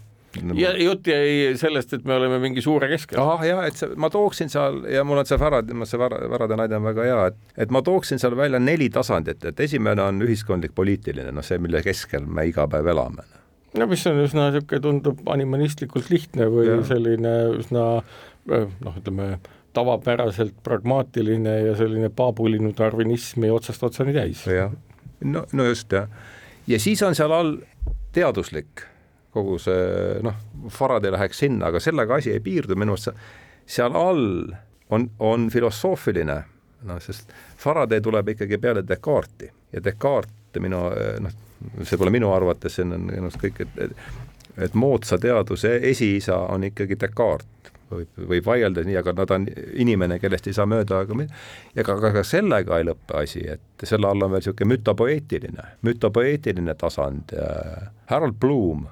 ja 0.55 0.71
jutt 0.77 1.07
jäi 1.07 1.53
sellest, 1.59 1.93
et 1.93 2.05
me 2.07 2.15
oleme 2.15 2.39
mingi 2.43 2.61
suure 2.61 2.89
keskel. 2.91 3.19
ahah, 3.21 3.45
ja 3.47 3.61
et 3.67 3.79
see, 3.79 3.95
ma 3.99 4.09
tooksin 4.13 4.51
seal 4.51 4.81
ja 4.91 5.03
mul 5.07 5.21
on 5.21 5.29
see 5.29 5.39
Värad, 5.39 5.71
see 5.87 5.99
Värad, 6.01 6.27
Värade 6.31 6.59
näide 6.59 6.77
on 6.79 6.87
väga 6.89 7.07
hea, 7.07 7.19
et, 7.31 7.39
et 7.65 7.73
ma 7.73 7.81
tooksin 7.85 8.21
seal 8.21 8.37
välja 8.37 8.59
neli 8.59 8.89
tasandit, 8.93 9.43
et 9.45 9.59
esimene 9.67 10.03
on 10.03 10.21
ühiskondlik-poliitiline, 10.25 11.33
noh, 11.35 11.45
see, 11.45 11.59
mille 11.61 11.81
keskel 11.85 12.27
me 12.27 12.47
iga 12.49 12.67
päev 12.71 12.91
elame. 12.93 13.27
no 13.75 13.89
mis 13.91 14.05
on 14.11 14.23
üsna 14.23 14.49
niisugune, 14.51 14.81
tundub 14.83 15.27
animalistlikult 15.31 16.09
lihtne 16.13 16.49
või 16.51 16.69
ja. 16.69 16.79
selline 16.87 17.35
üsna 17.59 17.85
noh, 18.45 18.97
ütleme 18.97 19.35
tavapäraselt 19.75 20.55
pragmaatiline 20.63 21.59
ja 21.65 21.75
selline 21.75 22.09
paabulinu 22.09 22.71
tarvinismi 22.73 23.51
otsast 23.51 23.83
otsani 23.83 24.15
täis. 24.15 24.45
jah, 24.47 24.73
no, 25.23 25.45
no 25.51 25.69
just 25.71 25.91
jah. 25.91 26.11
ja 26.67 26.79
siis 26.79 27.03
on 27.03 27.15
seal 27.17 27.33
all 27.35 27.57
teaduslik 28.15 28.85
kogu 29.35 29.57
see 29.61 30.19
noh, 30.25 30.39
Faraday 30.71 31.11
läheks 31.13 31.43
sinna, 31.43 31.69
aga 31.69 31.81
sellega 31.83 32.21
asi 32.21 32.31
ei 32.31 32.43
piirdu, 32.43 32.77
minu 32.79 32.95
arust 32.95 33.11
seal 33.65 33.95
all 33.97 34.53
on, 34.95 35.09
on 35.19 35.49
filosoofiline, 35.53 36.37
noh, 36.87 37.01
sest 37.03 37.33
Faraday 37.61 38.01
tuleb 38.05 38.35
ikkagi 38.35 38.59
peale 38.61 38.85
Descartesi. 38.87 39.51
Ja 39.73 39.83
Descartes 39.83 40.61
minu 40.63 40.85
noh, 41.25 41.41
see 41.83 41.99
pole 41.99 42.13
minu 42.13 42.31
arvates, 42.31 42.77
see 42.77 42.85
on 42.85 43.09
minu 43.09 43.27
arust 43.27 43.41
kõik, 43.41 43.65
et, 43.65 43.99
et 44.69 44.77
moodsa 44.77 45.19
teaduse 45.21 45.75
esiisa 45.91 46.37
on 46.53 46.67
ikkagi 46.71 46.99
Descartes. 47.01 47.51
Võib, 47.85 48.15
võib 48.17 48.47
vaielda 48.47 48.81
nii, 48.81 48.95
aga 48.97 49.11
no 49.13 49.27
ta 49.29 49.35
on 49.37 49.43
inimene, 49.77 50.15
kellest 50.17 50.47
ei 50.49 50.55
saa 50.57 50.65
mööda, 50.65 51.03
aga 51.05 51.27
ja 51.77 51.83
ka, 51.85 51.93
ka, 52.01 52.09
ka 52.15 52.23
sellega 52.25 52.79
ei 52.81 52.87
lõppe 52.87 53.13
asi, 53.19 53.43
et 53.45 53.85
selle 53.85 54.09
all 54.09 54.25
on 54.25 54.33
veel 54.33 54.41
niisugune 54.41 54.71
mütopoeetiline, 54.71 55.65
mütopoeetiline 55.85 56.73
tasand. 56.81 57.35
Harold 58.09 58.39
Bloom 58.41 58.87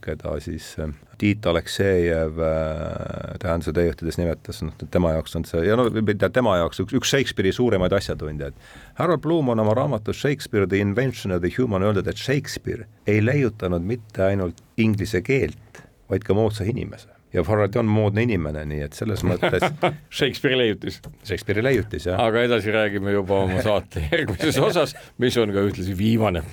keda 0.00 0.36
siis 0.40 0.76
äh, 0.78 0.92
Tiit 1.18 1.46
Aleksejev 1.46 2.38
äh, 2.38 3.38
tähenduse 3.42 3.72
teejuhtides 3.74 4.18
nimetas, 4.20 4.62
noh, 4.62 4.74
tema 4.90 5.14
jaoks 5.16 5.34
on 5.36 5.46
see, 5.48 5.64
ja 5.66 5.76
no 5.78 5.88
tema 6.32 6.56
jaoks 6.60 6.84
üks, 6.84 6.94
üks 6.96 7.10
Shakespeare'i 7.10 7.52
suuremaid 7.54 7.94
asjatundjaid. 7.98 8.58
Harold 9.00 9.24
Bloom 9.24 9.50
on 9.50 9.62
oma 9.64 9.74
raamatus 9.74 10.22
Shakespeare 10.22 10.70
the 10.70 10.78
invention 10.80 11.34
of 11.34 11.42
the 11.42 11.50
human 11.56 11.82
öeldud, 11.82 12.06
et 12.06 12.20
Shakespeare 12.20 12.86
ei 13.10 13.24
leiutanud 13.24 13.82
mitte 13.82 14.22
ainult 14.30 14.62
inglise 14.78 15.22
keelt, 15.26 15.82
vaid 16.10 16.26
ka 16.26 16.36
moodsa 16.38 16.68
inimese 16.70 17.10
ja 17.34 17.42
Farrad 17.46 17.74
on 17.78 17.90
moodne 17.90 18.22
inimene, 18.26 18.64
nii 18.70 18.86
et 18.86 18.96
selles 18.98 19.26
mõttes 19.26 19.66
Shakespeare'i 20.18 20.62
leiutis. 20.62 21.02
Shakespeare'i 21.26 21.66
leiutis, 21.66 22.06
jah. 22.06 22.22
aga 22.22 22.46
edasi 22.46 22.74
räägime 22.74 23.18
juba 23.18 23.44
oma 23.48 23.62
saate 23.66 24.06
järgmises 24.12 24.62
osas, 24.62 24.94
mis 25.18 25.38
on 25.42 25.54
ka 25.54 25.66
ühtlasi 25.66 25.98
viimane 25.98 26.46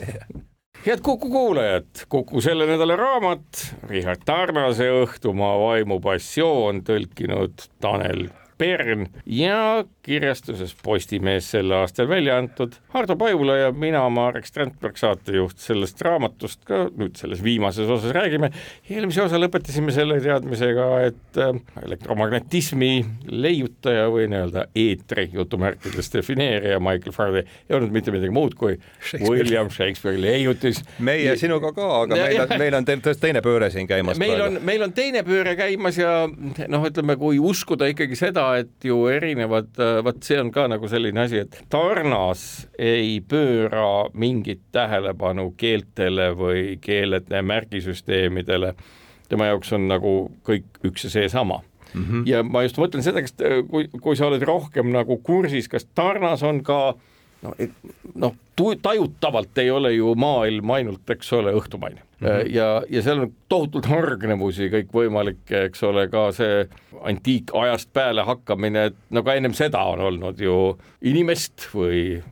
head 0.88 1.02
Kuku 1.04 1.30
kuulajad, 1.30 1.86
Kuku 2.10 2.42
selle 2.42 2.66
nädala 2.66 2.96
raamat, 2.96 3.64
Richard 3.90 4.22
Tarnase 4.26 4.88
Õhtumaa 5.02 5.58
vaimupassioon, 5.60 6.80
tõlkinud 6.88 7.66
Tanel 7.84 8.30
Pern 8.58 9.08
ja 9.26 9.86
kirjastuses 10.06 10.76
Postimees 10.84 11.50
sel 11.52 11.72
aastal 11.76 12.08
välja 12.10 12.38
antud. 12.40 12.78
Hardo 12.94 13.16
Pajula 13.20 13.58
ja 13.58 13.72
mina, 13.72 14.02
Marek 14.10 14.48
Strandberg, 14.48 14.98
saatejuht 14.98 15.60
sellest 15.62 16.02
raamatust 16.06 16.64
ka 16.68 16.86
nüüd 16.98 17.18
selles 17.20 17.44
viimases 17.44 17.90
osas 17.92 18.16
räägime. 18.16 18.52
eelmise 18.90 19.22
osa 19.26 19.40
lõpetasime 19.42 19.92
selle 19.96 20.20
teadmisega, 20.24 20.88
et 21.10 21.42
äh, 21.42 21.60
elektromagnetismi 21.84 22.92
leiutaja 23.32 24.08
või 24.14 24.30
nii-öelda 24.32 24.68
eetri 24.76 25.28
jutumärkides 25.34 26.12
defineerija 26.14 26.80
Michael 26.80 27.16
Faraday 27.16 27.46
ei 27.70 27.78
olnud 27.78 27.94
mitte 27.94 28.14
midagi 28.16 28.34
muud 28.34 28.56
kui 28.58 28.78
Shakespeare. 28.78 29.30
William 29.30 29.70
Shakespeare'i 29.74 30.22
leiutis. 30.22 30.82
meie 31.00 31.30
ja... 31.32 31.38
sinuga 31.40 31.74
ka, 31.76 31.90
aga 32.04 32.18
ja, 32.18 32.30
meil 32.32 32.42
on, 32.46 32.56
meil 32.64 32.80
on 32.80 32.88
tõesti 32.88 33.28
teine 33.28 33.44
pööre 33.46 33.70
siin 33.74 33.88
käimas. 33.90 34.20
meil 34.22 34.38
praegu. 34.38 34.56
on, 34.56 34.66
meil 34.66 34.88
on 34.88 34.96
teine 34.96 35.24
pööre 35.28 35.56
käimas 35.60 36.00
ja 36.00 36.14
noh, 36.28 36.88
ütleme, 36.88 37.18
kui 37.20 37.40
uskuda 37.40 37.90
ikkagi 37.92 38.18
seda, 38.20 38.47
et 38.60 38.86
ju 38.86 39.00
erinevad, 39.12 39.70
vot 40.04 40.20
see 40.24 40.40
on 40.42 40.52
ka 40.56 40.68
nagu 40.72 40.90
selline 40.92 41.24
asi, 41.26 41.44
et 41.46 41.60
Tarnas 41.70 42.42
ei 42.80 43.20
pööra 43.22 44.08
mingit 44.14 44.64
tähelepanu 44.76 45.52
keeltele 45.58 46.32
või 46.38 46.78
keelede 46.82 47.42
märgisüsteemidele. 47.42 48.74
tema 49.30 49.46
jaoks 49.46 49.74
on 49.74 49.88
nagu 49.88 50.14
kõik 50.48 50.80
üks 50.88 51.04
ja 51.04 51.10
seesama 51.10 51.62
mm. 51.94 52.04
-hmm. 52.04 52.24
ja 52.26 52.44
ma 52.44 52.64
just 52.64 52.78
mõtlen 52.78 53.04
seda, 53.04 53.22
kas, 53.22 53.36
kui, 53.70 53.88
kui 54.02 54.16
sa 54.16 54.28
oled 54.28 54.42
rohkem 54.42 54.92
nagu 54.92 55.18
kursis, 55.18 55.68
kas 55.68 55.86
Tarnas 55.96 56.44
on 56.44 56.64
ka 56.64 56.96
no, 57.42 57.54
noh, 58.16 58.36
tajutavalt 58.82 59.58
ei 59.62 59.72
ole 59.72 59.94
ju 59.94 60.14
maailm 60.20 60.72
ainult, 60.78 61.04
eks 61.14 61.34
ole, 61.38 61.54
õhtumaine 61.58 62.02
mm. 62.02 62.28
-hmm. 62.28 62.50
ja, 62.54 62.70
ja 62.90 63.04
seal 63.06 63.26
on 63.26 63.34
tohutult 63.50 63.86
hargnevusi 63.92 64.72
kõikvõimalikke, 64.74 65.68
eks 65.70 65.84
ole, 65.88 66.08
ka 66.14 66.30
see 66.36 66.66
antiikajast 67.04 67.94
peale 67.94 68.26
hakkamine, 68.28 68.90
et 68.92 68.98
no 69.10 69.24
ka 69.24 69.38
ennem 69.38 69.54
seda 69.58 69.84
on 69.94 70.02
olnud 70.12 70.42
ju 70.42 70.58
inimest 71.02 71.70
või 71.74 72.24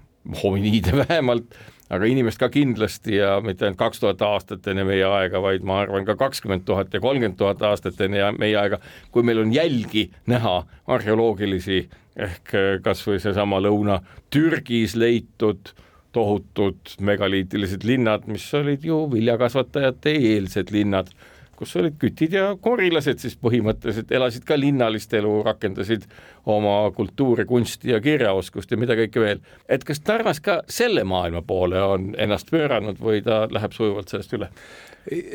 hominiide 0.41 0.95
vähemalt, 1.06 1.58
aga 1.90 2.08
inimest 2.10 2.40
ka 2.42 2.50
kindlasti 2.50 3.20
ja 3.20 3.36
mitte 3.46 3.68
ainult 3.68 3.80
kaks 3.80 4.02
tuhat 4.02 4.22
aastat 4.26 4.68
enne 4.72 4.86
meie 4.88 5.06
aega, 5.06 5.42
vaid 5.42 5.66
ma 5.68 5.82
arvan 5.84 6.08
ka 6.08 6.16
kakskümmend 6.20 6.66
tuhat 6.66 6.94
ja 6.94 7.02
kolmkümmend 7.04 7.38
tuhat 7.38 7.62
aastat 7.62 8.02
enne 8.02 8.32
meie 8.40 8.58
aega, 8.58 8.80
kui 9.12 9.24
meil 9.24 9.44
on 9.44 9.54
jälgi 9.54 10.10
näha 10.32 10.58
arheoloogilisi 10.88 11.84
ehk 12.16 12.54
kas 12.84 13.02
või 13.06 13.20
seesama 13.22 13.60
Lõuna-Türgis 13.62 14.96
leitud 14.98 15.74
tohutud 16.16 16.96
megaliitilised 17.04 17.84
linnad, 17.84 18.28
mis 18.32 18.46
olid 18.56 18.86
ju 18.88 19.02
viljakasvatajate 19.12 20.14
eelsed 20.32 20.72
linnad, 20.72 21.12
kus 21.60 21.76
olid 21.80 21.97
kütid 21.99 22.36
ja 22.36 22.47
korilased 22.62 23.22
siis 23.24 23.38
põhimõtteliselt 23.41 24.12
elasid 24.12 24.45
ka 24.47 24.58
linnalist 24.60 25.14
elu, 25.16 25.34
rakendasid 25.45 26.08
oma 26.51 26.78
kultuuri, 26.95 27.45
kunsti 27.49 27.93
ja 27.93 28.01
kirjaoskust 28.03 28.72
ja 28.72 28.80
mida 28.80 28.97
kõike 28.99 29.24
veel. 29.24 29.45
et 29.70 29.84
kas 29.84 30.03
Tarvas 30.06 30.41
ka 30.43 30.62
selle 30.70 31.03
maailma 31.03 31.41
poole 31.41 31.82
on 31.82 32.12
ennast 32.18 32.51
pööranud 32.51 32.99
või 33.01 33.24
ta 33.26 33.45
läheb 33.51 33.74
sujuvalt 33.74 34.12
sellest 34.12 34.36
üle? 34.38 34.51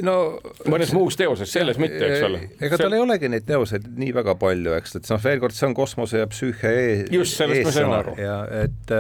no 0.03 0.15
mõnes 0.67 0.93
muus 0.95 1.17
teoses, 1.19 1.53
selles 1.53 1.79
mitte, 1.79 2.01
eks 2.07 2.25
ole. 2.27 2.43
ega 2.61 2.79
tal 2.81 2.97
ei 2.97 3.03
olegi 3.03 3.31
neid 3.31 3.47
teoseid 3.47 3.87
nii 4.01 4.15
väga 4.17 4.35
palju, 4.41 4.75
eks, 4.79 4.97
et 4.99 5.11
noh, 5.13 5.21
veel 5.23 5.43
kord, 5.43 5.57
see 5.57 5.69
on 5.69 5.77
kosmose 5.79 6.25
ja 6.25 6.31
psüühia 6.31 6.73
ees. 6.85 7.05
just, 7.15 7.39
sellest 7.39 7.69
ma 7.69 7.75
sain 7.75 7.95
aru. 8.01 8.17
ja 8.19 8.41
et 8.65 8.97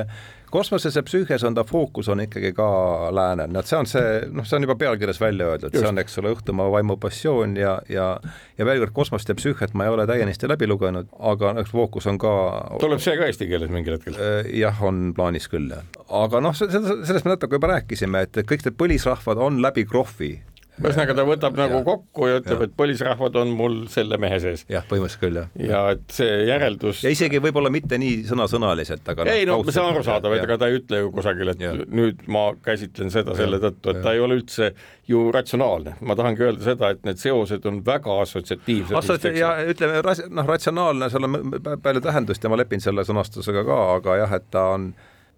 kosmoses 0.51 0.96
ja 0.96 1.03
psüühias 1.07 1.44
on 1.46 1.57
ta 1.57 1.64
fookus 1.64 2.09
on 2.12 2.22
ikkagi 2.24 2.53
ka 2.57 2.68
läänel, 3.14 3.55
et 3.61 3.70
see 3.70 3.78
on 3.78 3.88
see, 3.90 4.20
noh, 4.34 4.46
see 4.46 4.59
on 4.59 4.66
juba 4.66 4.76
pealkirjas 4.80 5.20
välja 5.22 5.51
öeldud, 5.53 5.74
see 5.76 5.88
on, 5.88 6.01
eks 6.03 6.18
ole, 6.22 6.34
õhtumaa 6.36 6.70
vaimu 6.74 6.96
passioon 7.01 7.57
ja, 7.61 7.78
ja 7.88 8.11
ja 8.59 8.66
veel 8.68 8.82
kord, 8.84 8.94
kosmost 8.96 9.30
ja 9.30 9.36
psüühiat 9.38 9.74
ma 9.78 9.86
ei 9.86 9.94
ole 9.94 10.07
täiesti 10.11 10.51
läbi 10.51 10.68
lugenud, 10.70 11.11
aga 11.32 11.55
noh, 11.57 11.70
fookus 11.70 12.09
on 12.11 12.20
ka 12.20 12.34
tuleb 12.82 13.03
see 13.03 13.16
ka 13.20 13.30
eesti 13.30 13.48
keeles 13.51 13.72
mingil 13.72 13.96
hetkel? 13.96 14.18
Äh, 14.18 14.51
jah, 14.61 14.82
on 14.86 15.11
plaanis 15.16 15.48
küll, 15.53 15.70
jah. 15.72 15.86
aga 16.22 16.42
noh, 16.44 16.57
sellest 16.57 17.26
me 17.26 17.34
natuke 17.34 17.61
juba 17.61 17.74
rääkisime, 17.76 18.26
et 18.26 18.42
kõik 18.44 18.66
need 18.66 18.78
põlisrahvad 18.80 19.40
on 19.40 19.61
läbi 19.64 19.86
krohvi 19.88 20.34
ühesõnaga 20.80 21.16
ta 21.16 21.24
võtab 21.28 21.56
ja, 21.56 21.66
nagu 21.66 21.82
kokku 21.86 22.28
ja 22.30 22.40
ütleb, 22.40 22.64
et 22.66 22.76
põlisrahvad 22.78 23.36
on 23.42 23.52
mul 23.56 23.76
selle 23.92 24.18
mehe 24.20 24.40
sees. 24.42 24.64
jah, 24.70 24.86
põhimõtteliselt 24.88 25.24
küll, 25.24 25.40
jah. 25.40 25.50
ja 25.70 25.82
et 25.94 26.04
see 26.14 26.38
järeldus 26.48 27.02
ja 27.04 27.12
isegi 27.14 27.42
võib-olla 27.42 27.72
mitte 27.72 27.98
nii 28.00 28.24
sõnasõnaliselt, 28.30 29.04
aga 29.12 29.28
ei 29.32 29.48
no 29.48 29.60
see 29.68 29.82
on 29.82 29.92
arusaadav, 29.94 30.36
et 30.36 30.46
ega 30.46 30.58
ta 30.60 30.70
ei 30.70 30.80
ütle 30.80 31.02
ju 31.04 31.12
kusagil, 31.14 31.52
et 31.54 31.64
ja. 31.64 31.74
nüüd 31.86 32.24
ma 32.32 32.50
käsitlen 32.64 33.12
seda 33.12 33.34
ja, 33.34 33.42
selle 33.42 33.60
tõttu, 33.62 33.92
et 33.92 34.00
ja. 34.00 34.06
ta 34.06 34.16
ei 34.16 34.24
ole 34.24 34.40
üldse 34.40 34.72
ju 35.10 35.26
ratsionaalne. 35.34 35.96
ma 36.00 36.16
tahangi 36.16 36.46
öelda 36.46 36.64
seda, 36.64 36.92
et 36.94 37.04
need 37.06 37.20
seosed 37.20 37.66
on 37.66 37.80
väga 37.86 38.16
assotsiatiivsed. 38.22 38.96
Assots- 38.96 39.30
ja 39.36 39.52
ütleme, 39.72 40.02
noh, 40.30 40.46
ratsionaalne, 40.48 41.10
seal 41.10 41.26
on 41.26 41.38
palju 41.82 42.02
tähendust 42.04 42.44
ja 42.44 42.52
ma 42.52 42.58
lepin 42.60 42.82
selle 42.82 43.04
sõnastusega 43.08 43.64
ka, 43.66 43.80
aga 43.98 44.20
jah, 44.22 44.36
et 44.38 44.50
ta 44.54 44.66
on 44.76 44.92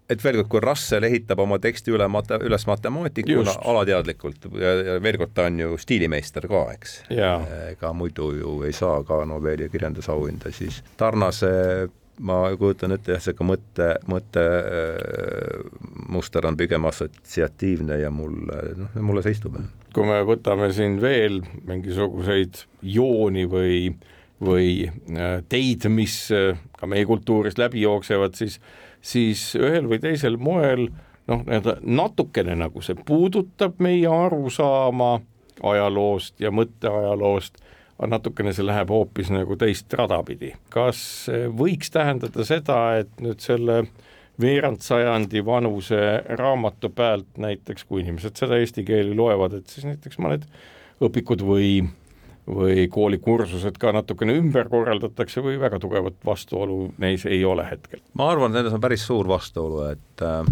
et 0.09 0.23
veel 0.23 0.39
kord, 0.41 0.49
kui 0.51 0.63
Russell 0.63 1.07
ehitab 1.07 1.39
oma 1.43 1.59
teksti 1.63 1.93
üle 1.95 2.07
mate-, 2.11 2.41
üles 2.43 2.67
matemaatikuna 2.67 3.55
alateadlikult 3.71 4.47
ja, 4.59 4.75
ja 4.89 4.99
veel 5.03 5.17
kord, 5.21 5.33
ta 5.35 5.47
on 5.49 5.59
ju 5.63 5.79
stiilimeister 5.79 6.47
ka, 6.51 6.63
eks. 6.75 6.99
ega 7.13 7.93
muidu 7.95 8.31
ju 8.37 8.55
ei 8.67 8.75
saa 8.75 9.01
ka 9.07 9.23
Nobeli 9.29 9.69
kirjandusauhinda, 9.73 10.51
siis 10.55 10.81
Tarnase 10.99 11.53
ma 12.21 12.43
kujutan 12.59 12.93
ette 12.93 13.15
jah, 13.15 13.29
ka 13.33 13.45
mõtte, 13.47 13.89
mõtte 14.09 14.43
muster 16.13 16.45
on 16.45 16.57
pigem 16.59 16.85
assotsiatiivne 16.89 17.97
ja 18.03 18.11
mulle, 18.13 18.59
noh, 18.77 18.99
mulle 19.01 19.23
see 19.25 19.37
istub. 19.37 19.57
kui 19.93 20.05
me 20.09 20.19
võtame 20.27 20.69
siin 20.73 20.99
veel 21.01 21.41
mingisuguseid 21.67 22.63
jooni 22.95 23.47
või, 23.49 23.95
või 24.43 24.69
teid, 25.49 25.89
mis 25.89 26.17
ka 26.77 26.89
meie 26.89 27.07
kultuurist 27.09 27.61
läbi 27.61 27.81
jooksevad, 27.85 28.37
siis 28.37 28.59
siis 29.03 29.51
ühel 29.59 29.89
või 29.91 29.99
teisel 30.03 30.39
moel 30.39 30.87
noh, 31.27 31.43
nii-öelda 31.43 31.77
natukene 31.83 32.55
nagu 32.59 32.83
see 32.83 32.97
puudutab 33.05 33.79
meie 33.83 34.07
arusaama 34.09 35.17
ajaloost 35.63 36.41
ja 36.41 36.51
mõtteajaloost, 36.55 37.59
aga 37.97 38.09
natukene 38.15 38.53
see 38.55 38.65
läheb 38.65 38.91
hoopis 38.91 39.29
nagu 39.33 39.57
teist 39.59 39.93
rada 39.99 40.19
pidi. 40.25 40.53
kas 40.73 41.29
võiks 41.59 41.93
tähendada 41.93 42.45
seda, 42.47 42.79
et 43.03 43.21
nüüd 43.21 43.43
selle 43.43 43.83
veerand 44.41 44.81
sajandi 44.81 45.43
vanuse 45.45 45.99
raamatu 46.39 46.89
pealt 46.89 47.37
näiteks, 47.37 47.85
kui 47.85 48.01
inimesed 48.01 48.39
seda 48.39 48.57
eesti 48.57 48.85
keeli 48.87 49.13
loevad, 49.15 49.59
et 49.59 49.69
siis 49.69 49.85
näiteks 49.85 50.17
mõned 50.17 50.47
õpikud 51.03 51.43
või 51.45 51.83
või 52.47 52.87
koolikursused 52.91 53.77
ka 53.79 53.93
natukene 53.95 54.35
ümber 54.39 54.69
korraldatakse 54.71 55.43
või 55.43 55.55
väga 55.61 55.79
tugevat 55.79 56.19
vastuolu 56.25 56.93
neis 56.99 57.25
ei 57.25 57.43
ole 57.45 57.65
hetkel? 57.69 58.03
ma 58.19 58.29
arvan, 58.33 58.51
et 58.51 58.59
nendes 58.59 58.75
on 58.75 58.83
päris 58.83 59.05
suur 59.07 59.27
vastuolu, 59.27 59.85
et 59.93 60.25
äh, 60.25 60.43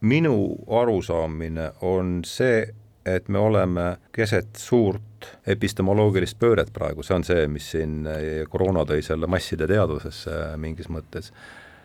minu 0.00 0.36
arusaamine 0.82 1.72
on 1.82 2.20
see, 2.26 2.62
et 3.04 3.28
me 3.28 3.38
oleme 3.38 3.96
keset 4.14 4.56
suurt 4.56 5.28
epistemoloogilist 5.46 6.38
pööret 6.38 6.70
praegu, 6.72 7.02
see 7.02 7.16
on 7.16 7.26
see, 7.26 7.48
mis 7.50 7.70
siin 7.74 8.04
äh, 8.06 8.44
koroona 8.50 8.86
tõi 8.88 9.02
selle 9.02 9.30
masside 9.30 9.68
teadvusesse 9.70 10.54
mingis 10.60 10.90
mõttes 10.92 11.32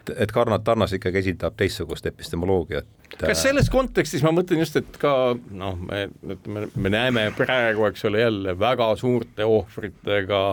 et, 0.09 0.15
et 0.25 0.33
Karnat 0.33 0.65
Tarnas 0.65 0.93
ikkagi 0.97 1.21
esindab 1.23 1.55
teistsugust 1.59 2.09
epistemoloogiat. 2.09 2.87
kas 3.19 3.45
selles 3.45 3.69
kontekstis 3.73 4.23
ma 4.25 4.33
mõtlen 4.35 4.63
just, 4.63 4.79
et 4.79 4.99
ka 5.01 5.13
noh, 5.35 5.79
me 5.79 6.07
ütleme, 6.35 6.67
me 6.75 6.91
näeme 6.93 7.29
praegu, 7.37 7.87
eks 7.89 8.05
ole, 8.09 8.25
jälle 8.25 8.57
väga 8.59 8.91
suurte 8.99 9.47
ohvritega 9.47 10.43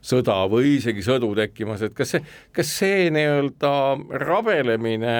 sõda 0.00 0.36
või 0.48 0.76
isegi 0.78 1.02
sõdu 1.04 1.32
tekkimas, 1.36 1.82
et 1.84 1.94
kas 1.96 2.14
see, 2.14 2.22
kas 2.56 2.70
see 2.80 3.10
nii-öelda 3.12 3.72
rabelemine, 4.22 5.16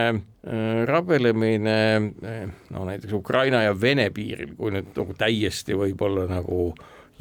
rabelemine 0.89 1.77
no 2.01 2.87
näiteks 2.89 3.13
Ukraina 3.17 3.65
ja 3.67 3.75
Vene 3.77 4.09
piiril, 4.15 4.55
kui 4.57 4.73
nüüd 4.75 4.95
nagu 4.97 5.17
täiesti 5.19 5.77
võib-olla 5.77 6.25
nagu 6.31 6.71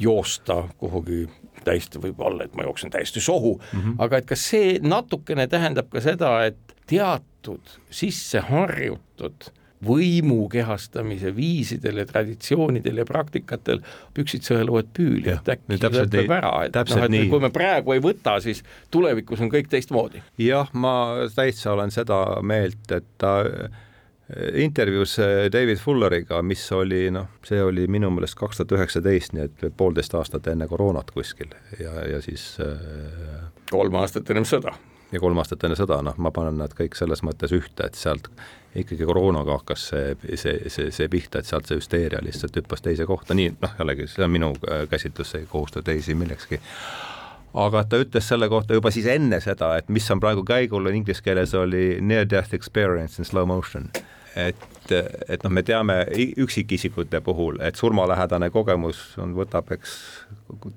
joosta 0.00 0.62
kuhugi 0.80 1.26
täiesti 1.64 2.02
võib-olla, 2.02 2.44
et 2.44 2.56
ma 2.58 2.66
jooksen 2.68 2.90
täiesti 2.90 3.20
sohu 3.20 3.56
mm, 3.60 3.80
-hmm. 3.80 3.94
aga 3.98 4.20
et 4.20 4.28
kas 4.32 4.48
see 4.52 4.78
natukene 4.82 5.46
tähendab 5.46 5.90
ka 5.92 6.00
seda, 6.04 6.34
et 6.44 6.76
teatud 6.90 7.78
sisse 7.90 8.42
harjutud 8.50 9.50
võimu 9.86 10.44
kehastamise 10.52 11.32
viisidel 11.36 12.02
ja 12.02 12.06
traditsioonidel 12.06 13.00
ja 13.00 13.06
praktikatel 13.08 13.80
püksid 14.14 14.44
sõeluvad 14.44 14.90
püüli, 14.96 15.32
et 15.32 15.52
äkki 15.54 15.78
lõpeb 15.80 16.34
ära, 16.36 16.52
et 16.66 16.76
noh, 16.76 17.04
et 17.06 17.14
nii. 17.14 17.28
kui 17.32 17.40
me 17.40 17.52
praegu 17.54 17.96
ei 17.96 18.02
võta, 18.04 18.36
siis 18.44 18.60
tulevikus 18.92 19.40
on 19.40 19.52
kõik 19.52 19.70
teistmoodi. 19.72 20.22
jah, 20.38 20.68
ma 20.72 20.94
täitsa 21.34 21.72
olen 21.72 21.94
seda 21.94 22.20
meelt, 22.44 22.84
et 22.92 23.08
ta 23.18 23.38
intervjuus 24.54 25.18
äh, 25.18 25.26
David 25.52 25.78
Fulleriga, 25.78 26.42
mis 26.42 26.72
oli 26.72 27.08
noh, 27.10 27.26
see 27.46 27.62
oli 27.62 27.86
minu 27.90 28.10
meelest 28.14 28.38
kaks 28.38 28.60
tuhat 28.60 28.76
üheksateist, 28.78 29.34
nii 29.34 29.48
et 29.48 29.66
poolteist 29.76 30.14
aastat 30.14 30.46
enne 30.52 30.68
koroonat 30.70 31.10
kuskil 31.14 31.50
ja, 31.80 31.94
ja 32.08 32.22
siis 32.22 32.52
äh, 32.62 33.50
kolm 33.70 33.98
aastat 34.00 34.30
ennem 34.30 34.46
sõda. 34.48 34.74
ja 35.12 35.20
kolm 35.20 35.38
aastat 35.42 35.64
enne 35.66 35.78
sõda, 35.78 36.00
noh, 36.06 36.18
ma 36.18 36.30
panen 36.34 36.60
nad 36.62 36.74
kõik 36.78 36.98
selles 36.98 37.24
mõttes 37.26 37.54
ühte, 37.56 37.86
et 37.86 37.98
sealt 37.98 38.30
ikkagi 38.78 39.06
koroonaga 39.06 39.58
hakkas 39.58 39.88
see, 39.90 40.16
see, 40.38 40.58
see, 40.70 40.90
see 40.94 41.08
pihta, 41.10 41.40
et 41.40 41.48
sealt 41.48 41.66
see 41.66 41.80
hüsteeria 41.80 42.22
lihtsalt 42.22 42.56
hüppas 42.60 42.84
teise 42.86 43.06
kohta, 43.08 43.34
nii 43.34 43.54
noh, 43.56 43.78
jällegi 43.82 44.06
see 44.10 44.26
on 44.26 44.34
minu 44.36 44.52
äh, 44.68 44.84
käsitlus, 44.90 45.34
see 45.34 45.44
ei 45.44 45.50
kohusta 45.50 45.82
teisi 45.82 46.14
millekski 46.14 46.60
aga 47.54 47.82
ta 47.84 47.98
ütles 47.98 48.28
selle 48.30 48.48
kohta 48.48 48.76
juba 48.76 48.92
siis 48.94 49.08
enne 49.10 49.40
seda, 49.42 49.74
et 49.80 49.88
mis 49.90 50.06
on 50.12 50.22
praegu 50.22 50.44
käigul, 50.46 50.86
inglise 50.94 51.22
keeles 51.24 51.54
oli 51.58 51.98
near 52.00 52.28
death 52.30 52.54
experience 52.54 53.18
in 53.18 53.26
slow 53.26 53.46
motion. 53.48 53.90
Et, 54.36 54.92
et 55.28 55.44
noh, 55.44 55.52
me 55.52 55.62
teame 55.66 56.02
üksikisikute 56.44 57.20
puhul, 57.24 57.60
et 57.64 57.78
surmalähedane 57.78 58.50
kogemus 58.54 59.02
on, 59.22 59.34
võtab 59.36 59.70
eks 59.76 59.96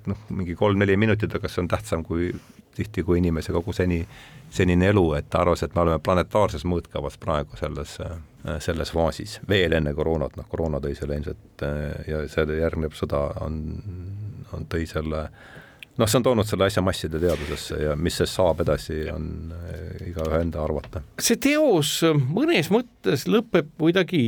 noh, 0.10 0.28
mingi 0.30 0.56
kolm-neli 0.60 0.98
minutit, 0.98 1.34
aga 1.36 1.50
see 1.50 1.64
on 1.64 1.72
tähtsam 1.72 2.06
kui 2.06 2.32
tihti 2.74 3.04
kui 3.06 3.20
inimese 3.22 3.54
kogu 3.54 3.74
seni, 3.74 4.00
senine 4.54 4.90
elu, 4.90 5.06
et 5.18 5.30
ta 5.30 5.44
arvas, 5.44 5.62
et 5.64 5.76
me 5.76 5.84
oleme 5.84 6.02
planetaarses 6.02 6.66
mõõtkavas 6.66 7.20
praegu 7.22 7.58
selles, 7.60 8.00
selles 8.66 8.94
faasis, 8.94 9.40
veel 9.50 9.78
enne 9.78 9.94
koroonat, 9.94 10.38
noh 10.38 10.50
koroona 10.50 10.82
tõi 10.82 10.98
selle 10.98 11.20
ilmselt 11.20 11.66
ja 12.10 12.24
see 12.30 12.58
järgnev 12.58 12.98
sõda 12.98 13.28
on, 13.46 13.60
on, 14.54 14.66
tõi 14.70 14.88
selle 14.90 15.28
äh, 15.28 15.53
noh, 15.98 16.10
see 16.10 16.20
on 16.20 16.26
toonud 16.26 16.48
selle 16.48 16.68
asja 16.68 16.84
masside 16.86 17.20
teadusesse 17.22 17.78
ja 17.84 17.96
mis 18.00 18.18
sellest 18.18 18.38
saab 18.40 18.64
edasi, 18.66 19.00
on 19.14 19.54
äh, 19.54 20.08
igaühe 20.10 20.42
enda 20.42 20.64
arvata. 20.64 21.04
see 21.22 21.38
teos 21.42 21.96
mõnes 22.34 22.72
mõttes 22.74 23.28
lõpeb 23.30 23.70
kuidagi 23.80 24.24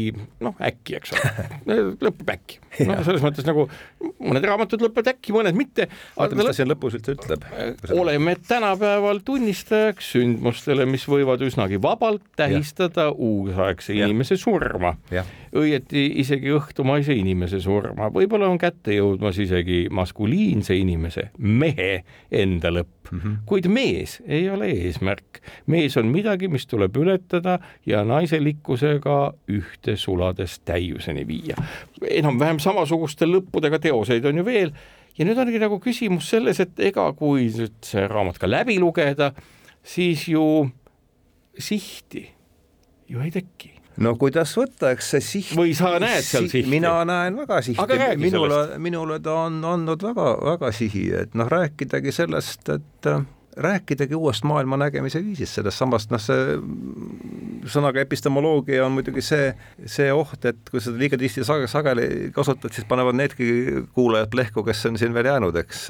noh, 0.45 0.55
äkki, 0.61 0.99
eks 0.99 1.15
ole 1.15 1.79
lõpeb 2.05 2.33
äkki. 2.35 2.59
noh, 2.85 3.01
selles 3.07 3.23
mõttes 3.25 3.47
nagu 3.47 3.67
mõned 4.19 4.45
raamatud 4.45 4.85
lõpevad 4.85 5.13
äkki, 5.15 5.33
mõned 5.35 5.57
mitte. 5.57 5.87
vaata, 6.17 6.37
mis 6.37 6.49
ta 6.51 6.55
siin 6.59 6.69
lõpus 6.69 6.99
üldse 6.99 7.15
ütleb. 7.17 7.47
oleme 7.95 8.37
tänapäeval 8.47 9.23
tunnistajaks 9.25 10.13
sündmustele, 10.15 10.85
mis 10.89 11.07
võivad 11.09 11.41
üsnagi 11.45 11.81
vabalt 11.81 12.23
tähistada 12.37 13.09
uusaegse 13.11 13.97
inimese 13.97 14.37
surma. 14.37 14.95
Õieti 15.55 16.05
isegi 16.21 16.51
õhtumaise 16.55 17.15
inimese 17.15 17.59
surma, 17.63 18.09
võib-olla 18.13 18.49
on 18.51 18.59
kätte 18.61 18.95
jõudmas 18.95 19.37
isegi 19.41 19.85
maskuliinse 19.93 20.75
inimese 20.77 21.29
mehe 21.37 22.03
enda 22.31 22.71
lõpp 22.73 23.11
mm, 23.11 23.19
-hmm. 23.19 23.37
kuid 23.49 23.69
mees 23.71 24.17
ei 24.27 24.49
ole 24.49 24.69
eesmärk. 24.73 25.41
mees 25.67 25.97
on 25.97 26.11
midagi, 26.11 26.47
mis 26.47 26.67
tuleb 26.67 26.97
ületada 26.97 27.59
ja 27.85 28.03
naiselikkusega 28.03 29.33
ühte 29.47 29.95
sulades 29.95 30.59
täiuseni 30.59 31.27
viia. 31.27 31.55
enam-vähem 32.09 32.59
samasuguste 32.59 33.25
lõppudega 33.25 33.79
teoseid 33.79 34.25
on 34.25 34.37
ju 34.37 34.45
veel 34.45 34.71
ja 35.17 35.25
nüüd 35.25 35.37
ongi 35.39 35.59
nagu 35.59 35.79
küsimus 35.79 36.29
selles, 36.29 36.59
et 36.59 36.79
ega 36.79 37.11
kui 37.13 37.47
nüüd 37.47 37.79
see 37.81 38.07
raamat 38.07 38.37
ka 38.37 38.49
läbi 38.49 38.79
lugeda, 38.79 39.31
siis 39.83 40.27
ju 40.27 40.69
sihti 41.57 42.27
ju 43.07 43.21
ei 43.21 43.31
teki 43.31 43.74
no 44.03 44.15
kuidas 44.19 44.55
võtta, 44.57 44.91
eks 44.95 45.13
see 45.15 45.23
siht. 45.23 45.53
või 45.57 45.75
sa 45.77 45.95
näed 46.01 46.25
seal 46.25 46.49
sihti? 46.49 46.69
mina 46.71 46.97
näen 47.07 47.37
väga 47.39 47.61
sihti, 47.65 48.09
minule, 48.21 48.59
minule 48.81 49.19
ta 49.23 49.39
on 49.45 49.61
andnud 49.75 50.03
väga-väga 50.09 50.71
sihi, 50.75 51.07
et 51.23 51.37
noh, 51.37 51.49
rääkidagi 51.51 52.13
sellest, 52.15 52.69
et 52.75 53.11
rääkidagi 53.55 54.15
uuest 54.15 54.43
maailma 54.43 54.77
nägemise 54.77 55.21
viisist, 55.23 55.55
sellest 55.55 55.79
samast, 55.79 56.11
noh, 56.11 56.21
see 56.21 56.57
sõnaga 57.71 58.01
epistemoloogia 58.03 58.83
on 58.85 58.93
muidugi 58.97 59.23
see, 59.25 59.49
see 59.89 60.11
oht, 60.13 60.43
et 60.45 60.59
kui 60.69 60.81
seda 60.83 60.99
liiga 60.99 61.17
tihti 61.19 61.45
sage, 61.47 61.69
sageli 61.71 62.29
kasutad, 62.35 62.73
siis 62.75 62.87
panevad 62.89 63.17
needki 63.17 63.47
kuulajad 63.95 64.29
plehku, 64.33 64.63
kes 64.67 64.85
on 64.89 64.99
siin 65.01 65.15
veel 65.15 65.29
jäänud, 65.31 65.55
eks. 65.63 65.85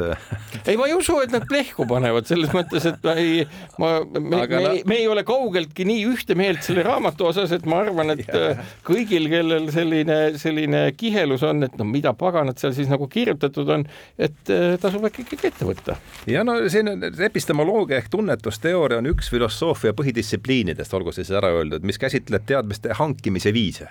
ei, 0.70 0.78
ma 0.78 0.88
ei 0.88 0.96
usu, 0.96 1.18
et 1.26 1.34
nad 1.34 1.48
plehku 1.50 1.88
panevad, 1.90 2.28
selles 2.30 2.54
mõttes, 2.56 2.86
et 2.92 3.02
ma 3.06 3.16
ei, 3.20 3.44
ma, 3.82 3.92
me, 4.06 4.22
me, 4.22 4.44
me, 4.52 4.74
me 4.94 5.00
ei 5.02 5.10
ole 5.12 5.26
kaugeltki 5.28 5.88
nii 5.90 6.06
ühte 6.14 6.38
meelt 6.38 6.64
selle 6.66 6.86
raamatu 6.86 7.30
osas, 7.32 7.54
et 7.56 7.68
ma 7.70 7.82
arvan, 7.84 8.14
et 8.16 8.30
ja. 8.30 8.56
kõigil, 8.86 9.28
kellel 9.32 9.70
selline, 9.74 10.20
selline 10.42 10.86
kihelus 10.98 11.44
on, 11.48 11.66
et 11.68 11.76
no 11.82 11.90
mida 11.90 12.14
paganat 12.18 12.62
seal 12.62 12.76
siis 12.78 12.92
nagu 12.92 13.10
kirjutatud 13.12 13.74
on, 13.74 13.88
et 14.22 14.54
eh, 14.54 14.78
tasub 14.82 15.10
äkki 15.10 15.26
ikkagi 15.26 15.52
ette 15.52 15.68
võtta. 15.68 16.00
ja 16.30 16.46
no 16.48 16.58
siin 16.72 16.94
epistemoloogia 17.04 17.55
epistemoloogia 17.56 17.98
ehk 17.98 18.10
tunnetusteooria 18.12 18.98
on 19.00 19.08
üks 19.08 19.30
filosoofia 19.32 19.94
põhidistsipliinidest, 19.96 20.94
olgu 20.94 21.14
siis 21.16 21.32
ära 21.32 21.54
öeldud, 21.56 21.86
mis 21.88 21.98
käsitleb 21.98 22.44
teadmiste 22.46 22.94
hankimise 22.94 23.54
viise. 23.54 23.88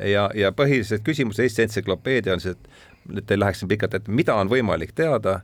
ja, 0.00 0.30
ja 0.34 0.52
põhilised 0.52 1.04
küsimused 1.04 1.42
Eesti 1.42 1.62
entsüklopeedia 1.62 2.32
on 2.34 2.40
see, 2.40 2.56
et 3.16 3.30
ei 3.30 3.38
läheks 3.38 3.60
siin 3.60 3.68
pikalt, 3.68 3.94
et 3.94 4.08
mida 4.08 4.34
on 4.34 4.48
võimalik 4.48 4.94
teada, 4.94 5.40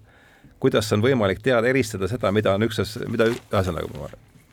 kuidas 0.61 0.90
on 0.92 1.02
võimalik 1.02 1.42
teada, 1.42 1.68
eristada 1.68 2.08
seda, 2.08 2.32
mida 2.32 2.54
on 2.54 2.64
üks, 2.64 2.80
mida 3.08 3.28
ühesõnaga, 3.28 4.08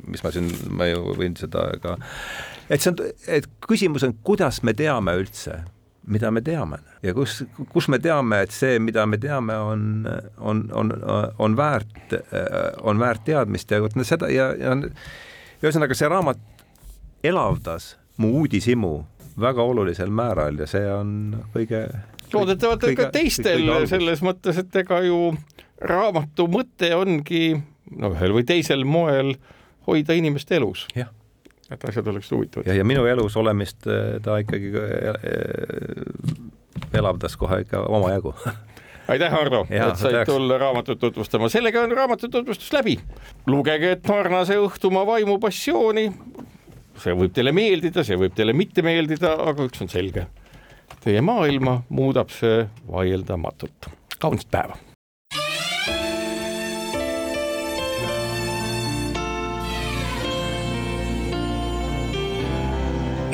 mis 0.07 0.23
ma 0.23 0.31
siin, 0.31 0.51
ma 0.69 0.89
ju 0.91 1.15
võin 1.15 1.37
seda 1.39 1.69
ka, 1.81 1.97
et 2.69 2.81
see 2.81 2.91
on, 2.91 2.99
et 3.27 3.47
küsimus 3.67 4.03
on, 4.03 4.17
kuidas 4.23 4.63
me 4.63 4.75
teame 4.75 5.15
üldse 5.15 5.61
mida 6.07 6.31
me 6.31 6.41
teame. 6.41 6.79
Ja 7.03 7.13
kus, 7.13 7.41
kus 7.73 7.87
me 7.91 7.99
teame, 7.99 8.41
et 8.45 8.55
see, 8.55 8.79
mida 8.79 9.05
me 9.05 9.19
teame, 9.21 9.57
on, 9.59 10.07
on, 10.37 10.63
on, 10.73 10.93
on 11.39 11.57
väärt, 11.57 12.15
on 12.81 12.99
väärt 12.99 13.25
teadmist. 13.27 13.71
Ja 13.71 13.81
vot 13.83 13.97
seda 14.07 14.31
ja, 14.31 14.51
ja 14.57 14.75
ühesõnaga 15.61 15.97
see 15.97 16.09
raamat 16.11 16.41
elavdas 17.27 17.95
mu 18.21 18.31
uudishimu 18.41 18.93
väga 19.39 19.63
olulisel 19.63 20.09
määral 20.13 20.57
ja 20.61 20.67
see 20.69 20.85
on 20.91 21.11
kõige 21.53 21.83
loodetavalt 22.33 22.87
ka 22.97 23.09
teistel 23.13 23.67
selles 23.89 24.23
mõttes, 24.25 24.57
et 24.61 24.81
ega 24.81 25.01
ju 25.05 25.31
raamatu 25.81 26.47
mõte 26.51 26.89
ongi 26.97 27.51
no 27.97 28.11
ühel 28.15 28.33
või 28.37 28.47
teisel 28.47 28.85
moel 28.85 29.35
hoida 29.87 30.17
inimest 30.17 30.51
elus. 30.51 30.87
jah 30.95 31.13
et 31.71 31.89
asjad 31.89 32.07
oleksid 32.07 32.35
huvitavad. 32.35 32.67
ja, 32.67 32.73
ja 32.73 32.85
minu 32.87 33.05
elus 33.05 33.37
olemist 33.37 33.87
äh, 33.87 34.21
ta 34.23 34.37
ikkagi 34.43 34.71
äh, 34.75 35.15
elavdas 36.93 37.37
kohe 37.37 37.61
ikka 37.65 37.81
omajagu 37.87 38.33
aitäh, 39.11 39.31
Hardo, 39.31 39.65
et 39.69 39.99
said 39.99 40.25
tulla 40.25 40.57
raamatut 40.57 40.99
tutvustama. 40.99 41.49
sellega 41.49 41.81
on 41.81 41.91
raamatu 41.91 42.29
tutvustus 42.29 42.73
läbi. 42.73 42.99
lugege 43.47 43.95
Tarnase 43.95 44.57
Õhtumaa 44.59 45.05
vaimu 45.07 45.39
passiooni. 45.39 46.11
see 46.97 47.13
võib 47.13 47.33
teile 47.33 47.51
meeldida, 47.55 48.03
see 48.03 48.17
võib 48.19 48.35
teile 48.35 48.53
mitte 48.53 48.81
meeldida, 48.81 49.35
aga 49.51 49.67
üks 49.69 49.81
on 49.85 49.89
selge. 49.91 50.27
Teie 51.03 51.21
maailma 51.21 51.81
muudab 51.89 52.29
see 52.33 52.67
vaieldamatult. 52.91 53.91
kaunist 54.19 54.51
päeva 54.51 54.86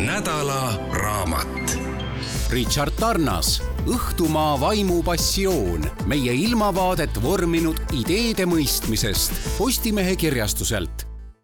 nädala 0.06 0.80
raamat. 0.94 1.78
Richard 2.52 2.94
Tarnas, 3.00 3.62
Õhtumaa 3.88 4.60
vaimupassioon, 4.60 5.88
meie 6.08 6.34
ilmavaadet 6.34 7.22
vorminud 7.24 7.80
ideede 7.96 8.46
mõistmisest 8.48 9.36
Postimehe 9.58 10.16
kirjastuselt 10.16 11.13